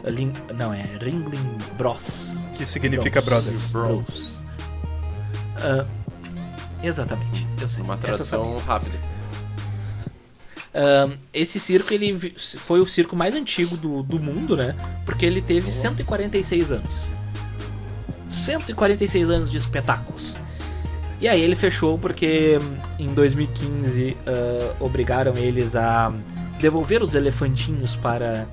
Ling, 0.05 0.31
não, 0.57 0.73
é 0.73 0.83
Ringling 1.01 1.57
Bros. 1.77 2.35
Que 2.55 2.65
significa 2.65 3.21
Bros. 3.21 3.43
Brothers. 3.43 3.71
Bros. 3.71 4.45
Uh, 5.59 5.85
exatamente, 6.81 7.45
eu 7.61 7.67
sei. 7.67 7.83
Uma 7.83 7.97
tradução 7.97 8.57
rápida. 8.59 8.97
Uh, 10.69 11.17
esse 11.33 11.59
circo 11.59 11.93
ele 11.93 12.33
foi 12.37 12.79
o 12.79 12.85
circo 12.85 13.15
mais 13.15 13.35
antigo 13.35 13.75
do, 13.75 14.01
do 14.01 14.19
mundo, 14.19 14.55
né? 14.55 14.75
Porque 15.03 15.25
ele 15.25 15.41
teve 15.41 15.69
146 15.69 16.71
anos. 16.71 17.09
146 18.29 19.29
anos 19.29 19.51
de 19.51 19.57
espetáculos. 19.57 20.38
E 21.21 21.27
aí 21.27 21.41
ele 21.41 21.55
fechou 21.55 21.97
porque 21.97 22.57
em 22.97 23.13
2015 23.13 24.11
uh, 24.25 24.83
obrigaram 24.83 25.35
eles 25.35 25.75
a 25.75 26.13
devolver 26.61 27.03
os 27.03 27.13
elefantinhos 27.13 27.93
para 27.95 28.47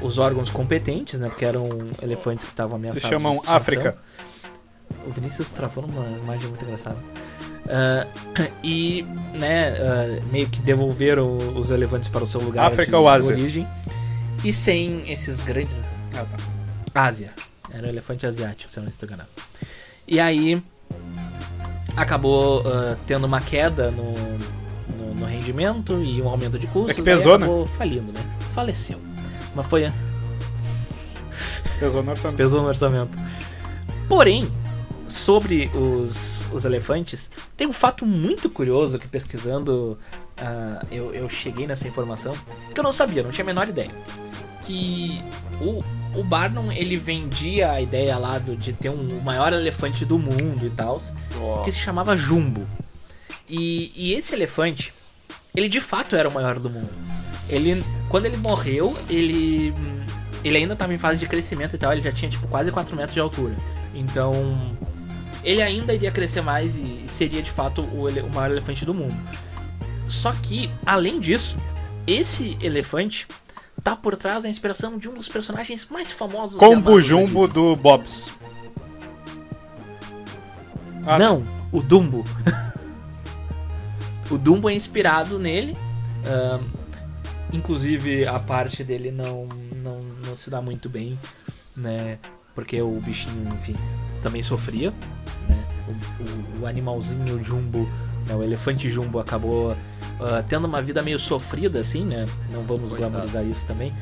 uh, 0.00 0.06
os 0.06 0.16
órgãos 0.16 0.50
competentes, 0.50 1.18
né? 1.18 1.28
Porque 1.28 1.44
eram 1.44 1.68
elefantes 2.00 2.44
que 2.44 2.52
estavam 2.52 2.76
ameaçados. 2.76 3.02
Se 3.02 3.08
chamam 3.08 3.42
África. 3.44 3.98
O 5.04 5.10
Vinícius 5.10 5.50
travou 5.50 5.84
numa 5.84 6.06
imagem 6.16 6.48
muito 6.48 6.64
engraçada. 6.64 6.98
Uh, 7.66 8.52
e, 8.62 9.04
né, 9.34 9.74
meio 10.30 10.48
que 10.48 10.60
devolveram 10.60 11.36
os 11.56 11.72
elefantes 11.72 12.08
para 12.08 12.22
o 12.22 12.26
seu 12.26 12.40
lugar 12.40 12.66
África 12.66 12.90
de, 12.90 12.96
ou 12.96 13.08
Ásia? 13.08 13.34
origem. 13.34 13.66
E 14.44 14.52
sem 14.52 15.10
esses 15.10 15.42
grandes. 15.42 15.76
Ah, 16.14 16.24
tá. 16.24 17.02
Ásia. 17.02 17.32
Era 17.72 17.88
um 17.88 17.90
elefante 17.90 18.24
asiático, 18.24 18.70
se 18.70 18.78
eu 18.78 18.82
não 18.84 18.88
estou 18.88 19.08
enganado. 19.08 19.28
E 20.06 20.20
aí 20.20 20.62
acabou 21.96 22.60
uh, 22.60 22.96
tendo 23.06 23.24
uma 23.24 23.40
queda 23.40 23.90
no, 23.90 24.12
no, 24.96 25.14
no, 25.14 25.26
rendimento 25.26 26.02
e 26.02 26.20
um 26.20 26.28
aumento 26.28 26.58
de 26.58 26.66
custos. 26.66 26.90
É 26.90 26.94
que 26.94 27.02
pesou, 27.02 27.38
né? 27.38 27.46
falindo, 27.78 28.12
né? 28.12 28.20
Faleceu. 28.54 29.00
Mas 29.54 29.66
foi. 29.66 29.90
Pesou 31.80 32.02
no 32.02 32.10
orçamento. 32.10 32.36
Pesou 32.36 32.62
no 32.62 32.68
orçamento. 32.68 33.18
Porém, 34.08 34.48
sobre 35.08 35.70
os, 35.74 36.48
os 36.52 36.64
elefantes, 36.64 37.30
tem 37.56 37.66
um 37.66 37.72
fato 37.72 38.04
muito 38.06 38.48
curioso 38.48 38.98
que 38.98 39.08
pesquisando 39.08 39.98
uh, 40.40 40.86
eu, 40.90 41.14
eu 41.14 41.28
cheguei 41.28 41.66
nessa 41.66 41.88
informação 41.88 42.32
que 42.72 42.78
eu 42.78 42.84
não 42.84 42.92
sabia, 42.92 43.22
não 43.22 43.30
tinha 43.30 43.44
a 43.44 43.46
menor 43.46 43.68
ideia. 43.68 43.90
Que 44.62 45.22
o, 45.60 45.82
o 46.16 46.24
Barnum 46.24 46.72
ele 46.72 46.96
vendia 46.96 47.72
a 47.72 47.80
ideia 47.80 48.16
lá 48.16 48.38
do, 48.38 48.56
de 48.56 48.72
ter 48.72 48.88
um, 48.88 49.18
o 49.18 49.22
maior 49.22 49.52
elefante 49.52 50.04
do 50.04 50.18
mundo 50.18 50.66
e 50.66 50.70
tal, 50.70 50.98
que 51.64 51.70
se 51.70 51.78
chamava 51.78 52.16
Jumbo. 52.16 52.66
E, 53.48 53.92
e 53.94 54.14
esse 54.14 54.34
elefante, 54.34 54.92
ele 55.54 55.68
de 55.68 55.80
fato 55.80 56.16
era 56.16 56.28
o 56.28 56.32
maior 56.32 56.58
do 56.58 56.70
mundo. 56.70 56.90
Ele, 57.48 57.84
quando 58.08 58.26
ele 58.26 58.36
morreu, 58.36 58.96
ele, 59.08 59.72
ele 60.42 60.56
ainda 60.56 60.72
estava 60.72 60.92
em 60.92 60.98
fase 60.98 61.18
de 61.18 61.26
crescimento 61.26 61.76
e 61.76 61.78
tal, 61.78 61.92
ele 61.92 62.02
já 62.02 62.10
tinha 62.10 62.30
tipo 62.30 62.48
quase 62.48 62.72
4 62.72 62.96
metros 62.96 63.14
de 63.14 63.20
altura. 63.20 63.54
Então, 63.94 64.32
ele 65.44 65.62
ainda 65.62 65.94
iria 65.94 66.10
crescer 66.10 66.40
mais 66.40 66.74
e 66.74 67.04
seria 67.08 67.42
de 67.42 67.50
fato 67.50 67.82
o, 67.82 68.06
o 68.06 68.30
maior 68.34 68.50
elefante 68.50 68.84
do 68.84 68.92
mundo. 68.92 69.16
Só 70.08 70.32
que, 70.32 70.70
além 70.84 71.20
disso, 71.20 71.56
esse 72.06 72.56
elefante 72.60 73.26
tá 73.82 73.94
por 73.96 74.16
trás 74.16 74.42
da 74.42 74.48
inspiração 74.48 74.98
de 74.98 75.08
um 75.08 75.14
dos 75.14 75.28
personagens 75.28 75.86
mais 75.90 76.12
famosos 76.12 76.58
Combo 76.58 77.00
Jumbo 77.00 77.46
do 77.46 77.76
Bob's. 77.76 78.32
Ah. 81.06 81.18
Não, 81.18 81.44
o 81.70 81.80
Dumbo. 81.80 82.24
o 84.30 84.36
Dumbo 84.36 84.68
é 84.68 84.74
inspirado 84.74 85.38
nele. 85.38 85.76
Uh, 86.26 86.64
inclusive 87.52 88.26
a 88.26 88.40
parte 88.40 88.82
dele 88.82 89.12
não, 89.12 89.48
não, 89.80 90.00
não 90.26 90.34
se 90.34 90.50
dá 90.50 90.60
muito 90.60 90.88
bem, 90.88 91.18
né? 91.76 92.18
Porque 92.54 92.80
o 92.82 92.98
bichinho, 93.04 93.48
enfim, 93.54 93.76
também 94.22 94.42
sofria. 94.42 94.90
Né? 95.48 95.64
O, 95.86 96.60
o, 96.60 96.62
o 96.62 96.66
animalzinho 96.66 97.42
Jumbo, 97.44 97.88
né? 98.26 98.34
o 98.34 98.42
elefante 98.42 98.90
Jumbo 98.90 99.20
acabou 99.20 99.76
uh, 100.20 100.44
tendo 100.48 100.66
uma 100.66 100.82
vida 100.82 101.02
meio 101.02 101.18
sofrida, 101.18 101.80
assim, 101.80 102.04
né? 102.04 102.26
Não 102.50 102.62
vamos 102.62 102.90
Coitado. 102.90 103.12
glamorizar 103.12 103.44
isso 103.44 103.64
também. 103.66 103.92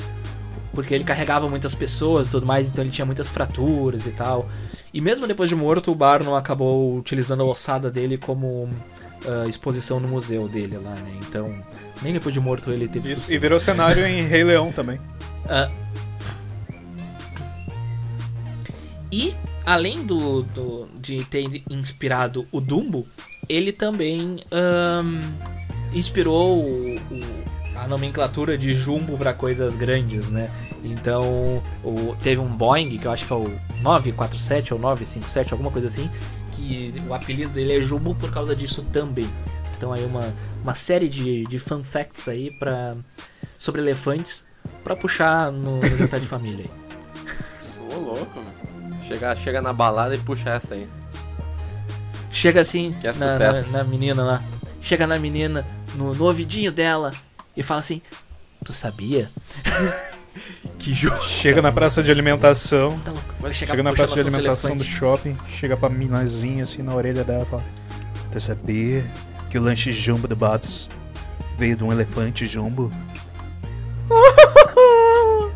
Porque 0.73 0.93
ele 0.93 1.05
carregava 1.05 1.49
muitas 1.49 1.75
pessoas 1.75 2.27
e 2.27 2.31
tudo 2.31 2.47
mais, 2.47 2.69
então 2.69 2.83
ele 2.83 2.91
tinha 2.91 3.05
muitas 3.05 3.29
fraturas 3.29 4.07
e 4.07 4.11
tal. 4.11 4.49
E 4.93 5.01
mesmo 5.01 5.27
depois 5.27 5.49
de 5.49 5.55
morto, 5.55 5.93
o 5.93 5.95
Barnum 5.95 6.35
acabou 6.35 6.97
utilizando 6.97 7.43
a 7.43 7.47
ossada 7.47 7.91
dele 7.91 8.19
como 8.19 8.65
uh, 8.65 9.49
exposição 9.49 10.01
no 10.01 10.09
museu 10.09 10.49
dele 10.49 10.77
lá, 10.79 10.95
né? 10.95 11.13
Então, 11.27 11.47
nem 12.03 12.13
depois 12.13 12.33
de 12.33 12.41
morto 12.41 12.73
ele 12.73 12.89
teve. 12.89 13.13
Isso, 13.13 13.33
e 13.33 13.39
virou 13.39 13.61
cenário 13.61 14.05
em 14.07 14.27
Rei 14.27 14.43
Leão 14.43 14.73
também. 14.73 14.99
Uh, 15.45 15.71
e, 19.13 19.33
além 19.65 20.05
do, 20.05 20.43
do, 20.43 20.89
de 21.01 21.25
ter 21.25 21.63
inspirado 21.71 22.47
o 22.51 22.61
Dumbo, 22.61 23.07
ele 23.49 23.73
também 23.73 24.43
um, 24.51 25.54
inspirou 25.95 26.59
o, 26.59 26.95
o, 26.95 27.21
a 27.77 27.87
nomenclatura 27.87 28.59
de 28.59 28.75
Jumbo 28.75 29.17
para 29.17 29.33
coisas 29.33 29.77
grandes, 29.77 30.31
né? 30.31 30.51
Então, 30.83 31.63
o, 31.83 32.15
teve 32.23 32.41
um 32.41 32.49
Boeing, 32.49 32.99
que 32.99 33.07
eu 33.07 33.11
acho 33.11 33.27
que 33.27 33.33
é 33.33 33.37
o 33.37 33.51
947 33.83 34.75
ou 34.75 34.81
957, 34.81 35.53
alguma 35.53 35.71
coisa 35.71 35.87
assim, 35.87 36.11
que 36.53 36.95
o 37.09 37.15
apelido 37.15 37.53
dele 37.53 37.79
é 37.79 37.81
Jumbo 37.81 38.15
por 38.15 38.31
causa 38.31 38.55
disso 38.55 38.83
também. 38.93 39.29
Então 39.77 39.93
aí 39.93 40.05
uma, 40.05 40.33
uma 40.63 40.75
série 40.75 41.09
de, 41.09 41.45
de 41.45 41.59
fun 41.59 41.83
facts 41.83 42.29
aí 42.29 42.51
pra, 42.51 42.97
sobre 43.59 43.81
elefantes 43.81 44.47
para 44.83 44.97
puxar 44.97 45.51
no, 45.51 45.79
no 45.79 45.97
jantar 45.97 46.21
de 46.21 46.27
família. 46.27 46.67
Ô 47.93 47.99
louco, 47.99 48.41
chega, 49.07 49.35
chega 49.35 49.61
na 49.61 49.73
balada 49.73 50.15
e 50.15 50.19
puxa 50.19 50.51
essa 50.51 50.75
aí. 50.75 50.89
Chega 52.31 52.61
assim 52.61 52.95
é 53.03 53.13
na, 53.13 53.39
na, 53.39 53.63
na, 53.63 53.85
menina 53.85 54.23
lá. 54.23 54.43
Chega 54.81 55.07
na 55.07 55.19
menina, 55.19 55.65
no, 55.95 56.15
no 56.15 56.25
ouvidinho 56.25 56.73
dela, 56.73 57.13
e 57.57 57.63
fala 57.63 57.81
assim: 57.81 58.03
Tu 58.65 58.73
sabia? 58.73 59.29
Que 60.79 60.93
jogo. 60.93 61.23
Chega 61.23 61.63
na 61.63 61.73
praça 61.73 62.03
de 62.03 62.11
alimentação. 62.11 63.01
Então, 63.01 63.15
chega 63.53 63.83
na 63.83 63.93
praça 63.93 64.15
de 64.15 64.21
alimentação 64.21 64.77
do 64.77 64.85
shopping, 64.85 65.37
chega 65.49 65.77
pra 65.77 65.89
minazinha 65.89 66.65
assim 66.65 66.83
na 66.83 66.95
orelha 66.95 67.25
dela 67.25 67.45
e 67.45 67.47
fala: 67.47 67.65
Tu 68.31 68.41
sabia 68.41 69.05
que 69.49 69.57
o 69.57 69.63
lanche 69.63 69.93
jumbo 69.93 70.29
do 70.29 70.37
Bob's 70.37 70.91
veio 71.57 71.77
de 71.77 71.85
um 71.85 71.93
elefante 71.93 72.47
jumbo? 72.47 72.91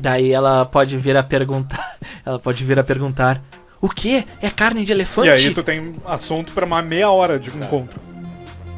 Daí 0.00 0.32
ela 0.32 0.64
pode 0.64 0.96
vir 0.96 1.16
a 1.16 1.22
perguntar. 1.22 1.96
Ela 2.24 2.38
pode 2.38 2.64
vir 2.64 2.78
a 2.78 2.84
perguntar: 2.84 3.42
O 3.80 3.88
que? 3.88 4.24
É 4.40 4.48
carne 4.48 4.84
de 4.84 4.92
elefante? 4.92 5.28
E 5.28 5.30
aí 5.30 5.52
tu 5.52 5.62
tem 5.62 5.96
assunto 6.06 6.54
pra 6.54 6.64
uma 6.64 6.80
meia 6.80 7.10
hora 7.10 7.38
de 7.38 7.50
tá. 7.50 7.68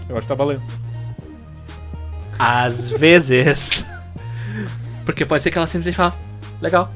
Eu 0.09 0.16
acho 0.16 0.26
que 0.26 0.28
tá 0.28 0.34
valendo. 0.34 0.62
Às 2.38 2.90
vezes. 2.90 3.84
Porque 5.04 5.24
pode 5.24 5.42
ser 5.42 5.50
que 5.50 5.59
ela 5.59 5.66
simplesmente 5.66 5.96
fala, 5.96 6.14
legal. 6.61 6.92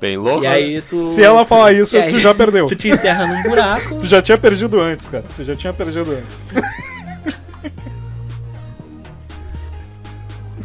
Bem 0.00 0.16
louco. 0.16 0.44
E 0.44 0.46
aí 0.46 0.82
tu. 0.82 1.04
Se 1.04 1.22
ela 1.22 1.44
falar 1.46 1.72
isso, 1.72 1.96
tu 2.10 2.20
já 2.20 2.34
perdeu. 2.34 2.66
Tu 2.66 2.76
te 2.76 2.88
enterra 2.88 3.26
num 3.26 3.42
buraco. 3.42 4.00
tu 4.00 4.06
já 4.06 4.20
tinha 4.20 4.36
perdido 4.36 4.80
antes, 4.80 5.06
cara. 5.06 5.24
Tu 5.34 5.42
já 5.44 5.56
tinha 5.56 5.72
perdido 5.72 6.12
antes. 6.12 6.44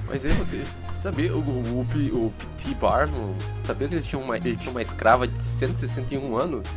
Mas 0.07 0.25
aí 0.25 0.31
você. 0.33 0.61
Sabia, 1.01 1.33
o, 1.33 1.39
o, 1.39 1.79
o, 1.79 2.25
o 2.27 2.33
P.T. 2.37 2.75
Barnum, 2.75 3.33
sabia 3.65 3.87
que 3.87 3.95
ele 3.95 4.03
tinha, 4.03 4.21
uma, 4.21 4.37
ele 4.37 4.55
tinha 4.55 4.69
uma 4.69 4.83
escrava 4.83 5.27
de 5.27 5.41
161 5.41 6.37
anos? 6.37 6.67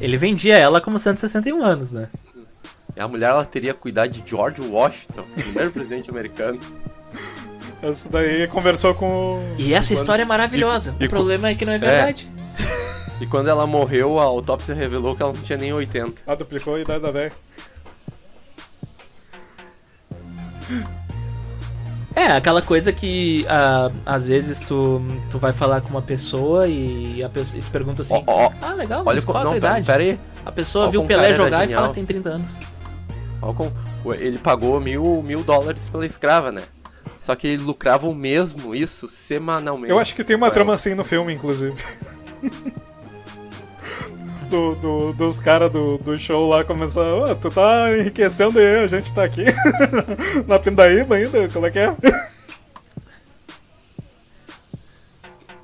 Ele 0.00 0.16
vendia 0.16 0.56
ela 0.56 0.80
como 0.80 0.98
161 0.98 1.62
anos, 1.62 1.92
né? 1.92 2.08
E 2.96 3.00
a 3.00 3.08
mulher 3.08 3.30
ela 3.30 3.44
teria 3.44 3.74
cuidado 3.74 4.10
de 4.10 4.22
George 4.24 4.60
Washington, 4.60 5.24
primeiro 5.34 5.70
presidente 5.72 6.10
americano. 6.10 6.58
Essa 7.82 8.08
daí 8.08 8.46
conversou 8.48 8.94
com. 8.94 9.40
E 9.58 9.74
essa 9.74 9.92
história 9.92 10.22
é 10.22 10.26
maravilhosa. 10.26 10.94
E, 10.98 11.06
o 11.06 11.08
problema 11.10 11.48
é 11.48 11.54
que 11.54 11.64
não 11.64 11.72
é 11.72 11.78
verdade. 11.78 12.28
É. 12.40 12.84
E 13.20 13.26
quando 13.26 13.48
ela 13.48 13.64
morreu, 13.64 14.18
a 14.18 14.24
autópsia 14.24 14.74
revelou 14.74 15.14
que 15.14 15.22
ela 15.22 15.32
não 15.32 15.40
tinha 15.40 15.56
nem 15.56 15.72
80. 15.72 16.22
Ah, 16.26 16.34
duplicou 16.34 16.74
a 16.74 16.80
idade 16.80 17.00
da 17.00 17.12
velha. 17.12 17.32
É, 22.16 22.26
aquela 22.26 22.62
coisa 22.62 22.92
que 22.92 23.44
uh, 23.44 23.94
às 24.06 24.26
vezes 24.26 24.60
tu, 24.60 25.02
tu 25.30 25.38
vai 25.38 25.52
falar 25.52 25.80
com 25.80 25.88
uma 25.88 26.02
pessoa 26.02 26.68
e 26.68 27.22
a 27.24 27.28
pessoa 27.28 27.60
te 27.60 27.70
pergunta 27.70 28.02
assim: 28.02 28.14
oh, 28.14 28.46
oh, 28.46 28.52
Ah, 28.62 28.74
legal, 28.74 29.02
olha 29.04 29.16
mas 29.16 29.24
qual 29.24 29.38
não, 29.38 29.46
a 29.46 29.50
tua 29.50 29.56
idade? 29.56 29.86
Pera 29.86 30.02
aí. 30.02 30.18
A 30.44 30.52
pessoa 30.52 30.90
viu 30.90 31.02
o 31.02 31.06
Pelé 31.06 31.34
jogar 31.34 31.68
e 31.68 31.72
fala 31.72 31.88
que 31.88 31.94
tem 31.94 32.04
30 32.04 32.28
anos. 32.28 32.56
Como 33.40 33.72
ele 34.14 34.38
pagou 34.38 34.80
mil, 34.80 35.22
mil 35.22 35.42
dólares 35.42 35.88
pela 35.88 36.06
escrava, 36.06 36.52
né? 36.52 36.62
Só 37.18 37.34
que 37.34 37.46
ele 37.46 37.62
lucrava 37.62 38.06
o 38.06 38.14
mesmo, 38.14 38.74
isso, 38.74 39.08
semanalmente. 39.08 39.90
Eu 39.90 39.98
acho 39.98 40.14
que 40.14 40.22
tem 40.22 40.36
uma 40.36 40.50
trama 40.50 40.74
assim 40.74 40.94
no 40.94 41.04
filme, 41.04 41.32
inclusive. 41.32 41.74
do, 44.50 44.74
do, 44.76 45.12
dos 45.14 45.40
caras 45.40 45.72
do, 45.72 45.98
do 45.98 46.18
show 46.18 46.48
lá 46.48 46.64
começando, 46.64 47.24
oh, 47.24 47.34
tu 47.34 47.50
tá 47.50 47.96
enriquecendo 47.96 48.58
aí, 48.58 48.84
a 48.84 48.86
gente 48.86 49.12
tá 49.12 49.24
aqui 49.24 49.44
na 50.46 50.58
Pindaíba 50.58 51.16
ainda, 51.16 51.48
como 51.48 51.66
é 51.66 51.70
que 51.70 51.78
é? 51.78 51.94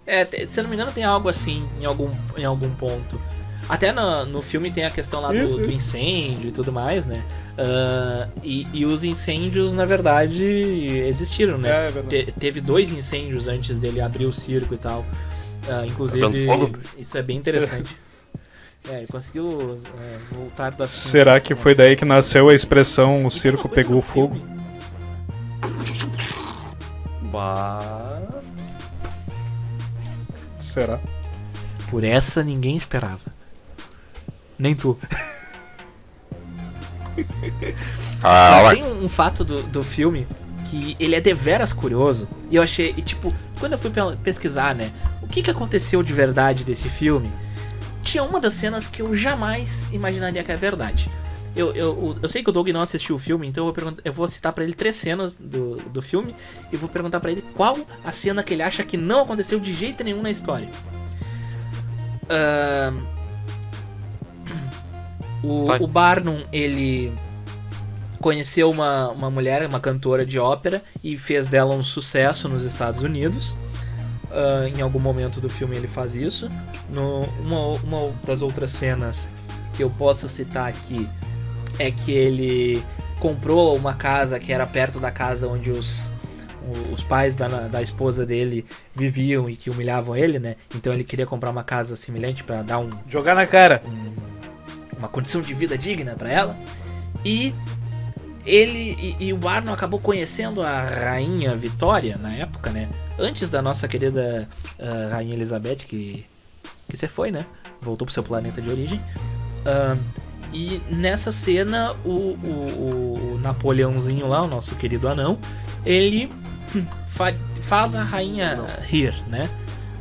É, 0.06 0.24
se 0.24 0.58
eu 0.58 0.64
não 0.64 0.70
me 0.70 0.76
engano 0.76 0.90
tem 0.90 1.04
algo 1.04 1.28
assim 1.28 1.62
em 1.80 1.84
algum, 1.84 2.10
em 2.36 2.44
algum 2.44 2.74
ponto. 2.74 3.20
Até 3.70 3.92
no, 3.92 4.26
no 4.26 4.42
filme 4.42 4.68
tem 4.68 4.84
a 4.84 4.90
questão 4.90 5.20
lá 5.20 5.32
isso, 5.32 5.56
do, 5.56 5.66
do, 5.66 5.72
incêndio 5.72 6.48
e 6.48 6.52
tudo 6.52 6.72
mais, 6.72 7.06
né? 7.06 7.22
Uh, 7.56 8.40
e, 8.42 8.66
e, 8.72 8.84
os 8.84 9.04
incêndios, 9.04 9.72
na 9.72 9.84
verdade, 9.84 10.44
existiram, 10.44 11.56
né? 11.56 11.68
É, 11.68 11.88
é 11.88 12.02
Te, 12.02 12.32
teve 12.32 12.60
dois 12.60 12.90
incêndios 12.90 13.46
antes 13.46 13.78
dele 13.78 14.00
abrir 14.00 14.26
o 14.26 14.32
circo 14.32 14.74
e 14.74 14.78
tal. 14.78 15.00
Uh, 15.00 15.86
inclusive, 15.86 16.26
isso 16.98 17.16
é 17.16 17.22
bem 17.22 17.36
interessante. 17.36 17.96
É, 18.88 18.98
ele 18.98 19.06
conseguiu 19.06 19.78
é, 20.00 20.34
voltar 20.34 20.70
da 20.72 20.88
Será 20.88 21.38
que 21.38 21.54
foi 21.54 21.74
daí 21.74 21.94
que 21.94 22.04
nasceu 22.04 22.48
a 22.48 22.54
expressão 22.54 23.24
o 23.24 23.30
circo 23.30 23.68
pegou 23.68 24.00
fogo? 24.02 24.36
Bah. 27.30 28.18
Será? 30.58 30.98
Por 31.90 32.02
essa 32.02 32.42
ninguém 32.42 32.76
esperava. 32.76 33.39
Nem 34.60 34.74
tu. 34.74 34.96
Ah, 38.22 38.62
Mas 38.62 38.74
tem 38.74 38.84
um, 38.84 39.04
um 39.04 39.08
fato 39.08 39.44
do, 39.44 39.62
do 39.64 39.82
filme 39.82 40.26
que 40.70 40.96
ele 41.00 41.16
é 41.16 41.20
deveras 41.20 41.72
curioso. 41.72 42.28
E 42.50 42.56
eu 42.56 42.62
achei, 42.62 42.94
e, 42.96 43.02
tipo, 43.02 43.34
quando 43.58 43.72
eu 43.72 43.78
fui 43.78 43.90
pesquisar, 44.22 44.74
né, 44.74 44.92
o 45.22 45.26
que, 45.26 45.42
que 45.42 45.50
aconteceu 45.50 46.02
de 46.02 46.12
verdade 46.12 46.64
desse 46.64 46.88
filme, 46.88 47.30
tinha 48.02 48.22
uma 48.22 48.40
das 48.40 48.54
cenas 48.54 48.86
que 48.86 49.02
eu 49.02 49.16
jamais 49.16 49.84
imaginaria 49.90 50.42
que 50.44 50.52
é 50.52 50.56
verdade. 50.56 51.10
Eu, 51.56 51.74
eu, 51.74 52.16
eu 52.22 52.28
sei 52.28 52.42
que 52.42 52.50
o 52.50 52.52
Doug 52.52 52.68
não 52.68 52.80
assistiu 52.80 53.16
o 53.16 53.18
filme, 53.18 53.46
então 53.46 53.66
eu 53.66 53.72
vou, 53.72 53.94
eu 54.04 54.12
vou 54.12 54.28
citar 54.28 54.52
para 54.52 54.62
ele 54.62 54.72
três 54.72 54.96
cenas 54.96 55.34
do, 55.34 55.76
do 55.76 56.00
filme 56.00 56.34
e 56.70 56.76
vou 56.76 56.88
perguntar 56.88 57.18
para 57.20 57.32
ele 57.32 57.42
qual 57.54 57.76
a 58.04 58.12
cena 58.12 58.42
que 58.42 58.54
ele 58.54 58.62
acha 58.62 58.84
que 58.84 58.96
não 58.96 59.22
aconteceu 59.22 59.58
de 59.58 59.74
jeito 59.74 60.04
nenhum 60.04 60.22
na 60.22 60.30
história. 60.30 60.68
Uh, 62.24 63.19
o, 65.42 65.68
o 65.80 65.86
Barnum, 65.86 66.44
ele 66.52 67.12
conheceu 68.20 68.70
uma, 68.70 69.08
uma 69.10 69.30
mulher, 69.30 69.66
uma 69.66 69.80
cantora 69.80 70.24
de 70.24 70.38
ópera, 70.38 70.82
e 71.02 71.16
fez 71.16 71.48
dela 71.48 71.74
um 71.74 71.82
sucesso 71.82 72.48
nos 72.48 72.64
Estados 72.64 73.02
Unidos. 73.02 73.56
Uh, 74.30 74.68
em 74.76 74.80
algum 74.80 75.00
momento 75.00 75.40
do 75.40 75.48
filme 75.48 75.76
ele 75.76 75.88
faz 75.88 76.14
isso. 76.14 76.46
No, 76.90 77.22
uma, 77.40 77.78
uma 77.82 78.12
das 78.24 78.42
outras 78.42 78.70
cenas 78.70 79.28
que 79.74 79.82
eu 79.82 79.90
posso 79.90 80.28
citar 80.28 80.68
aqui 80.68 81.08
é 81.78 81.90
que 81.90 82.12
ele 82.12 82.84
comprou 83.18 83.76
uma 83.76 83.94
casa 83.94 84.38
que 84.38 84.52
era 84.52 84.66
perto 84.66 85.00
da 85.00 85.10
casa 85.10 85.48
onde 85.48 85.70
os, 85.70 86.12
os 86.92 87.02
pais 87.02 87.34
da, 87.34 87.48
da 87.48 87.82
esposa 87.82 88.24
dele 88.24 88.64
viviam 88.94 89.48
e 89.48 89.56
que 89.56 89.70
humilhavam 89.70 90.16
ele, 90.16 90.38
né? 90.38 90.56
Então 90.74 90.92
ele 90.92 91.04
queria 91.04 91.26
comprar 91.26 91.50
uma 91.50 91.64
casa 91.64 91.96
semelhante 91.96 92.44
pra 92.44 92.62
dar 92.62 92.78
um, 92.78 92.90
Jogar 93.08 93.34
na 93.34 93.46
cara. 93.46 93.82
Uma 95.00 95.08
condição 95.08 95.40
de 95.40 95.52
vida 95.54 95.76
digna 95.76 96.14
pra 96.14 96.30
ela. 96.30 96.56
E 97.24 97.52
ele 98.46 98.96
e, 99.18 99.28
e 99.28 99.32
o 99.32 99.48
Arno 99.48 99.72
acabou 99.72 99.98
conhecendo 99.98 100.62
a 100.62 100.82
rainha 100.82 101.56
Vitória 101.56 102.16
na 102.16 102.32
época, 102.34 102.70
né? 102.70 102.88
Antes 103.18 103.50
da 103.50 103.60
nossa 103.60 103.88
querida 103.88 104.48
ah, 104.78 105.14
rainha 105.14 105.34
Elizabeth 105.34 105.76
que 105.88 106.26
que 106.88 106.96
você 106.96 107.08
foi, 107.08 107.30
né? 107.30 107.44
Voltou 107.80 108.04
pro 108.06 108.12
seu 108.12 108.22
planeta 108.22 108.60
de 108.60 108.68
origem. 108.70 109.00
Ah, 109.66 109.96
e 110.52 110.80
nessa 110.90 111.30
cena 111.32 111.94
o, 112.04 112.10
o, 112.44 113.34
o 113.34 113.38
Napoleãozinho 113.42 114.26
lá, 114.28 114.42
o 114.42 114.48
nosso 114.48 114.74
querido 114.74 115.08
anão, 115.08 115.38
ele 115.84 116.32
fa- 117.08 117.34
faz 117.62 117.94
a 117.94 118.02
rainha 118.02 118.64
rir, 118.86 119.14
né? 119.28 119.48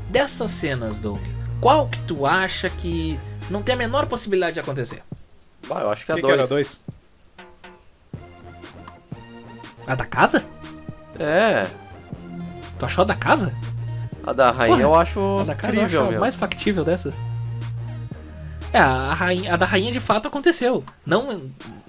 Dessas 0.09 0.49
cenas, 0.51 0.97
Doug, 0.97 1.19
qual 1.61 1.87
que 1.87 2.01
tu 2.03 2.25
acha 2.25 2.67
que 2.69 3.19
não 3.49 3.61
tem 3.63 3.75
a 3.75 3.77
menor 3.77 4.05
possibilidade 4.07 4.55
de 4.55 4.59
acontecer? 4.59 5.01
Bah, 5.67 5.81
eu 5.81 5.89
acho 5.91 6.05
que 6.05 6.11
é 6.11 6.15
que, 6.15 6.21
que 6.21 6.31
era 6.31 6.47
dois. 6.47 6.85
A 9.87 9.95
da 9.95 10.05
casa? 10.05 10.45
É, 11.19 11.67
Tu 12.77 12.85
achou 12.85 13.01
a 13.03 13.05
da 13.05 13.15
casa? 13.15 13.53
a 14.25 14.31
da 14.33 14.51
rainha 14.51 14.75
Porra, 14.75 14.81
eu 14.83 14.95
acho 14.95 15.39
A 15.39 15.43
da 15.43 15.55
casa 15.55 15.73
eu 15.73 15.79
acho 15.81 15.85
incrível 15.85 16.01
a 16.01 16.05
mesmo. 16.07 16.19
mais 16.21 16.35
factível 16.35 16.83
dessas. 16.85 17.13
É, 18.71 18.77
a, 18.79 19.13
rainha, 19.13 19.53
a 19.53 19.57
da 19.57 19.65
rainha 19.65 19.91
de 19.91 19.99
fato 19.99 20.27
aconteceu. 20.27 20.83
Não 21.05 21.37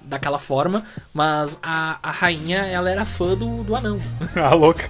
daquela 0.03 0.39
forma, 0.39 0.83
mas 1.13 1.57
a, 1.63 1.97
a 2.03 2.11
rainha 2.11 2.59
ela 2.65 2.89
era 2.89 3.05
fã 3.05 3.35
do, 3.35 3.63
do 3.63 3.75
anão. 3.75 3.99
ah, 4.35 4.53
louca. 4.53 4.89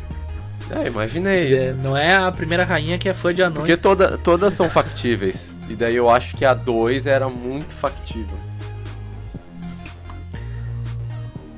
É, 0.71 0.87
imaginei 0.87 1.53
É, 1.53 1.65
isso. 1.71 1.73
não 1.75 1.95
é 1.97 2.15
a 2.15 2.31
primeira 2.31 2.63
rainha 2.63 2.97
que 2.97 3.09
é 3.09 3.13
fã 3.13 3.33
de 3.33 3.43
anões. 3.43 3.59
Porque 3.59 3.77
toda, 3.77 4.17
todas 4.17 4.53
são 4.53 4.69
factíveis. 4.69 5.53
E 5.71 5.75
daí 5.75 5.95
eu 5.95 6.09
acho 6.09 6.35
que 6.35 6.43
a 6.43 6.53
2 6.53 7.05
era 7.05 7.29
muito 7.29 7.73
factível. 7.75 8.37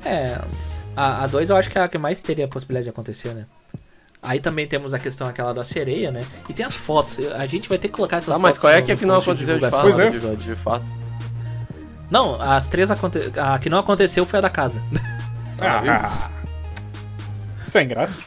É, 0.05 0.37
a 0.95 1.25
2 1.27 1.49
eu 1.49 1.55
acho 1.57 1.69
que 1.69 1.77
é 1.77 1.81
a 1.81 1.87
que 1.87 1.97
mais 1.97 2.21
teria 2.21 2.45
a 2.45 2.47
possibilidade 2.47 2.83
de 2.85 2.89
acontecer, 2.89 3.33
né? 3.33 3.45
Aí 4.21 4.39
também 4.39 4.67
temos 4.67 4.93
a 4.93 4.99
questão 4.99 5.27
aquela 5.27 5.53
da 5.53 5.63
sereia, 5.63 6.11
né? 6.11 6.21
E 6.47 6.53
tem 6.53 6.65
as 6.65 6.75
fotos. 6.75 7.17
A 7.31 7.45
gente 7.45 7.67
vai 7.67 7.77
ter 7.77 7.87
que 7.89 7.93
colocar 7.95 8.17
essas 8.17 8.27
Tá, 8.27 8.33
fotos. 8.33 8.43
mas 8.43 8.59
qual 8.59 8.71
é 8.71 8.79
no- 8.79 8.85
que 8.85 8.91
é 8.91 8.95
que 8.95 9.05
não 9.05 9.15
aconteceu 9.15 9.35
de 9.35 9.53
divulgação 9.61 9.79
fato? 9.79 10.11
Pois 10.11 10.23
é. 10.23 10.35
De 10.35 10.55
fato. 10.55 10.85
Não, 12.09 12.41
as 12.41 12.69
três 12.69 12.91
aconte... 12.91 13.19
A 13.37 13.57
que 13.59 13.69
não 13.69 13.79
aconteceu 13.79 14.25
foi 14.25 14.39
a 14.39 14.41
da 14.43 14.49
casa. 14.49 14.81
Ah, 15.59 16.29
sem 17.67 17.87
graça. 17.87 18.21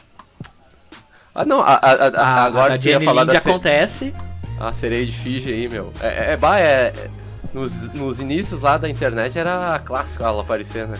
Ah, 1.33 1.45
não, 1.45 1.61
a, 1.61 1.75
a, 1.75 1.91
a, 2.07 2.07
A, 2.21 2.43
agora 2.45 2.73
a 2.73 2.77
Jenny 2.77 3.05
Lind 3.05 3.25
da 3.27 3.31
se- 3.33 3.37
acontece. 3.37 4.13
A 4.59 4.71
sereia 4.71 5.05
de 5.05 5.11
Fiji 5.11 5.51
aí, 5.53 5.67
meu. 5.69 5.91
É, 6.01 6.07
é, 6.07 6.31
é, 6.33 6.37
bah, 6.37 6.59
é- 6.59 6.87
é- 6.95 7.09
nos, 7.53 7.93
nos 7.93 8.19
inícios 8.19 8.61
lá 8.61 8.77
da 8.77 8.89
internet 8.89 9.37
era 9.37 9.79
clássico 9.79 10.23
ela 10.23 10.41
aparecer, 10.41 10.87
né? 10.87 10.97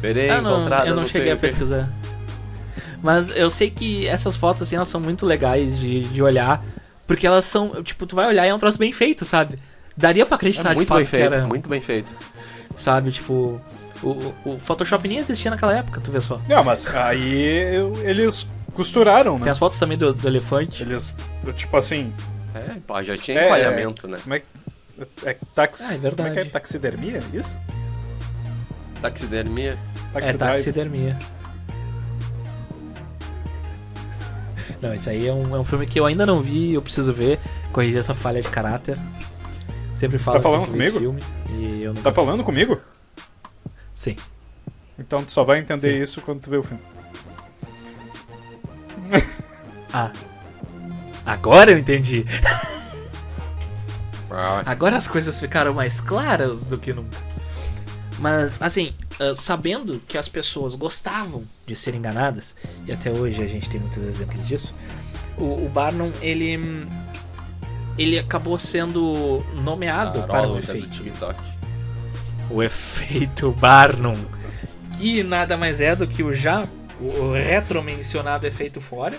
Sereia 0.00 0.38
Ah, 0.38 0.42
não, 0.42 0.58
encontrada, 0.60 0.88
eu 0.88 0.94
não, 0.94 1.02
sei 1.02 1.12
cheguei 1.12 1.32
a 1.32 1.36
pesquisar. 1.36 1.88
Mas 3.02 3.30
eu 3.30 3.50
sei 3.50 3.70
que 3.70 4.06
essas 4.06 4.36
fotos, 4.36 4.62
assim, 4.62 4.76
elas 4.76 4.88
são 4.88 5.00
muito 5.00 5.26
legais 5.26 5.78
de, 5.78 6.00
de 6.00 6.22
olhar. 6.22 6.62
Porque 7.06 7.26
elas 7.26 7.44
são, 7.44 7.82
tipo, 7.82 8.06
tu 8.06 8.14
vai 8.14 8.26
olhar 8.28 8.46
e 8.46 8.50
é 8.50 8.54
um 8.54 8.58
troço 8.58 8.78
bem 8.78 8.92
feito, 8.92 9.24
sabe? 9.24 9.58
Daria 9.96 10.24
pra 10.24 10.36
acreditar 10.36 10.68
É 10.68 10.70
de 10.70 10.76
muito 10.76 10.88
fato 10.88 10.96
bem 10.98 11.04
que 11.04 11.10
feito, 11.10 11.34
era, 11.34 11.46
muito 11.46 11.68
bem 11.68 11.80
feito. 11.80 12.14
sabe? 12.76 13.10
Tipo, 13.10 13.60
o, 14.02 14.08
o- 14.08 14.34
o 14.54 14.58
Photoshop 14.60 15.06
nem 15.08 15.18
existia 15.18 15.50
naquela 15.50 15.76
época, 15.76 16.00
tu 16.00 16.10
vê 16.12 16.20
só. 16.20 16.40
Não, 16.48 16.62
mas 16.62 16.86
aí 16.94 17.74
eu- 17.74 17.92
eles 18.08 18.46
costuraram, 18.70 19.36
Tem 19.36 19.46
né? 19.46 19.50
as 19.50 19.58
fotos 19.58 19.78
também 19.78 19.96
do, 19.98 20.12
do 20.12 20.26
elefante. 20.28 20.82
Eles, 20.82 21.14
tipo 21.56 21.76
assim, 21.76 22.12
É, 22.54 22.74
pá, 22.86 23.02
já 23.02 23.16
tinha 23.16 23.40
É, 23.40 23.46
empalhamento, 23.46 24.06
né? 24.08 24.18
como 24.22 24.34
é 24.34 24.40
que. 24.40 24.46
É, 25.24 25.34
tax... 25.54 25.80
Ah, 25.82 25.94
é 25.94 25.98
verdade. 25.98 26.28
Como 26.30 26.40
é 26.40 26.42
que 26.42 26.48
é? 26.48 26.52
Taxidermia? 26.52 27.22
Isso? 27.32 27.56
Taxidermia. 29.00 29.72
É, 29.72 30.12
Taxidrive. 30.12 30.38
taxidermia. 30.38 31.16
Não, 34.80 34.94
esse 34.94 35.10
aí 35.10 35.26
é 35.26 35.32
um, 35.32 35.54
é 35.54 35.58
um 35.60 35.64
filme 35.64 35.86
que 35.86 36.00
eu 36.00 36.06
ainda 36.06 36.24
não 36.24 36.40
vi, 36.40 36.72
eu 36.74 36.80
preciso 36.82 37.12
ver, 37.12 37.38
corrigir 37.72 37.98
essa 37.98 38.14
falha 38.14 38.40
de 38.40 38.48
caráter. 38.48 38.96
Sempre 39.94 40.18
falo 40.18 40.38
Tá 40.38 40.42
falando 40.42 40.68
tem 40.70 40.80
ver 40.80 40.92
comigo? 40.92 40.98
filme 40.98 41.22
e 41.50 41.82
eu 41.82 41.92
Tá 41.94 42.12
falando 42.12 42.42
comigo? 42.42 42.80
Sim. 43.92 44.16
Então 44.98 45.22
tu 45.22 45.30
só 45.32 45.44
vai 45.44 45.58
entender 45.58 45.92
Sim. 45.94 46.02
isso 46.02 46.20
quando 46.22 46.40
tu 46.40 46.48
vê 46.50 46.56
o 46.56 46.62
filme. 46.62 46.82
Ah. 49.92 50.12
Agora 51.24 51.70
eu 51.70 51.78
entendi. 51.78 52.24
Agora 54.64 54.96
as 54.96 55.08
coisas 55.08 55.38
ficaram 55.38 55.74
mais 55.74 56.00
claras 56.00 56.64
do 56.64 56.78
que 56.78 56.92
nunca. 56.92 57.18
Mas, 58.18 58.60
assim, 58.60 58.90
ah, 59.18 59.34
sabendo 59.34 60.00
que 60.06 60.16
as 60.16 60.28
pessoas 60.28 60.74
gostavam 60.74 61.42
de 61.66 61.74
ser 61.74 61.94
enganadas, 61.94 62.54
e 62.86 62.92
até 62.92 63.10
hoje 63.10 63.42
a 63.42 63.46
gente 63.46 63.68
tem 63.68 63.80
muitos 63.80 64.04
exemplos 64.06 64.46
disso, 64.46 64.74
o, 65.36 65.66
o 65.66 65.70
Barnum, 65.72 66.12
ele. 66.20 66.86
Ele 67.98 68.18
acabou 68.18 68.56
sendo 68.56 69.44
nomeado 69.62 70.22
para 70.22 70.48
o 70.48 70.58
efeito. 70.58 71.02
O 72.48 72.62
efeito 72.62 73.50
Barnum. 73.52 74.16
Que 74.96 75.22
nada 75.22 75.56
mais 75.56 75.80
é 75.80 75.94
do 75.94 76.06
que 76.06 76.22
o 76.22 76.32
já 76.34 76.66
o 77.00 77.30
o 77.30 77.32
retro-mencionado 77.32 78.46
efeito 78.46 78.80
fora, 78.80 79.18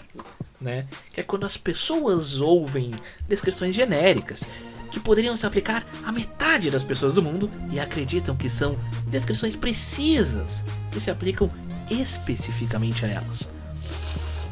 né? 0.59 0.85
Que 1.13 1.21
é 1.21 1.23
quando 1.23 1.45
as 1.45 1.57
pessoas 1.57 2.39
ouvem 2.39 2.91
descrições 3.27 3.73
genéricas 3.75 4.43
que 4.91 4.99
poderiam 4.99 5.35
se 5.35 5.45
aplicar 5.45 5.85
a 6.03 6.11
metade 6.11 6.69
das 6.69 6.83
pessoas 6.83 7.13
do 7.13 7.21
mundo 7.23 7.49
e 7.71 7.79
acreditam 7.79 8.35
que 8.35 8.49
são 8.49 8.77
descrições 9.07 9.55
precisas 9.55 10.63
que 10.91 10.99
se 10.99 11.09
aplicam 11.09 11.49
especificamente 11.89 13.05
a 13.05 13.07
elas. 13.07 13.49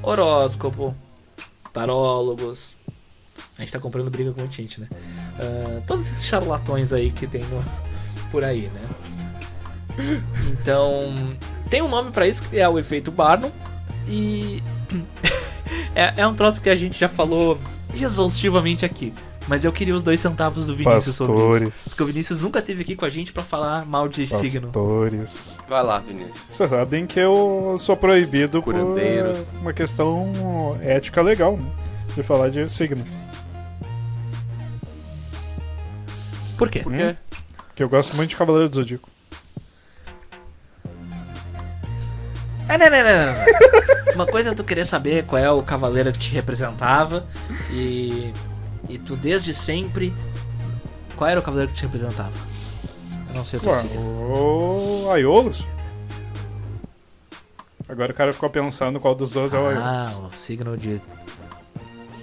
Horóscopo, 0.01 0.95
tarólogos. 1.73 2.73
A 3.57 3.61
gente 3.61 3.71
tá 3.73 3.79
comprando 3.79 4.09
briga 4.09 4.31
com 4.31 4.41
a 4.41 4.45
gente, 4.47 4.79
né? 4.79 4.87
Ah, 5.37 5.81
todos 5.85 6.07
esses 6.07 6.25
charlatões 6.25 6.93
aí 6.93 7.11
que 7.11 7.27
tem 7.27 7.41
no- 7.43 7.63
por 8.31 8.43
aí, 8.43 8.69
né? 8.73 8.81
Então, 10.51 11.35
tem 11.69 11.81
um 11.81 11.87
nome 11.87 12.11
pra 12.11 12.27
isso 12.27 12.43
que 12.43 12.59
é 12.59 12.67
o 12.67 12.77
efeito 12.79 13.11
Barnum 13.11 13.51
e 14.07 14.61
é, 15.95 16.13
é 16.17 16.27
um 16.27 16.33
troço 16.33 16.61
que 16.61 16.69
a 16.69 16.75
gente 16.75 16.99
já 16.99 17.07
falou 17.09 17.57
exaustivamente 17.93 18.85
aqui. 18.85 19.13
Mas 19.47 19.65
eu 19.65 19.71
queria 19.71 19.95
os 19.95 20.03
dois 20.03 20.19
centavos 20.19 20.67
do 20.67 20.75
Vinícius 20.75 21.15
sobre 21.15 21.33
isso. 21.33 21.41
Pastores. 21.41 21.87
Porque 21.89 22.03
o 22.03 22.05
Vinícius 22.05 22.39
nunca 22.41 22.59
esteve 22.59 22.83
aqui 22.83 22.95
com 22.95 23.03
a 23.05 23.09
gente 23.09 23.33
pra 23.33 23.41
falar 23.41 23.83
mal 23.83 24.07
de 24.07 24.27
signo. 24.27 24.67
Pastores. 24.67 25.57
Vai 25.67 25.83
lá, 25.83 25.97
Vinícius. 25.97 26.39
Vocês 26.51 26.69
sabem 26.69 27.07
que 27.07 27.19
eu 27.19 27.75
sou 27.79 27.97
proibido 27.97 28.61
Curandeiros. 28.61 29.39
por 29.39 29.59
uma 29.61 29.73
questão 29.73 30.77
ética 30.83 31.19
legal, 31.23 31.57
né? 31.57 31.65
De 32.15 32.21
falar 32.21 32.49
de 32.49 32.67
signo. 32.69 33.03
Por 36.57 36.69
quê? 36.69 36.79
Por 36.81 36.93
Hum? 36.93 36.97
quê? 36.97 37.15
Porque 37.69 37.81
eu 37.83 37.89
gosto 37.89 38.15
muito 38.15 38.29
de 38.31 38.35
Cavaleiro 38.35 38.69
do 38.69 38.75
Zodíaco. 38.75 39.09
Ah, 42.69 42.77
não, 42.77 42.89
não, 42.89 43.03
não, 43.03 43.25
não. 44.05 44.13
Uma 44.15 44.25
coisa 44.27 44.51
é 44.51 44.53
tu 44.53 44.63
querer 44.63 44.85
saber 44.85 45.23
qual 45.25 45.41
é 45.41 45.49
o 45.51 45.61
cavaleiro 45.63 46.11
que 46.13 46.19
te 46.19 46.29
representava 46.31 47.25
e. 47.71 48.31
E 48.87 48.97
tu 48.97 49.15
desde 49.15 49.53
sempre. 49.53 50.13
Qual 51.15 51.29
era 51.29 51.39
o 51.39 51.43
cavaleiro 51.43 51.71
que 51.71 51.77
te 51.77 51.83
representava? 51.83 52.31
Eu 53.29 53.35
não 53.35 53.43
sei 53.45 53.59
o 53.59 53.69
Ué, 53.69 53.77
signo. 53.77 53.99
o 54.01 55.09
Aiolos. 55.11 55.65
Agora 57.87 58.11
o 58.11 58.15
cara 58.15 58.31
ficou 58.33 58.49
pensando 58.49 58.99
qual 58.99 59.15
dos 59.15 59.31
dois 59.31 59.53
é 59.53 59.57
o 59.59 59.67
Aiolos. 59.67 59.83
Ah, 59.85 60.19
o 60.31 60.35
signo 60.35 60.77
de. 60.77 61.01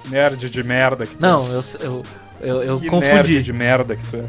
Nerd 0.09 0.49
de 0.49 0.63
merda 0.63 1.05
que 1.05 1.17
tu 1.17 1.21
Não, 1.21 1.49
eu, 1.53 1.61
eu, 1.81 2.03
eu, 2.41 2.63
eu 2.63 2.81
Que 2.81 2.89
confundi. 2.89 3.13
nerd 3.15 3.43
de 3.43 3.53
merda 3.53 3.97
que 3.97 4.07
tu 4.09 4.17
é. 4.17 4.27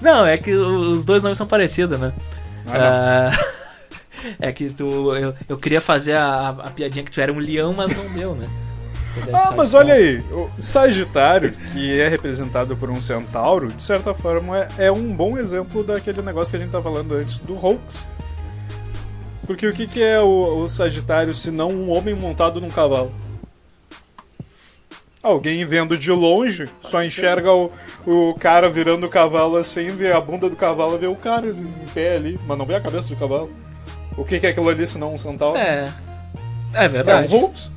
Não, 0.00 0.24
é 0.26 0.36
que 0.38 0.54
os 0.54 1.04
dois 1.04 1.22
nomes 1.22 1.36
são 1.38 1.46
parecidos, 1.46 1.98
né? 1.98 2.12
Ah, 2.68 3.32
é 4.40 4.52
que 4.52 4.70
tu. 4.70 5.14
Eu, 5.14 5.34
eu 5.48 5.58
queria 5.58 5.80
fazer 5.80 6.14
a, 6.14 6.48
a 6.50 6.70
piadinha 6.70 7.04
que 7.04 7.10
tu 7.10 7.20
era 7.20 7.32
um 7.32 7.38
leão, 7.38 7.72
mas 7.72 7.96
não 7.96 8.12
deu, 8.14 8.34
né? 8.34 8.48
Ah, 9.32 9.52
mas 9.56 9.72
olha 9.72 9.94
aí, 9.94 10.18
o 10.30 10.50
Sagitário, 10.58 11.52
que 11.72 11.98
é 11.98 12.06
representado 12.06 12.76
por 12.76 12.90
um 12.90 13.00
centauro, 13.00 13.72
de 13.72 13.82
certa 13.82 14.12
forma 14.12 14.58
é, 14.58 14.68
é 14.78 14.92
um 14.92 15.14
bom 15.14 15.38
exemplo 15.38 15.82
daquele 15.82 16.20
negócio 16.20 16.50
que 16.50 16.56
a 16.56 16.60
gente 16.60 16.70
tá 16.70 16.82
falando 16.82 17.14
antes 17.14 17.38
do 17.38 17.54
Hoax. 17.54 18.04
Porque 19.46 19.66
o 19.66 19.72
que, 19.72 19.86
que 19.86 20.02
é 20.02 20.20
o, 20.20 20.64
o 20.64 20.68
Sagitário 20.68 21.32
se 21.34 21.50
não 21.50 21.68
um 21.70 21.90
homem 21.90 22.14
montado 22.14 22.60
num 22.60 22.68
cavalo? 22.68 23.12
Alguém 25.26 25.64
vendo 25.66 25.98
de 25.98 26.12
longe, 26.12 26.66
só 26.80 27.02
enxerga 27.02 27.52
o, 27.52 27.72
o 28.06 28.34
cara 28.34 28.70
virando 28.70 29.06
o 29.06 29.10
cavalo 29.10 29.56
assim, 29.56 29.88
vê 29.88 30.12
a 30.12 30.20
bunda 30.20 30.48
do 30.48 30.54
cavalo, 30.54 30.96
vê 30.96 31.08
o 31.08 31.16
cara 31.16 31.48
em 31.48 31.88
pé 31.92 32.14
ali, 32.14 32.38
mas 32.46 32.56
não 32.56 32.64
vê 32.64 32.76
a 32.76 32.80
cabeça 32.80 33.08
do 33.08 33.16
cavalo. 33.16 33.50
O 34.16 34.24
que, 34.24 34.38
que 34.38 34.46
é 34.46 34.50
aquilo 34.50 34.68
ali 34.68 34.86
se 34.86 34.96
não 34.98 35.14
um 35.14 35.18
centauro? 35.18 35.58
É. 35.58 35.92
É 36.72 36.84
É 36.84 36.88
verdade. 36.88 37.34
um 37.34 37.38
Hulks? 37.38 37.70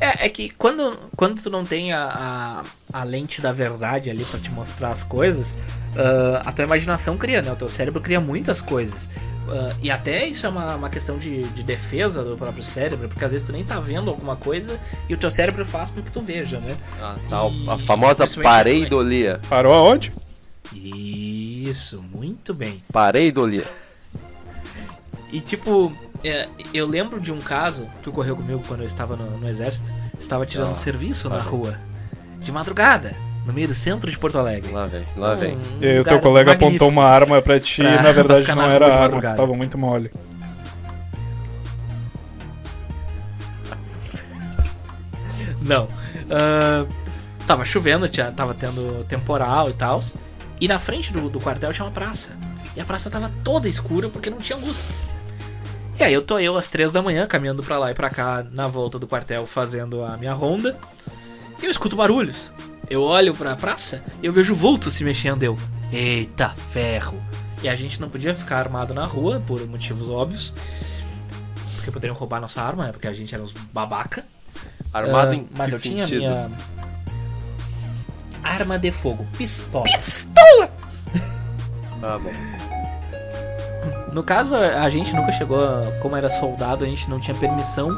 É, 0.00 0.26
é 0.26 0.28
que 0.28 0.50
quando, 0.50 0.96
quando 1.16 1.42
tu 1.42 1.50
não 1.50 1.64
tem 1.64 1.92
a, 1.92 2.62
a, 2.92 3.00
a 3.00 3.04
lente 3.04 3.40
da 3.40 3.52
verdade 3.52 4.08
ali 4.08 4.24
pra 4.24 4.38
te 4.38 4.50
mostrar 4.50 4.90
as 4.90 5.02
coisas, 5.02 5.56
ah, 5.96 6.42
a 6.44 6.52
tua 6.52 6.64
imaginação 6.64 7.16
cria, 7.16 7.42
né? 7.42 7.50
O 7.50 7.56
teu 7.56 7.68
cérebro 7.68 8.00
cria 8.00 8.20
muitas 8.20 8.60
coisas. 8.60 9.08
Ah, 9.48 9.74
e 9.82 9.90
até 9.90 10.26
isso 10.26 10.46
é 10.46 10.48
uma, 10.48 10.74
uma 10.76 10.90
questão 10.90 11.18
de, 11.18 11.42
de 11.42 11.62
defesa 11.62 12.22
do 12.24 12.36
próprio 12.36 12.62
cérebro, 12.64 13.08
porque 13.08 13.24
às 13.24 13.30
vezes 13.32 13.46
tu 13.46 13.52
nem 13.52 13.64
tá 13.64 13.78
vendo 13.80 14.10
alguma 14.10 14.36
coisa 14.36 14.78
e 15.08 15.14
o 15.14 15.16
teu 15.16 15.30
cérebro 15.30 15.64
faz 15.64 15.90
com 15.90 16.02
que 16.02 16.10
tu 16.10 16.20
veja, 16.20 16.58
né? 16.58 16.76
Ah, 17.00 17.16
tá, 17.30 17.46
E- 17.48 17.70
a 17.70 17.78
famosa 17.78 18.26
pareidolia. 18.42 19.40
Parou 19.48 19.72
aonde? 19.72 20.12
Isso, 20.74 22.02
muito 22.14 22.52
bem. 22.54 22.78
Pareidolia. 22.92 23.64
E 25.32 25.40
tipo, 25.40 25.92
é, 26.24 26.48
eu 26.72 26.86
lembro 26.86 27.20
de 27.20 27.32
um 27.32 27.38
caso 27.38 27.88
que 28.02 28.08
ocorreu 28.08 28.36
comigo 28.36 28.62
quando 28.66 28.80
eu 28.80 28.86
estava 28.86 29.16
no, 29.16 29.38
no 29.38 29.48
exército. 29.48 29.90
Estava 30.18 30.46
tirando 30.46 30.72
Ah, 30.72 30.74
serviço 30.74 31.28
lá 31.28 31.36
na 31.36 31.42
rua, 31.42 31.76
de 32.40 32.50
madrugada, 32.50 33.14
no 33.46 33.52
meio 33.52 33.68
do 33.68 33.74
centro 33.74 34.10
de 34.10 34.18
Porto 34.18 34.36
Alegre. 34.38 34.72
Lá 34.72 34.86
vem, 34.86 35.02
lá 35.16 35.34
vem. 35.34 35.54
Um 35.56 35.60
E 35.80 35.86
aí 35.86 36.00
o 36.00 36.04
teu 36.04 36.20
colega 36.20 36.50
magnífico. 36.50 36.84
apontou 36.84 36.88
uma 36.88 37.04
arma 37.04 37.40
pra 37.40 37.58
ti 37.60 37.80
Pra- 37.80 37.94
e 37.94 38.02
na 38.02 38.12
verdade 38.12 38.54
não 38.54 38.62
era 38.62 38.86
arma, 38.86 39.00
madrugada. 39.02 39.36
tava 39.36 39.54
muito 39.54 39.78
mole. 39.78 40.10
Não. 45.62 45.88
Ah, 46.30 46.84
tava 47.46 47.64
chovendo, 47.64 48.08
tinha, 48.08 48.30
tava 48.32 48.54
tendo 48.54 49.04
temporal 49.04 49.70
e 49.70 49.72
tal. 49.72 50.00
E 50.60 50.68
na 50.68 50.78
frente 50.78 51.12
do, 51.12 51.28
do 51.28 51.40
quartel 51.40 51.72
tinha 51.72 51.84
uma 51.84 51.90
praça. 51.90 52.30
E 52.74 52.80
a 52.80 52.84
praça 52.84 53.10
tava 53.10 53.30
toda 53.44 53.68
escura 53.68 54.08
porque 54.08 54.30
não 54.30 54.38
tinha 54.38 54.58
luz. 54.58 54.92
E 55.98 56.04
aí 56.04 56.12
eu 56.12 56.20
tô 56.22 56.38
eu 56.38 56.56
às 56.56 56.68
três 56.68 56.92
da 56.92 57.00
manhã 57.00 57.26
caminhando 57.26 57.62
pra 57.62 57.78
lá 57.78 57.90
e 57.90 57.94
pra 57.94 58.10
cá 58.10 58.44
na 58.52 58.68
volta 58.68 58.98
do 58.98 59.06
quartel 59.06 59.46
fazendo 59.46 60.04
a 60.04 60.16
minha 60.16 60.32
ronda. 60.32 60.76
E 61.60 61.64
eu 61.64 61.70
escuto 61.70 61.96
barulhos. 61.96 62.52
Eu 62.88 63.02
olho 63.02 63.34
pra 63.34 63.56
praça 63.56 64.02
e 64.22 64.26
eu 64.26 64.32
vejo 64.32 64.54
vultos 64.54 64.94
se 64.94 65.02
mexendo. 65.04 65.42
Eu, 65.42 65.56
eita 65.92 66.50
ferro! 66.70 67.18
E 67.62 67.68
a 67.68 67.74
gente 67.74 68.00
não 68.00 68.08
podia 68.08 68.34
ficar 68.34 68.58
armado 68.58 68.92
na 68.94 69.06
rua 69.06 69.42
por 69.46 69.66
motivos 69.66 70.08
óbvios. 70.08 70.54
Porque 71.76 71.90
poderiam 71.90 72.16
roubar 72.16 72.40
nossa 72.40 72.60
arma, 72.62 72.84
né? 72.84 72.92
Porque 72.92 73.06
a 73.08 73.14
gente 73.14 73.34
era 73.34 73.42
uns 73.42 73.52
babaca. 73.72 74.24
Armado 74.92 75.30
Ah, 75.32 75.34
em 75.34 75.48
Mas 75.56 75.70
que 75.70 75.74
eu 75.76 75.80
tinha 75.80 76.04
sentido? 76.04 76.20
minha. 76.20 76.50
Arma 78.42 78.78
de 78.78 78.92
fogo, 78.92 79.26
pistola. 79.36 79.84
Ah, 82.02 82.18
bom. 82.18 82.30
No 84.12 84.22
caso, 84.22 84.54
a 84.54 84.88
gente 84.88 85.12
nunca 85.14 85.32
chegou, 85.32 85.58
como 86.00 86.14
era 86.16 86.30
soldado, 86.30 86.84
a 86.84 86.86
gente 86.88 87.08
não 87.10 87.18
tinha 87.20 87.34
permissão 87.36 87.88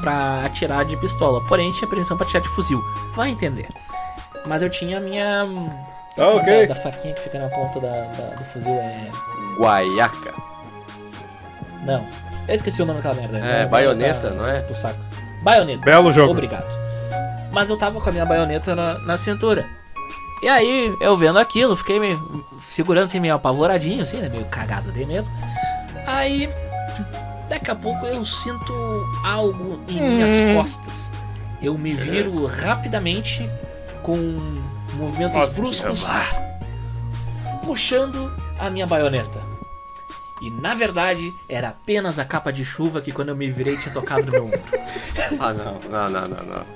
pra 0.00 0.44
atirar 0.44 0.84
de 0.84 0.96
pistola. 0.96 1.44
Porém, 1.46 1.70
tinha 1.72 1.88
permissão 1.88 2.16
pra 2.16 2.24
atirar 2.26 2.42
de 2.42 2.48
fuzil. 2.50 2.80
Vai 3.14 3.30
entender. 3.30 3.68
Mas 4.48 4.62
eu 4.62 4.70
tinha 4.70 4.98
a 4.98 5.00
minha. 5.00 5.46
Ah, 6.18 6.28
ok. 6.28 6.66
Da, 6.66 6.74
da 6.74 6.80
faquinha 6.80 7.14
que 7.14 7.20
fica 7.20 7.38
na 7.38 7.48
ponta 7.48 7.78
da, 7.80 7.88
da- 7.88 8.34
do 8.36 8.44
fuzil. 8.44 8.72
É. 8.74 9.10
Guaiaca. 9.58 10.32
Não. 11.84 12.04
Eu 12.48 12.54
esqueci 12.54 12.80
o 12.82 12.86
nome 12.86 13.00
daquela 13.02 13.20
merda. 13.20 13.38
É, 13.38 13.62
Não, 13.62 13.70
baioneta, 13.70 14.28
tá- 14.30 14.34
não 14.34 14.46
é? 14.48 14.60
Do 14.62 14.74
saco. 14.74 14.98
Baioneta. 15.42 15.84
Belo 15.84 16.12
jogo. 16.12 16.32
Obrigado. 16.32 16.66
Mas 17.52 17.70
eu 17.70 17.78
tava 17.78 18.00
com 18.00 18.08
a 18.08 18.12
minha 18.12 18.24
baioneta 18.26 18.74
na, 18.74 18.98
na 19.00 19.18
cintura. 19.18 19.64
E 20.42 20.48
aí, 20.48 20.94
eu 21.00 21.16
vendo 21.16 21.38
aquilo, 21.38 21.76
fiquei 21.76 21.98
meio 21.98 22.46
segurando 22.70 23.04
assim, 23.06 23.18
meio 23.20 23.34
apavoradinho, 23.34 24.02
assim, 24.02 24.18
né? 24.18 24.28
Meio 24.28 24.44
cagado 24.46 24.90
de 24.92 25.04
medo. 25.04 25.28
Aí, 26.06 26.48
daqui 27.48 27.70
a 27.70 27.74
pouco 27.74 28.06
eu 28.06 28.24
sinto 28.24 28.72
algo 29.24 29.80
em 29.88 30.00
minhas 30.00 30.56
costas. 30.56 31.10
Eu 31.60 31.76
me 31.76 31.92
viro 31.92 32.46
rapidamente 32.46 33.50
com 34.08 34.16
movimentos 34.94 35.36
Nossa, 35.36 35.52
bruscos, 35.52 36.06
puxando 37.62 38.32
a 38.58 38.70
minha 38.70 38.86
baioneta. 38.86 39.42
E 40.40 40.48
na 40.48 40.74
verdade, 40.74 41.34
era 41.46 41.68
apenas 41.68 42.18
a 42.18 42.24
capa 42.24 42.50
de 42.50 42.64
chuva 42.64 43.02
que 43.02 43.12
quando 43.12 43.28
eu 43.28 43.36
me 43.36 43.50
virei 43.50 43.76
tinha 43.76 43.92
tocado 43.92 44.24
no 44.24 44.32
meu 44.32 44.46
ombro. 44.46 44.58
Ah, 45.38 45.52
não, 45.52 45.78
não, 45.90 46.08
não, 46.08 46.28
não, 46.28 46.44
não. 46.44 46.66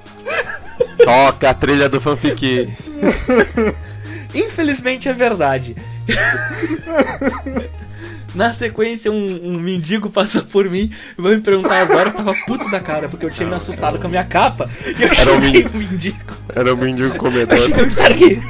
Toca 1.02 1.48
a 1.48 1.54
trilha 1.54 1.88
do 1.88 2.02
fanfic. 2.02 2.68
Infelizmente 4.34 5.08
é 5.08 5.14
verdade. 5.14 5.74
Na 8.34 8.52
sequência, 8.52 9.12
um, 9.12 9.40
um 9.54 9.60
mendigo 9.60 10.08
passou 10.10 10.42
por 10.44 10.68
mim 10.70 10.90
e 11.18 11.22
vai 11.22 11.36
me 11.36 11.42
perguntar 11.42 11.82
as 11.82 11.90
horas. 11.90 12.06
Eu 12.14 12.24
tava 12.24 12.34
puto 12.46 12.70
da 12.70 12.80
cara, 12.80 13.08
porque 13.08 13.26
eu 13.26 13.30
tinha 13.30 13.46
me 13.48 13.54
assustado 13.54 13.98
com 13.98 14.06
a 14.06 14.10
minha 14.10 14.24
capa. 14.24 14.68
E 14.98 15.02
eu 15.02 15.08
Era 15.12 15.32
um 15.34 15.42
xinguei 15.42 15.64
mendigo. 15.64 15.68
o 15.68 15.78
mendigo. 15.78 16.18
Era 16.54 16.74
o 16.74 16.76
mendigo 16.76 17.08
Eu 17.14 17.18
comedor. 17.18 17.58
xinguei 17.58 17.84
o 17.84 17.92
sai 17.92 18.08
daqui! 18.10 18.42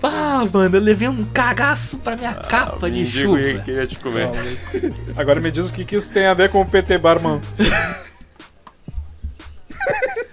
Pá, 0.00 0.44
mano, 0.52 0.76
eu 0.76 0.80
levei 0.82 1.08
um 1.08 1.24
cagaço 1.24 1.96
pra 1.98 2.14
minha 2.16 2.34
capa 2.34 2.86
O 2.86 2.90
de 2.90 2.96
mendigo 2.98 3.36
chuva. 3.36 3.40
ia- 3.40 3.60
queria 3.60 3.86
te 3.86 3.98
comer. 3.98 4.28
Agora 5.16 5.40
me 5.40 5.50
diz 5.50 5.68
o 5.68 5.72
que, 5.72 5.84
que 5.84 5.96
isso 5.96 6.10
tem 6.10 6.26
a 6.26 6.34
ver 6.34 6.50
com 6.50 6.60
o 6.60 6.66
PT 6.66 6.98
Barman. 6.98 7.40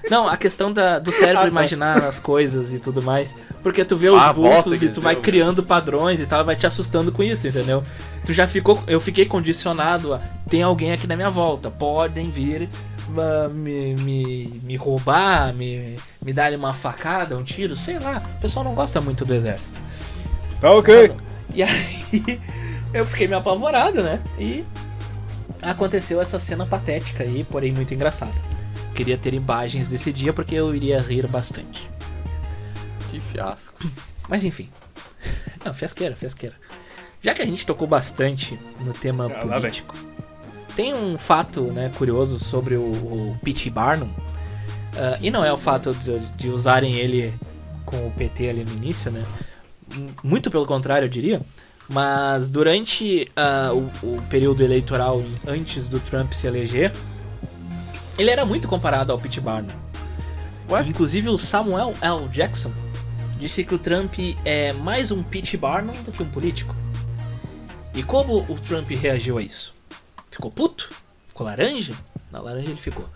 Não, 0.10 0.28
a 0.28 0.36
questão 0.36 0.74
da, 0.74 1.00
do 1.00 1.12
cérebro 1.14 1.46
Ah, 1.46 1.48
imaginar 1.48 2.00
as 2.04 2.20
coisas 2.20 2.74
e 2.74 2.80
tudo 2.80 3.02
mais. 3.02 3.36
Porque 3.64 3.86
tu 3.86 3.96
vê 3.96 4.10
os 4.10 4.22
Ah, 4.22 4.32
vultos 4.32 4.82
e 4.82 4.90
tu 4.90 5.00
vai 5.00 5.16
criando 5.16 5.64
padrões 5.64 6.20
e 6.20 6.26
tal, 6.26 6.44
vai 6.44 6.56
te 6.56 6.68
assustando 6.68 7.12
com 7.12 7.24
isso, 7.24 7.48
entendeu? 7.48 7.84
Tu 8.26 8.34
já 8.34 8.48
ficou. 8.48 8.82
Eu 8.88 9.00
fiquei 9.00 9.26
condicionado 9.26 10.14
a. 10.14 10.20
Tem 10.50 10.62
alguém 10.64 10.92
aqui 10.92 11.08
na 11.08 11.16
minha 11.16 11.30
volta, 11.30 11.72
podem 11.72 12.30
vir 12.30 12.68
ah, 13.18 13.50
me, 13.52 13.96
me, 13.96 14.62
me 14.64 14.76
roubar, 14.76 15.54
me, 15.54 15.96
me 16.24 16.34
dar 16.34 16.52
uma 16.54 16.74
facada, 16.74 17.38
um 17.38 17.44
tiro, 17.44 17.76
sei 17.76 18.00
lá. 18.00 18.22
O 18.38 18.42
pessoal 18.42 18.66
não 18.66 18.74
gosta 18.74 19.00
muito 19.00 19.24
do 19.26 19.34
exército. 19.34 19.80
Tá 20.60 20.72
ok. 20.72 21.12
E 21.54 21.64
aí 21.64 22.40
eu 22.94 23.06
fiquei 23.06 23.28
meio 23.28 23.40
apavorado, 23.40 24.02
né? 24.02 24.20
E 24.38 24.64
aconteceu 25.62 26.22
essa 26.22 26.40
cena 26.40 26.66
patética 26.66 27.24
aí, 27.24 27.44
porém 27.44 27.72
muito 27.72 27.94
engraçada. 27.94 28.34
Queria 29.02 29.18
ter 29.18 29.34
imagens 29.34 29.90
desse 29.90 30.14
dia 30.14 30.32
porque 30.32 30.54
eu 30.54 30.76
iria 30.76 31.02
rir 31.02 31.26
bastante. 31.26 31.90
Que 33.10 33.20
fiasco. 33.20 33.74
Mas 34.30 34.44
enfim. 34.44 34.70
Não, 35.66 35.74
fiasqueira, 35.74 36.14
fiasqueira. 36.14 36.56
Já 37.20 37.34
que 37.34 37.42
a 37.42 37.46
gente 37.46 37.66
tocou 37.66 37.88
bastante 37.88 38.60
no 38.80 38.94
tema 38.94 39.26
Ah, 39.26 39.44
lá 39.44 39.54
vem. 39.58 39.72
político, 39.72 39.96
tem 40.76 40.94
um 40.94 41.18
fato 41.18 41.62
né, 41.64 41.92
curioso 41.98 42.38
sobre 42.38 42.76
o, 42.76 42.92
o 42.92 43.40
P.T. 43.44 43.72
Barnum. 43.72 44.08
Ah, 44.96 45.18
e 45.20 45.32
não 45.32 45.44
é 45.44 45.52
o 45.52 45.58
fato 45.58 45.96
de, 45.96 46.20
de 46.38 46.50
usarem 46.50 46.94
ele 46.94 47.34
com 47.84 48.06
o 48.06 48.12
PT 48.12 48.50
ali 48.52 48.64
no 48.64 48.72
início, 48.74 49.10
né? 49.10 49.26
Muito 50.24 50.52
pelo 50.52 50.68
contrário, 50.68 51.08
eu 51.08 51.10
diria. 51.10 51.42
Mas 51.90 52.48
durante 52.48 53.32
ah, 53.36 53.72
o, 53.74 53.90
o 54.18 54.22
período 54.30 54.62
eleitoral 54.62 55.24
antes 55.48 55.90
do 55.90 56.00
Trump 56.00 56.34
se 56.34 56.46
eleger, 56.46 56.92
ele 58.18 58.30
era 58.30 58.46
muito 58.46 58.68
comparado 58.68 59.12
ao 59.12 59.20
P.T. 59.20 59.40
Barnum. 59.42 59.74
Ué? 60.70 60.84
Inclusive 60.88 61.30
o 61.30 61.38
Samuel 61.38 61.94
L. 62.02 62.28
Jackson 62.30 62.72
disse 63.40 63.64
que 63.64 63.74
o 63.74 63.80
Trump 63.80 64.14
é 64.46 64.72
mais 64.74 65.12
um 65.12 65.24
P.T. 65.24 65.58
Barnum 65.58 65.94
do 66.04 66.12
que 66.12 66.22
um 66.22 66.30
político. 66.30 66.76
E 67.94 68.04
como 68.04 68.46
o 68.48 68.60
Trump 68.60 68.90
reagiu 68.92 69.38
a 69.38 69.42
isso? 69.42 69.78
Ficou 70.30 70.52
puto? 70.52 70.90
Ficou 71.28 71.46
laranja? 71.46 71.94
Não, 72.32 72.42
laranja 72.42 72.70
ele 72.70 72.80
ficou. 72.80 73.10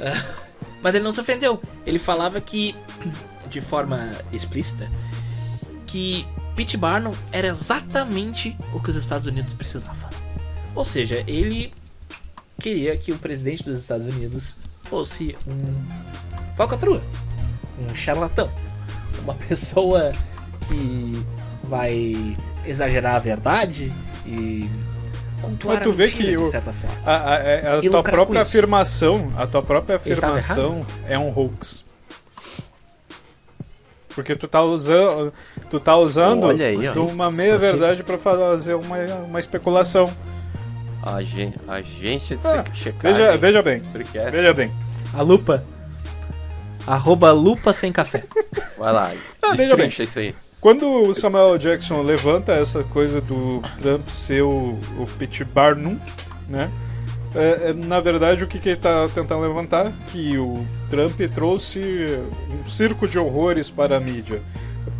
Ah, 0.00 0.24
mas 0.82 0.94
ele 0.94 1.04
não 1.04 1.12
se 1.12 1.20
ofendeu. 1.20 1.60
Ele 1.86 1.98
falava 1.98 2.40
que, 2.40 2.74
de 3.48 3.60
forma 3.60 4.10
explícita, 4.32 4.90
que 5.86 6.26
Pete 6.56 6.76
Barnum 6.76 7.12
era 7.30 7.48
exatamente 7.48 8.56
o 8.74 8.80
que 8.80 8.90
os 8.90 8.96
Estados 8.96 9.26
Unidos 9.26 9.52
precisavam. 9.52 10.10
Ou 10.74 10.84
seja, 10.84 11.22
ele 11.26 11.72
queria 12.60 12.96
que 12.96 13.12
o 13.12 13.18
presidente 13.18 13.62
dos 13.64 13.78
Estados 13.78 14.06
Unidos 14.06 14.56
fosse 14.84 15.36
um 15.46 16.54
falcatrua, 16.56 17.02
um 17.78 17.94
charlatão, 17.94 18.50
uma 19.22 19.34
pessoa 19.48 20.12
que 20.66 21.24
vai 21.64 22.36
exagerar 22.66 23.14
a 23.16 23.18
verdade 23.18 23.92
e 24.26 24.68
cultuar 25.40 25.76
Mas 25.76 25.84
tu 25.84 25.90
a 25.90 25.94
vê 25.94 26.04
mentira, 26.06 26.24
que 26.24 26.30
de 26.30 26.42
o- 26.42 26.46
certa 26.50 26.72
forma. 26.72 26.96
A, 27.06 27.12
a- 27.16 27.36
a- 27.36 27.78
a 27.78 27.80
tua 27.82 28.02
própria 28.02 28.42
afirmação, 28.42 29.32
a 29.36 29.46
tua 29.46 29.62
própria 29.62 29.96
afirmação 29.96 30.84
é 31.06 31.18
um 31.18 31.28
hoax. 31.36 31.84
Porque 34.14 34.34
tu 34.34 34.48
tá 34.48 34.60
usando, 34.64 35.32
tu 35.70 35.78
tá 35.78 35.96
usando 35.96 36.50
aí, 36.50 36.76
uma 36.98 37.30
meia 37.30 37.56
verdade 37.56 38.02
pra 38.02 38.18
fazer 38.18 38.74
uma, 38.74 38.96
uma 39.24 39.38
especulação. 39.38 40.12
Agen- 41.02 41.54
agência 41.66 42.36
de 42.36 42.46
Ah, 42.46 42.64
che- 42.64 42.74
checagem. 42.76 43.16
Veja, 43.16 43.36
veja 43.38 43.62
bem, 43.62 43.80
Freecast. 43.80 44.30
veja 44.30 44.52
bem. 44.52 44.70
A 45.14 45.22
lupa. 45.22 45.64
Arroba 46.86 47.30
lupa 47.32 47.72
sem 47.72 47.92
café. 47.92 48.24
Vai 48.78 48.92
lá. 48.92 49.12
Ah, 49.42 49.54
veja 49.54 49.76
bem. 49.76 49.88
isso 49.88 50.18
aí. 50.18 50.34
quando 50.60 50.86
o 51.08 51.14
Samuel 51.14 51.56
Jackson 51.58 52.02
levanta 52.02 52.52
essa 52.52 52.82
coisa 52.82 53.20
do 53.20 53.62
Trump 53.78 54.08
ser 54.08 54.42
o, 54.42 54.78
o 54.98 55.06
Pete 55.18 55.44
Barnum, 55.44 55.98
né? 56.48 56.70
É, 57.34 57.70
é, 57.70 57.72
na 57.74 58.00
verdade, 58.00 58.42
o 58.42 58.46
que, 58.46 58.58
que 58.58 58.70
ele 58.70 58.76
está 58.78 59.06
tentando 59.08 59.42
levantar? 59.42 59.92
Que 60.08 60.38
o 60.38 60.66
Trump 60.90 61.20
trouxe 61.34 61.80
um 62.64 62.66
circo 62.68 63.06
de 63.06 63.18
horrores 63.18 63.70
para 63.70 63.98
a 63.98 64.00
mídia. 64.00 64.40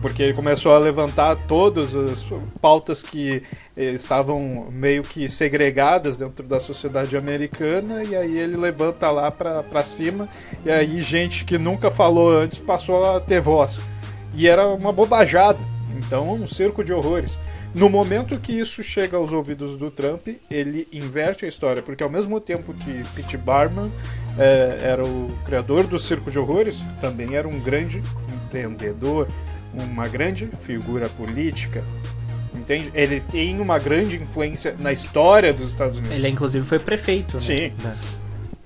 Porque 0.01 0.22
ele 0.22 0.34
começou 0.34 0.72
a 0.72 0.78
levantar 0.78 1.36
todas 1.47 1.95
as 1.95 2.26
pautas 2.61 3.03
que 3.03 3.43
eh, 3.76 3.91
estavam 3.93 4.68
meio 4.70 5.03
que 5.03 5.28
segregadas 5.28 6.16
dentro 6.16 6.47
da 6.47 6.61
sociedade 6.61 7.16
americana, 7.16 8.03
e 8.03 8.16
aí 8.16 8.39
ele 8.39 8.57
levanta 8.57 9.11
lá 9.11 9.30
para 9.30 9.82
cima, 9.82 10.28
e 10.64 10.70
aí 10.70 11.03
gente 11.03 11.45
que 11.45 11.59
nunca 11.59 11.91
falou 11.91 12.30
antes 12.30 12.59
passou 12.59 13.05
a 13.05 13.20
ter 13.20 13.41
voz. 13.41 13.80
E 14.34 14.47
era 14.47 14.66
uma 14.68 14.93
bobajada. 14.93 15.59
Então, 15.97 16.32
um 16.32 16.47
circo 16.47 16.84
de 16.84 16.93
horrores. 16.93 17.36
No 17.74 17.89
momento 17.89 18.39
que 18.39 18.53
isso 18.53 18.82
chega 18.82 19.16
aos 19.16 19.32
ouvidos 19.32 19.76
do 19.76 19.91
Trump, 19.91 20.28
ele 20.51 20.89
inverte 20.93 21.45
a 21.45 21.49
história, 21.49 21.82
porque 21.82 22.03
ao 22.03 22.09
mesmo 22.09 22.41
tempo 22.41 22.72
que 22.72 23.05
Pete 23.14 23.36
Barman 23.36 23.91
é, 24.39 24.78
era 24.82 25.05
o 25.05 25.28
criador 25.45 25.86
do 25.86 25.99
Circo 25.99 26.30
de 26.30 26.39
Horrores, 26.39 26.84
também 27.01 27.34
era 27.34 27.47
um 27.47 27.61
grande 27.61 28.03
empreendedor, 28.47 29.28
uma 29.75 30.09
grande 30.09 30.49
figura 30.64 31.09
política. 31.09 31.85
Entende? 32.55 32.91
Ele 32.95 33.21
tem 33.21 33.61
uma 33.61 33.79
grande 33.79 34.16
influência 34.16 34.75
na 34.79 34.93
história 34.93 35.53
dos 35.53 35.71
Estados 35.71 35.97
Unidos. 35.97 36.16
Ele 36.16 36.29
inclusive 36.29 36.66
foi 36.66 36.79
prefeito, 36.79 37.35
né? 37.37 37.41
Sim. 37.41 37.73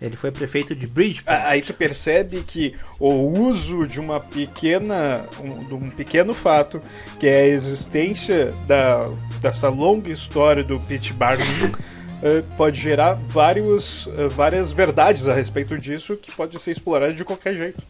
Ele 0.03 0.17
foi 0.17 0.33
prefeito 0.33 0.75
de 0.75 0.89
Bridgeport. 0.89 1.39
Aí 1.47 1.63
tu 1.63 1.73
percebe 1.73 2.43
que 2.43 2.75
o 2.99 3.13
uso 3.13 3.87
de 3.87 4.01
uma 4.01 4.19
pequena, 4.19 5.25
um, 5.41 5.65
de 5.65 5.75
um 5.75 5.91
pequeno 5.91 6.35
fato, 6.35 6.83
que 7.21 7.29
é 7.29 7.43
a 7.43 7.47
existência 7.47 8.53
da, 8.67 9.09
dessa 9.41 9.69
longa 9.69 10.11
história 10.11 10.65
do 10.65 10.81
Pete 10.81 11.13
Barnum, 11.13 11.69
uh, 12.19 12.43
pode 12.57 12.81
gerar 12.81 13.15
vários, 13.15 14.07
uh, 14.07 14.29
várias 14.29 14.73
verdades 14.73 15.29
a 15.29 15.35
respeito 15.35 15.79
disso 15.79 16.17
que 16.17 16.33
pode 16.33 16.59
ser 16.59 16.73
exploradas 16.73 17.15
de 17.15 17.25
qualquer 17.25 17.55
jeito. 17.55 17.81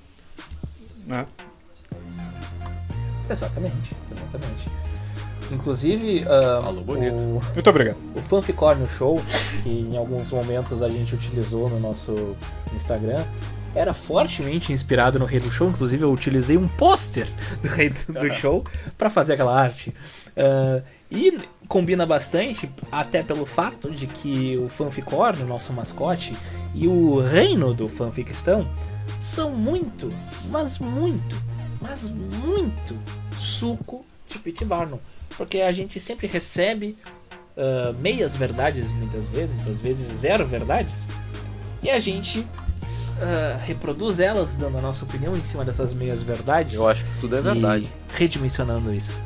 Né? 1.06 1.26
Exatamente, 3.32 3.96
exatamente. 4.10 4.68
Inclusive, 5.50 6.20
uh, 6.22 6.62
Falou 6.62 6.84
bonito. 6.84 7.14
o, 7.14 7.42
Muito 7.54 7.70
obrigado. 7.70 7.96
o 8.14 8.22
Fanficórnio 8.22 8.88
Show, 8.88 9.20
que 9.62 9.68
em 9.68 9.96
alguns 9.96 10.30
momentos 10.30 10.82
a 10.82 10.88
gente 10.88 11.14
utilizou 11.14 11.68
no 11.68 11.78
nosso 11.78 12.36
Instagram, 12.74 13.22
era 13.74 13.92
fortemente 13.92 14.72
inspirado 14.72 15.18
no 15.18 15.24
Rei 15.24 15.40
do 15.40 15.50
Show. 15.50 15.68
Inclusive, 15.68 16.04
eu 16.04 16.12
utilizei 16.12 16.56
um 16.56 16.68
pôster 16.68 17.28
do 17.62 17.68
Rei 17.68 17.90
do, 17.90 18.12
do 18.12 18.32
Show 18.32 18.64
para 18.96 19.10
fazer 19.10 19.34
aquela 19.34 19.58
arte. 19.58 19.90
Uh, 20.36 20.82
e 21.10 21.38
combina 21.68 22.06
bastante, 22.06 22.70
até 22.90 23.22
pelo 23.22 23.44
fato 23.44 23.90
de 23.90 24.06
que 24.06 24.56
o 24.56 24.68
Fanficórnio, 24.68 25.46
nosso 25.46 25.72
mascote, 25.72 26.34
e 26.74 26.88
o 26.88 27.20
reino 27.20 27.74
do 27.74 27.88
fanficstão 27.88 28.66
são 29.20 29.50
muito, 29.50 30.10
mas 30.50 30.78
muito, 30.78 31.36
mas 31.82 32.08
muito 32.08 32.96
suco 33.36 34.04
de 34.28 34.38
Pete 34.38 34.64
Barnum. 34.64 34.98
Porque 35.36 35.60
a 35.60 35.72
gente 35.72 35.98
sempre 35.98 36.26
recebe 36.26 36.96
uh, 37.56 37.92
meias 37.98 38.34
verdades, 38.34 38.90
muitas 38.92 39.26
vezes, 39.26 39.66
às 39.66 39.80
vezes 39.80 40.06
zero 40.06 40.46
verdades, 40.46 41.08
e 41.82 41.90
a 41.90 41.98
gente 41.98 42.40
uh, 42.40 43.58
reproduz 43.64 44.20
elas, 44.20 44.54
dando 44.54 44.78
a 44.78 44.80
nossa 44.80 45.04
opinião 45.04 45.36
em 45.36 45.42
cima 45.42 45.64
dessas 45.64 45.92
meias 45.92 46.22
verdades. 46.22 46.74
Eu 46.74 46.88
acho 46.88 47.04
que 47.04 47.20
tudo 47.20 47.36
é 47.36 47.42
verdade. 47.42 47.90
Redimensionando 48.12 48.94
isso. 48.94 49.18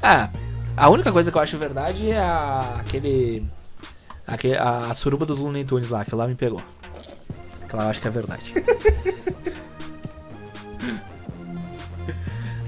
Ah, 0.00 0.30
a 0.76 0.88
única 0.90 1.10
coisa 1.10 1.30
que 1.30 1.36
eu 1.36 1.42
acho 1.42 1.58
verdade 1.58 2.10
é 2.10 2.18
a, 2.18 2.76
aquele. 2.78 3.44
aquele 4.26 4.56
a, 4.56 4.90
a 4.90 4.94
suruba 4.94 5.26
dos 5.26 5.38
Looney 5.38 5.64
Tunes 5.64 5.90
lá, 5.90 6.04
que 6.04 6.14
lá 6.14 6.28
me 6.28 6.34
pegou. 6.34 6.62
Que 7.68 7.74
lá 7.74 7.84
eu 7.84 7.90
acho 7.90 8.00
que 8.00 8.06
é 8.06 8.10
verdade. 8.10 8.52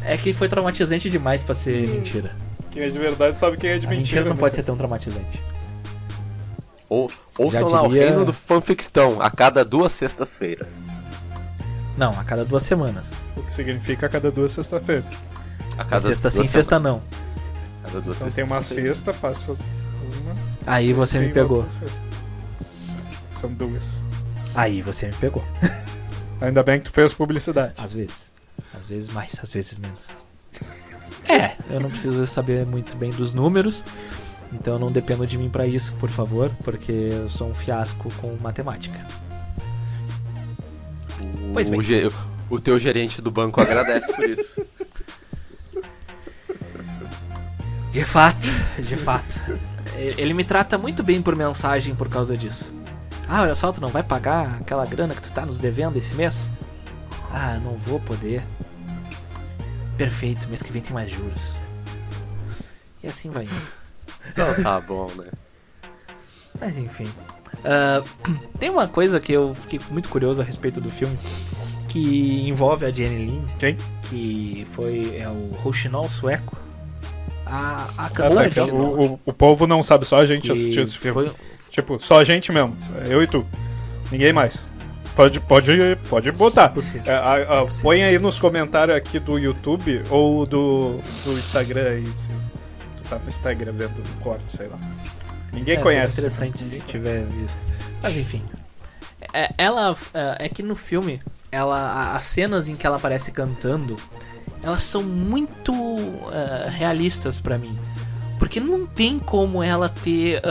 é 0.07 0.17
que 0.17 0.33
foi 0.33 0.49
traumatizante 0.49 1.09
demais 1.11 1.43
pra 1.43 1.55
ser 1.55 1.89
mentira. 1.89 2.35
Quem 2.71 2.83
é 2.83 2.89
de 2.91 2.99
verdade 2.99 3.39
sabe 3.39 3.57
quem 3.57 3.71
é 3.71 3.79
de 3.79 3.87
A 3.87 3.91
mentira. 3.91 4.01
mentira 4.21 4.25
não 4.25 4.35
né? 4.35 4.41
pode 4.41 4.55
ser 4.55 4.63
tão 4.63 4.77
traumatizante. 4.77 5.41
Ou, 6.89 7.11
ouçam 7.37 7.69
Já 7.69 7.77
lá 7.77 7.83
o 7.85 7.89
diria- 7.89 8.09
reino 8.09 8.25
do 8.25 8.33
fanfictão, 8.33 9.21
a 9.21 9.31
cada 9.31 9.65
duas 9.65 9.93
sextas-feiras. 9.93 10.71
Não, 11.97 12.11
a 12.11 12.23
cada 12.25 12.45
duas 12.45 12.63
semanas. 12.63 13.17
O 13.37 13.43
que 13.43 13.53
significa 13.53 14.07
a 14.07 14.09
cada 14.09 14.31
duas 14.31 14.53
sexta-feiras. 14.53 15.07
A 15.77 15.83
A 15.83 15.85
cada 15.85 16.01
sexta 16.01 16.29
duas 16.31 16.35
sim, 16.35 16.49
sexta 16.49 16.79
não. 16.79 17.01
Cada 17.85 18.01
duas 18.01 18.17
Então 18.19 18.31
tem 18.31 18.45
uma 18.45 18.63
sexta, 18.63 19.13
passa 19.15 19.53
uma. 19.53 20.35
Aí 20.67 20.93
você 20.93 21.19
me 21.19 21.31
pegou. 21.31 21.67
São 23.33 23.53
duas. 23.53 24.03
Aí 24.55 24.81
você 24.83 25.07
me 25.07 25.15
pegou. 25.15 25.45
Ainda 26.41 26.63
bem 26.63 26.79
que 26.79 26.85
tu 26.85 26.93
fez 26.93 27.13
publicidade. 27.15 27.73
Às 27.79 27.93
vezes. 27.93 28.33
Às 28.79 28.87
vezes 28.89 29.09
mais, 29.09 29.37
às 29.43 29.53
vezes 29.53 29.79
menos. 29.79 30.09
É, 31.29 31.57
eu 31.71 31.81
não 31.81 31.89
preciso 31.91 32.27
saber 32.27 32.65
muito 32.67 32.95
bem 32.97 33.11
dos 33.11 33.33
números. 33.33 33.85
Então 34.53 34.79
não 34.79 34.93
dependo 34.93 35.27
de 35.27 35.37
mim 35.37 35.49
pra 35.51 35.67
isso, 35.67 35.93
por 35.95 36.09
favor, 36.11 36.51
porque 36.63 36.93
eu 36.93 37.29
sou 37.29 37.51
um 37.51 37.55
fiasco 37.55 38.13
com 38.21 38.37
matemática. 38.41 38.99
Pois 41.53 41.69
bem. 41.69 41.81
O, 41.81 41.83
ge- 41.83 42.11
o 42.49 42.59
teu 42.61 42.79
gerente 42.79 43.21
do 43.21 43.31
banco 43.31 43.61
agradece 43.61 44.13
por 44.13 44.25
isso. 44.29 44.67
De 47.93 48.05
fato, 48.05 48.47
de 48.79 48.95
fato. 48.95 49.59
Ele 49.97 50.35
me 50.35 50.45
trata 50.45 50.77
muito 50.77 51.03
bem 51.03 51.23
por 51.23 51.35
mensagem 51.35 51.95
por 51.95 52.09
causa 52.11 52.37
disso. 52.37 52.71
Ah, 53.27 53.41
olha 53.41 53.55
só, 53.55 53.73
tu 53.73 53.81
não 53.81 53.89
vai 53.89 54.03
pagar 54.03 54.59
aquela 54.61 54.85
grana 54.85 55.15
que 55.15 55.23
tu 55.23 55.33
tá 55.33 55.47
nos 55.47 55.59
devendo 55.59 55.97
esse 55.97 56.15
mês? 56.15 56.51
Ah, 57.39 57.59
não 57.63 57.77
vou 57.77 58.01
poder. 58.01 58.43
Perfeito, 59.99 60.49
mês 60.49 60.63
que 60.63 60.73
vem 60.73 60.81
tem 60.81 60.93
mais 60.93 61.11
juros. 61.11 61.61
E 63.03 63.07
assim 63.09 63.31
vai 63.31 63.45
indo. 63.45 63.67
Então 64.31 64.63
tá 64.63 64.81
bom, 64.81 65.11
né? 65.17 65.27
Mas 66.61 66.77
enfim. 66.79 67.07
Ah, 67.65 68.03
tem 68.59 68.71
uma 68.71 68.89
coisa 68.89 69.21
que 69.21 69.33
eu 69.33 69.55
fiquei 69.55 69.79
muito 69.91 70.09
curioso 70.09 70.41
a 70.41 70.45
respeito 70.45 70.81
do 70.81 70.91
filme. 70.91 71.19
Que 71.89 72.49
envolve 72.49 72.85
a 72.87 72.91
Jenny 72.91 73.25
Lind. 73.27 73.51
Quem? 73.59 73.77
Que 74.09 74.67
foi 74.73 75.17
é 75.19 75.29
o 75.29 75.51
Rouxinol 75.63 76.09
sueco. 76.09 76.57
A, 77.45 77.91
a 77.99 78.07
Ah, 78.07 78.11
cantora 78.11 78.51
tá, 78.51 78.65
de- 78.65 78.71
o, 78.71 79.13
o, 79.15 79.21
o 79.27 79.33
povo 79.33 79.67
não 79.67 79.83
sabe, 79.83 80.05
só 80.05 80.19
a 80.21 80.27
gente 80.27 80.51
assistiu 80.51 80.83
esse 80.83 80.97
filme. 80.99 81.13
foi- 81.31 81.37
Tipo, 81.71 81.99
só 82.01 82.19
a 82.21 82.25
gente 82.25 82.51
mesmo. 82.51 82.75
Eu 83.09 83.23
e 83.23 83.27
tu. 83.27 83.47
Ninguém 84.11 84.33
mais. 84.33 84.65
Pode, 85.17 85.41
pode, 85.41 85.73
pode 86.11 86.31
botar. 86.31 86.71
É, 87.07 87.11
a- 87.13 87.61
a- 87.63 87.67
põe 87.83 88.03
aí 88.05 88.19
nos 88.19 88.39
comentários 88.39 88.95
aqui 88.97 89.19
do 89.19 89.39
YouTube 89.39 90.03
ou 90.11 90.47
do, 90.47 91.01
do 91.25 91.33
Instagram 91.39 91.89
aí. 91.89 92.07
Se 92.07 92.29
tu 93.03 93.09
tá 93.09 93.19
no 93.19 93.27
Instagram 93.29 93.73
vendo 93.73 93.99
o 93.99 94.21
corte, 94.23 94.45
sei 94.55 94.69
lá. 94.69 94.77
Ninguém 95.55 95.77
É, 95.79 95.81
conhece. 95.81 96.19
interessante 96.19 96.63
Ninguém 96.63 96.81
se 96.81 96.87
tiver 96.87 97.25
visto. 97.25 97.59
Mas 98.03 98.15
enfim. 98.15 98.43
É, 99.33 99.51
ela. 99.57 99.97
É, 100.13 100.45
é 100.45 100.49
que 100.51 100.63
no 100.63 100.77
filme, 100.77 101.19
ela, 101.51 102.15
as 102.15 102.25
cenas 102.25 102.69
em 102.69 102.77
que 102.77 102.87
ela 102.87 102.97
aparece 102.97 103.33
cantando, 103.33 103.97
elas 104.63 104.83
são 104.83 105.03
muito 105.03 105.73
é, 106.31 106.69
realistas 106.69 107.41
pra 107.41 107.57
mim. 107.57 107.77
Porque 108.39 108.61
não 108.61 108.85
tem 108.85 109.19
como 109.19 109.63
ela 109.63 109.89
ter 109.89 110.43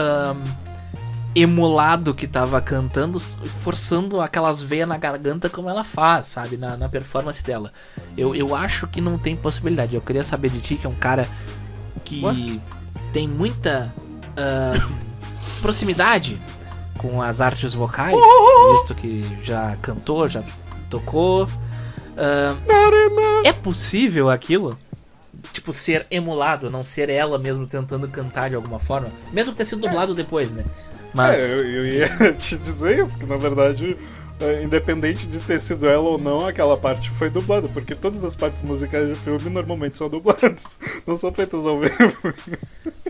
emulado 1.36 2.14
que 2.14 2.26
tava 2.26 2.58
cantando, 2.62 3.20
forçando 3.20 4.22
aquelas 4.22 4.62
veias 4.62 4.88
na 4.88 4.96
garganta 4.96 5.50
como 5.50 5.68
ela 5.68 5.84
faz, 5.84 6.26
sabe? 6.26 6.56
Na, 6.56 6.78
na 6.78 6.88
performance 6.88 7.44
dela. 7.44 7.70
Eu, 8.16 8.34
eu 8.34 8.54
acho 8.54 8.86
que 8.86 9.02
não 9.02 9.18
tem 9.18 9.36
possibilidade. 9.36 9.94
Eu 9.94 10.00
queria 10.00 10.24
saber 10.24 10.48
de 10.48 10.62
ti, 10.62 10.76
que 10.76 10.86
é 10.86 10.88
um 10.88 10.94
cara 10.94 11.28
que 12.02 12.24
Ué? 12.24 12.58
tem 13.12 13.28
muita 13.28 13.92
ahn, 14.34 14.80
proximidade 15.60 16.40
com 16.96 17.20
as 17.20 17.42
artes 17.42 17.74
vocais, 17.74 18.16
visto 18.72 18.94
que 18.94 19.22
já 19.44 19.76
cantou, 19.82 20.26
já 20.26 20.42
tocou. 20.88 21.46
Ahn, 22.16 22.56
é 23.44 23.52
possível 23.52 24.30
aquilo? 24.30 24.78
Tipo, 25.52 25.70
ser 25.70 26.06
emulado, 26.10 26.70
não 26.70 26.82
ser 26.82 27.10
ela 27.10 27.38
mesmo 27.38 27.66
tentando 27.66 28.08
cantar 28.08 28.48
de 28.48 28.56
alguma 28.56 28.78
forma? 28.78 29.10
Mesmo 29.30 29.54
ter 29.54 29.66
sido 29.66 29.82
dublado 29.82 30.14
depois, 30.14 30.54
né? 30.54 30.64
Mas. 31.16 31.38
É, 31.38 31.54
eu, 31.54 31.64
eu 31.66 31.86
ia 31.86 32.08
te 32.38 32.56
dizer 32.58 33.00
isso, 33.00 33.18
que 33.18 33.24
na 33.24 33.38
verdade, 33.38 33.96
é, 34.38 34.62
independente 34.62 35.26
de 35.26 35.38
ter 35.38 35.58
sido 35.58 35.88
ela 35.88 36.04
ou 36.04 36.18
não, 36.18 36.46
aquela 36.46 36.76
parte 36.76 37.08
foi 37.10 37.30
dublada, 37.30 37.66
porque 37.68 37.94
todas 37.94 38.22
as 38.22 38.34
partes 38.34 38.62
musicais 38.62 39.08
do 39.08 39.16
filme 39.16 39.48
normalmente 39.48 39.96
são 39.96 40.10
dubladas, 40.10 40.78
não 41.06 41.16
são 41.16 41.32
feitas 41.32 41.64
ao 41.64 41.80
vivo. 41.80 42.34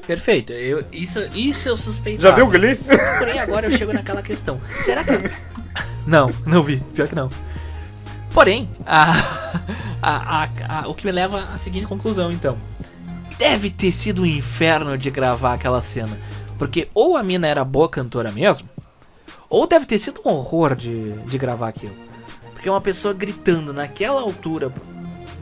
Perfeito. 0.06 0.52
Eu, 0.52 0.84
isso, 0.92 1.18
isso 1.34 1.68
eu 1.68 1.76
suspeitava. 1.76 2.30
Já 2.30 2.34
viu 2.34 2.46
o 2.46 2.48
Glee? 2.50 2.76
Porém, 3.18 3.40
agora 3.40 3.66
eu 3.66 3.76
chego 3.76 3.92
naquela 3.92 4.22
questão. 4.22 4.60
Será 4.84 5.02
que. 5.02 5.12
Não, 6.06 6.30
não 6.46 6.62
vi. 6.62 6.76
Pior 6.94 7.08
que 7.08 7.16
não. 7.16 7.28
Porém, 8.32 8.70
a, 8.86 9.12
a, 10.00 10.48
a, 10.68 10.88
o 10.88 10.94
que 10.94 11.04
me 11.04 11.10
leva 11.10 11.40
à 11.52 11.58
seguinte 11.58 11.84
conclusão, 11.84 12.30
então. 12.30 12.56
Deve 13.36 13.70
ter 13.70 13.90
sido 13.90 14.22
um 14.22 14.26
inferno 14.26 14.96
de 14.96 15.10
gravar 15.10 15.54
aquela 15.54 15.82
cena. 15.82 16.16
Porque 16.58 16.88
ou 16.94 17.16
a 17.16 17.22
mina 17.22 17.46
era 17.46 17.64
boa 17.64 17.88
cantora 17.88 18.32
mesmo, 18.32 18.68
ou 19.48 19.66
deve 19.66 19.86
ter 19.86 19.98
sido 19.98 20.20
um 20.24 20.30
horror 20.30 20.74
de, 20.74 21.12
de 21.12 21.38
gravar 21.38 21.68
aquilo. 21.68 21.94
Porque 22.52 22.68
uma 22.68 22.80
pessoa 22.80 23.12
gritando 23.14 23.72
naquela 23.72 24.20
altura 24.20 24.72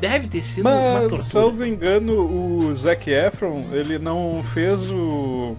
deve 0.00 0.28
ter 0.28 0.42
sido 0.42 0.64
Mas, 0.64 0.90
uma 0.90 1.00
tortura. 1.00 1.22
salvo 1.22 1.64
engano, 1.64 2.12
o 2.20 2.74
Zac 2.74 3.10
Efron, 3.10 3.64
ele 3.72 3.98
não 3.98 4.44
fez 4.52 4.90
o... 4.90 5.56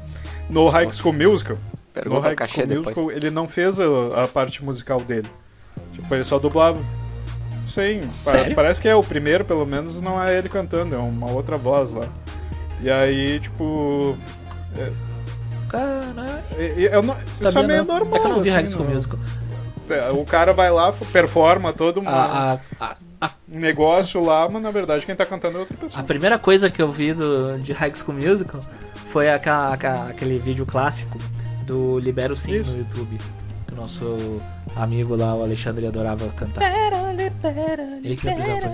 No 0.50 0.70
High 0.70 0.92
School 0.92 1.14
Musical. 1.14 1.58
Pergunta 1.92 2.20
no 2.20 2.26
High 2.28 2.36
cachê 2.36 2.54
School 2.54 2.68
depois. 2.68 2.96
Musical, 2.98 3.12
ele 3.12 3.32
não 3.32 3.48
fez 3.48 3.80
a, 3.80 4.24
a 4.24 4.28
parte 4.28 4.64
musical 4.64 5.02
dele. 5.02 5.30
Tipo, 5.94 6.14
ele 6.14 6.24
só 6.24 6.38
dublava. 6.38 6.80
Sim, 7.68 8.02
Sério? 8.22 8.56
parece 8.56 8.80
que 8.80 8.88
é 8.88 8.96
o 8.96 9.02
primeiro, 9.02 9.44
pelo 9.44 9.66
menos, 9.66 10.00
não 10.00 10.22
é 10.22 10.38
ele 10.38 10.48
cantando, 10.48 10.94
é 10.94 11.00
uma 11.00 11.32
outra 11.32 11.58
voz 11.58 11.94
lá. 11.94 12.08
E 12.82 12.92
aí, 12.92 13.40
tipo... 13.40 14.16
Caralho. 15.70 16.44
eu 16.78 17.04
não- 17.04 17.16
isso 17.34 17.48
é 17.48 17.52
Sabia 17.52 17.68
meio 17.68 17.84
não. 17.86 18.00
normal. 18.00 18.16
É 18.18 18.20
que 18.22 18.26
eu 18.28 18.30
não 18.32 18.42
vi 18.42 18.50
assim, 18.50 18.58
High 18.58 18.68
School 18.68 18.86
no- 18.88 18.94
Musical. 18.96 19.20
É, 19.88 20.10
O 20.12 20.26
cara 20.26 20.52
vai 20.52 20.72
lá, 20.72 20.92
performa 21.12 21.72
todo 21.72 22.02
um 22.02 22.10
A, 22.10 22.60
a, 22.80 22.96
a, 23.22 23.30
negócio 23.48 24.20
lá, 24.24 24.50
mas 24.52 24.62
na 24.62 24.72
verdade 24.72 25.06
quem 25.06 25.16
tá 25.16 25.26
cantando 25.28 25.58
é 25.58 25.60
outra 25.60 25.78
pessoa. 25.78 26.02
a 26.02 26.04
primeira 26.04 26.40
coisa 26.40 26.72
que 26.72 26.82
eu 26.82 26.92
vi 26.92 27.14
do, 27.14 27.60
de 27.60 27.72
High 27.72 27.94
School 27.94 28.18
Musical 28.18 28.62
foi 29.08 29.30
aquela, 29.32 29.74
aquela- 29.74 30.10
aquele 30.10 30.40
vídeo 30.40 30.66
clássico 30.66 31.20
do 31.68 32.00
Libero 32.00 32.36
Sim 32.36 32.56
Isso. 32.56 32.72
no 32.72 32.80
YouTube. 32.80 33.18
Que 33.68 33.74
o 33.74 33.78
nosso 33.78 34.42
amigo 34.76 35.16
lá, 35.16 35.36
o 35.36 35.44
Alexandre, 35.44 35.86
adorava 35.88 36.28
cantar. 36.30 36.64
Ele 38.04 38.16
que 38.16 38.26
me 38.26 38.32
apresentou, 38.34 38.72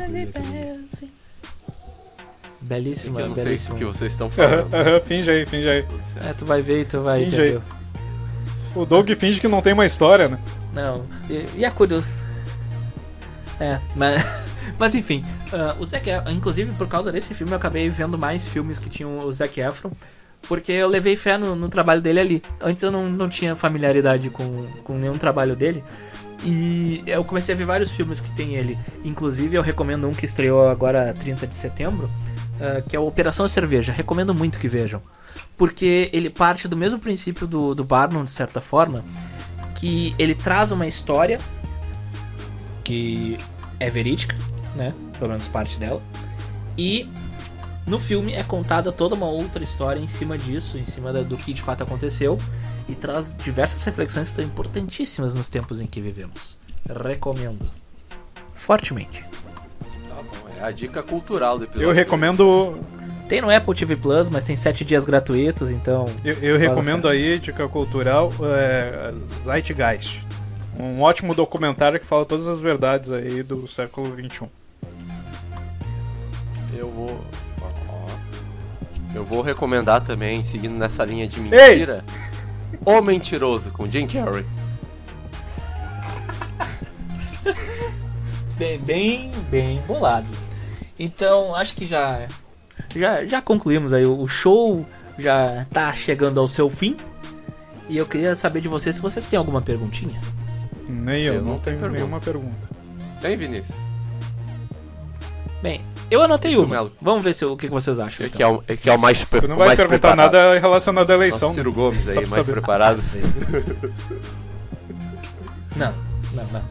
Belíssimo, 2.62 3.16
Que 3.18 3.22
eu 3.24 3.28
não 3.30 3.36
sei 3.36 3.44
belíssimo. 3.46 3.76
o 3.76 3.78
que 3.78 3.86
vocês 3.86 4.12
estão 4.12 4.30
falando. 4.30 4.74
aham, 4.74 5.00
finge 5.06 5.30
aí, 5.32 5.46
finge 5.46 5.68
aí. 5.68 5.86
É, 6.28 6.34
tu 6.34 6.46
vai 6.46 6.62
ver 6.62 6.82
e 6.82 6.86
tu 6.86 7.02
vai 7.02 7.24
Finge 7.24 7.36
entender. 7.42 7.58
aí. 7.58 7.62
O 8.76 8.86
Doug 8.86 9.10
finge 9.12 9.42
que 9.42 9.48
não 9.48 9.62
tem 9.62 9.74
uma 9.74 9.86
história, 9.86 10.28
né? 10.30 10.40
Não, 10.74 11.06
e, 11.30 11.46
e 11.58 11.66
é 11.66 11.70
curioso. 11.70 12.10
É, 13.60 13.80
mas, 13.96 14.24
mas 14.80 14.96
enfim, 14.96 15.24
ah, 15.52 15.76
o 15.80 15.86
Zac 15.86 16.10
Efron, 16.10 16.32
inclusive 16.32 16.72
por 16.74 16.88
causa 16.88 17.12
desse 17.12 17.34
filme 17.34 17.52
eu 17.52 17.58
acabei 17.58 17.90
vendo 17.90 18.18
mais 18.18 18.46
filmes 18.48 18.80
que 18.80 18.90
tinham 18.90 19.20
o 19.20 19.32
Zac 19.32 19.60
Efron, 19.60 19.92
porque 20.48 20.72
eu 20.72 20.88
levei 20.88 21.16
fé 21.16 21.38
no, 21.38 21.56
no 21.56 21.68
trabalho 21.70 22.02
dele 22.02 22.20
ali. 22.20 22.44
Antes 22.62 22.82
eu 22.84 22.92
não, 22.92 23.10
não 23.10 23.28
tinha 23.30 23.56
familiaridade 23.56 24.30
com, 24.30 24.68
com 24.84 24.98
nenhum 24.98 25.18
trabalho 25.18 25.56
dele. 25.56 25.84
E 26.44 27.04
eu 27.06 27.24
comecei 27.24 27.54
a 27.54 27.58
ver 27.58 27.66
vários 27.66 27.92
filmes 27.92 28.20
que 28.20 28.32
tem 28.36 28.56
ele. 28.56 28.76
Inclusive 29.06 29.56
eu 29.56 29.62
recomendo 29.62 30.08
um 30.08 30.12
que 30.12 30.26
estreou 30.26 30.68
agora 30.70 31.14
30 31.20 31.46
de 31.46 31.56
setembro, 31.56 32.10
ah, 32.62 32.82
que 32.88 32.96
é 32.96 33.00
o 33.00 33.08
Operação 33.08 33.48
Cerveja. 33.48 33.92
Recomendo 33.92 34.34
muito 34.34 34.60
que 34.60 34.68
vejam. 34.68 35.02
Porque 35.58 36.10
ele 36.14 36.30
parte 36.30 36.68
do 36.68 36.78
mesmo 36.78 37.00
princípio 37.00 37.48
do, 37.48 37.74
do 37.74 37.84
Barnum, 37.84 38.24
de 38.24 38.32
certa 38.32 38.62
forma, 38.62 39.04
que 39.76 40.14
ele 40.20 40.36
traz 40.36 40.72
uma 40.72 40.86
história 40.86 41.40
que 42.84 43.38
é 43.80 43.90
verídica, 43.90 44.38
né? 44.76 44.94
Pelo 45.18 45.30
menos 45.30 45.48
parte 45.48 45.80
dela. 45.80 46.02
E 46.78 47.10
no 47.88 48.00
filme 48.00 48.34
é 48.34 48.44
contada 48.44 48.92
toda 48.92 49.16
uma 49.16 49.28
outra 49.28 49.64
história 49.64 50.00
em 50.00 50.08
cima 50.08 50.38
disso, 50.38 50.78
em 50.78 50.86
cima 50.86 51.12
do 51.12 51.38
que 51.38 51.54
de 51.54 51.62
fato 51.62 51.84
aconteceu. 51.84 52.38
E 52.88 52.96
traz 52.96 53.34
diversas 53.44 53.84
reflexões 53.84 54.28
que 54.28 54.32
estão 54.34 54.46
importantíssimas 54.46 55.34
nos 55.34 55.48
tempos 55.48 55.80
em 55.80 55.88
que 55.88 56.02
vivemos. 56.02 56.58
Recomendo. 57.04 57.72
Fortemente. 58.54 59.26
A 60.62 60.72
dica 60.72 61.02
cultural 61.02 61.58
do 61.58 61.64
episódio. 61.64 61.90
Eu 61.90 61.94
recomendo. 61.94 62.80
Tem 63.28 63.42
no 63.42 63.50
Apple 63.50 63.74
TV 63.74 63.96
Plus, 63.96 64.30
mas 64.30 64.44
tem 64.44 64.56
7 64.56 64.84
dias 64.84 65.06
gratuitos, 65.06 65.72
então. 65.72 66.06
Eu, 66.24 66.34
eu 66.42 66.58
recomendo 66.58 67.08
aí, 67.08 67.40
dica 67.40 67.68
cultural, 67.68 68.30
é, 68.44 69.14
Zeitgeist. 69.46 70.20
Um 70.78 71.02
ótimo 71.02 71.34
documentário 71.34 72.00
que 72.00 72.06
fala 72.06 72.26
todas 72.26 72.48
as 72.48 72.60
verdades 72.60 73.12
aí 73.12 73.42
do 73.44 73.68
século 73.68 74.14
XXI. 74.14 74.48
Eu 76.74 76.90
vou. 76.90 77.22
Eu 79.14 79.26
vou 79.26 79.42
recomendar 79.42 80.02
também, 80.02 80.44
seguindo 80.44 80.74
nessa 80.76 81.04
linha 81.04 81.28
de 81.28 81.40
mentira. 81.40 82.04
O 82.86 83.02
Mentiroso, 83.02 83.70
com 83.72 83.90
Jim 83.90 84.08
Carrey. 84.08 84.46
Bem, 88.58 88.80
bem, 88.80 89.32
bem 89.50 89.82
bolado. 89.88 90.28
Então, 91.04 91.56
acho 91.56 91.74
que 91.74 91.88
já 91.88 92.28
já, 92.96 93.26
já 93.26 93.42
concluímos 93.42 93.92
aí. 93.94 94.06
O 94.06 94.28
show 94.28 94.86
já 95.18 95.66
tá 95.72 95.94
chegando 95.94 96.40
ao 96.40 96.48
seu 96.48 96.70
fim. 96.70 96.96
E 97.90 97.98
eu 97.98 98.06
queria 98.06 98.36
saber 98.36 98.62
de 98.62 98.68
vocês 98.68 98.96
se 98.96 99.02
vocês 99.02 99.26
têm 99.26 99.38
alguma 99.38 99.62
perguntinha. 99.62 100.20
Nem 100.88 101.24
eu, 101.24 101.34
Eu 101.36 101.42
não, 101.42 101.54
não 101.54 101.60
tenho 101.60 101.78
pergunta. 101.78 102.00
nenhuma 102.00 102.20
pergunta. 102.20 102.70
Tem, 103.22 103.36
Vinícius? 103.36 103.76
Bem, 105.62 105.82
eu 106.10 106.22
anotei 106.22 106.56
uma. 106.58 106.90
Vamos 107.02 107.24
ver 107.24 107.34
se, 107.34 107.44
o 107.46 107.56
que 107.58 107.68
vocês 107.68 108.00
acham. 108.00 108.24
É 108.26 108.28
então. 108.28 108.38
que 108.38 108.44
é 108.44 108.48
o, 108.48 108.64
é 108.68 108.76
que 108.78 108.90
é 108.90 108.94
o 108.94 108.98
mais, 109.00 109.24
pre- 109.24 109.42
Tu 109.42 109.48
não 109.48 109.58
vai 109.58 109.68
mais 109.68 109.80
perguntar 109.80 110.10
preparado. 110.16 110.34
nada 110.34 110.60
relacionado 110.60 111.10
à 111.12 111.14
eleição. 111.14 111.50
Nosso 111.50 111.56
Ciro 111.60 111.70
né? 111.72 111.76
Gomes 111.76 112.08
aí, 112.08 112.16
mais 112.16 112.30
saber. 112.30 112.52
preparado. 112.52 113.04
Não, 115.76 115.94
não, 116.34 116.44
não. 116.48 116.62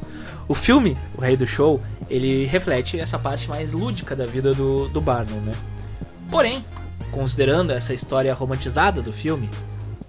O 0.46 0.54
filme, 0.54 0.96
O 1.16 1.20
Rei 1.22 1.36
do 1.36 1.46
Show, 1.46 1.80
ele 2.10 2.44
reflete 2.44 2.98
essa 2.98 3.18
parte 3.18 3.48
mais 3.48 3.72
lúdica 3.72 4.16
da 4.16 4.26
vida 4.26 4.52
do, 4.52 4.88
do 4.88 5.00
Barnum, 5.00 5.40
né? 5.40 5.54
Porém, 6.30 6.64
considerando 7.12 7.72
essa 7.72 7.94
história 7.94 8.34
romantizada 8.34 9.00
do 9.00 9.12
filme, 9.12 9.48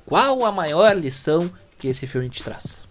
qual 0.05 0.43
a 0.43 0.51
maior 0.51 0.95
lição 0.95 1.49
que 1.77 1.87
esse 1.87 2.07
filme 2.07 2.29
te 2.29 2.43
traz? 2.43 2.90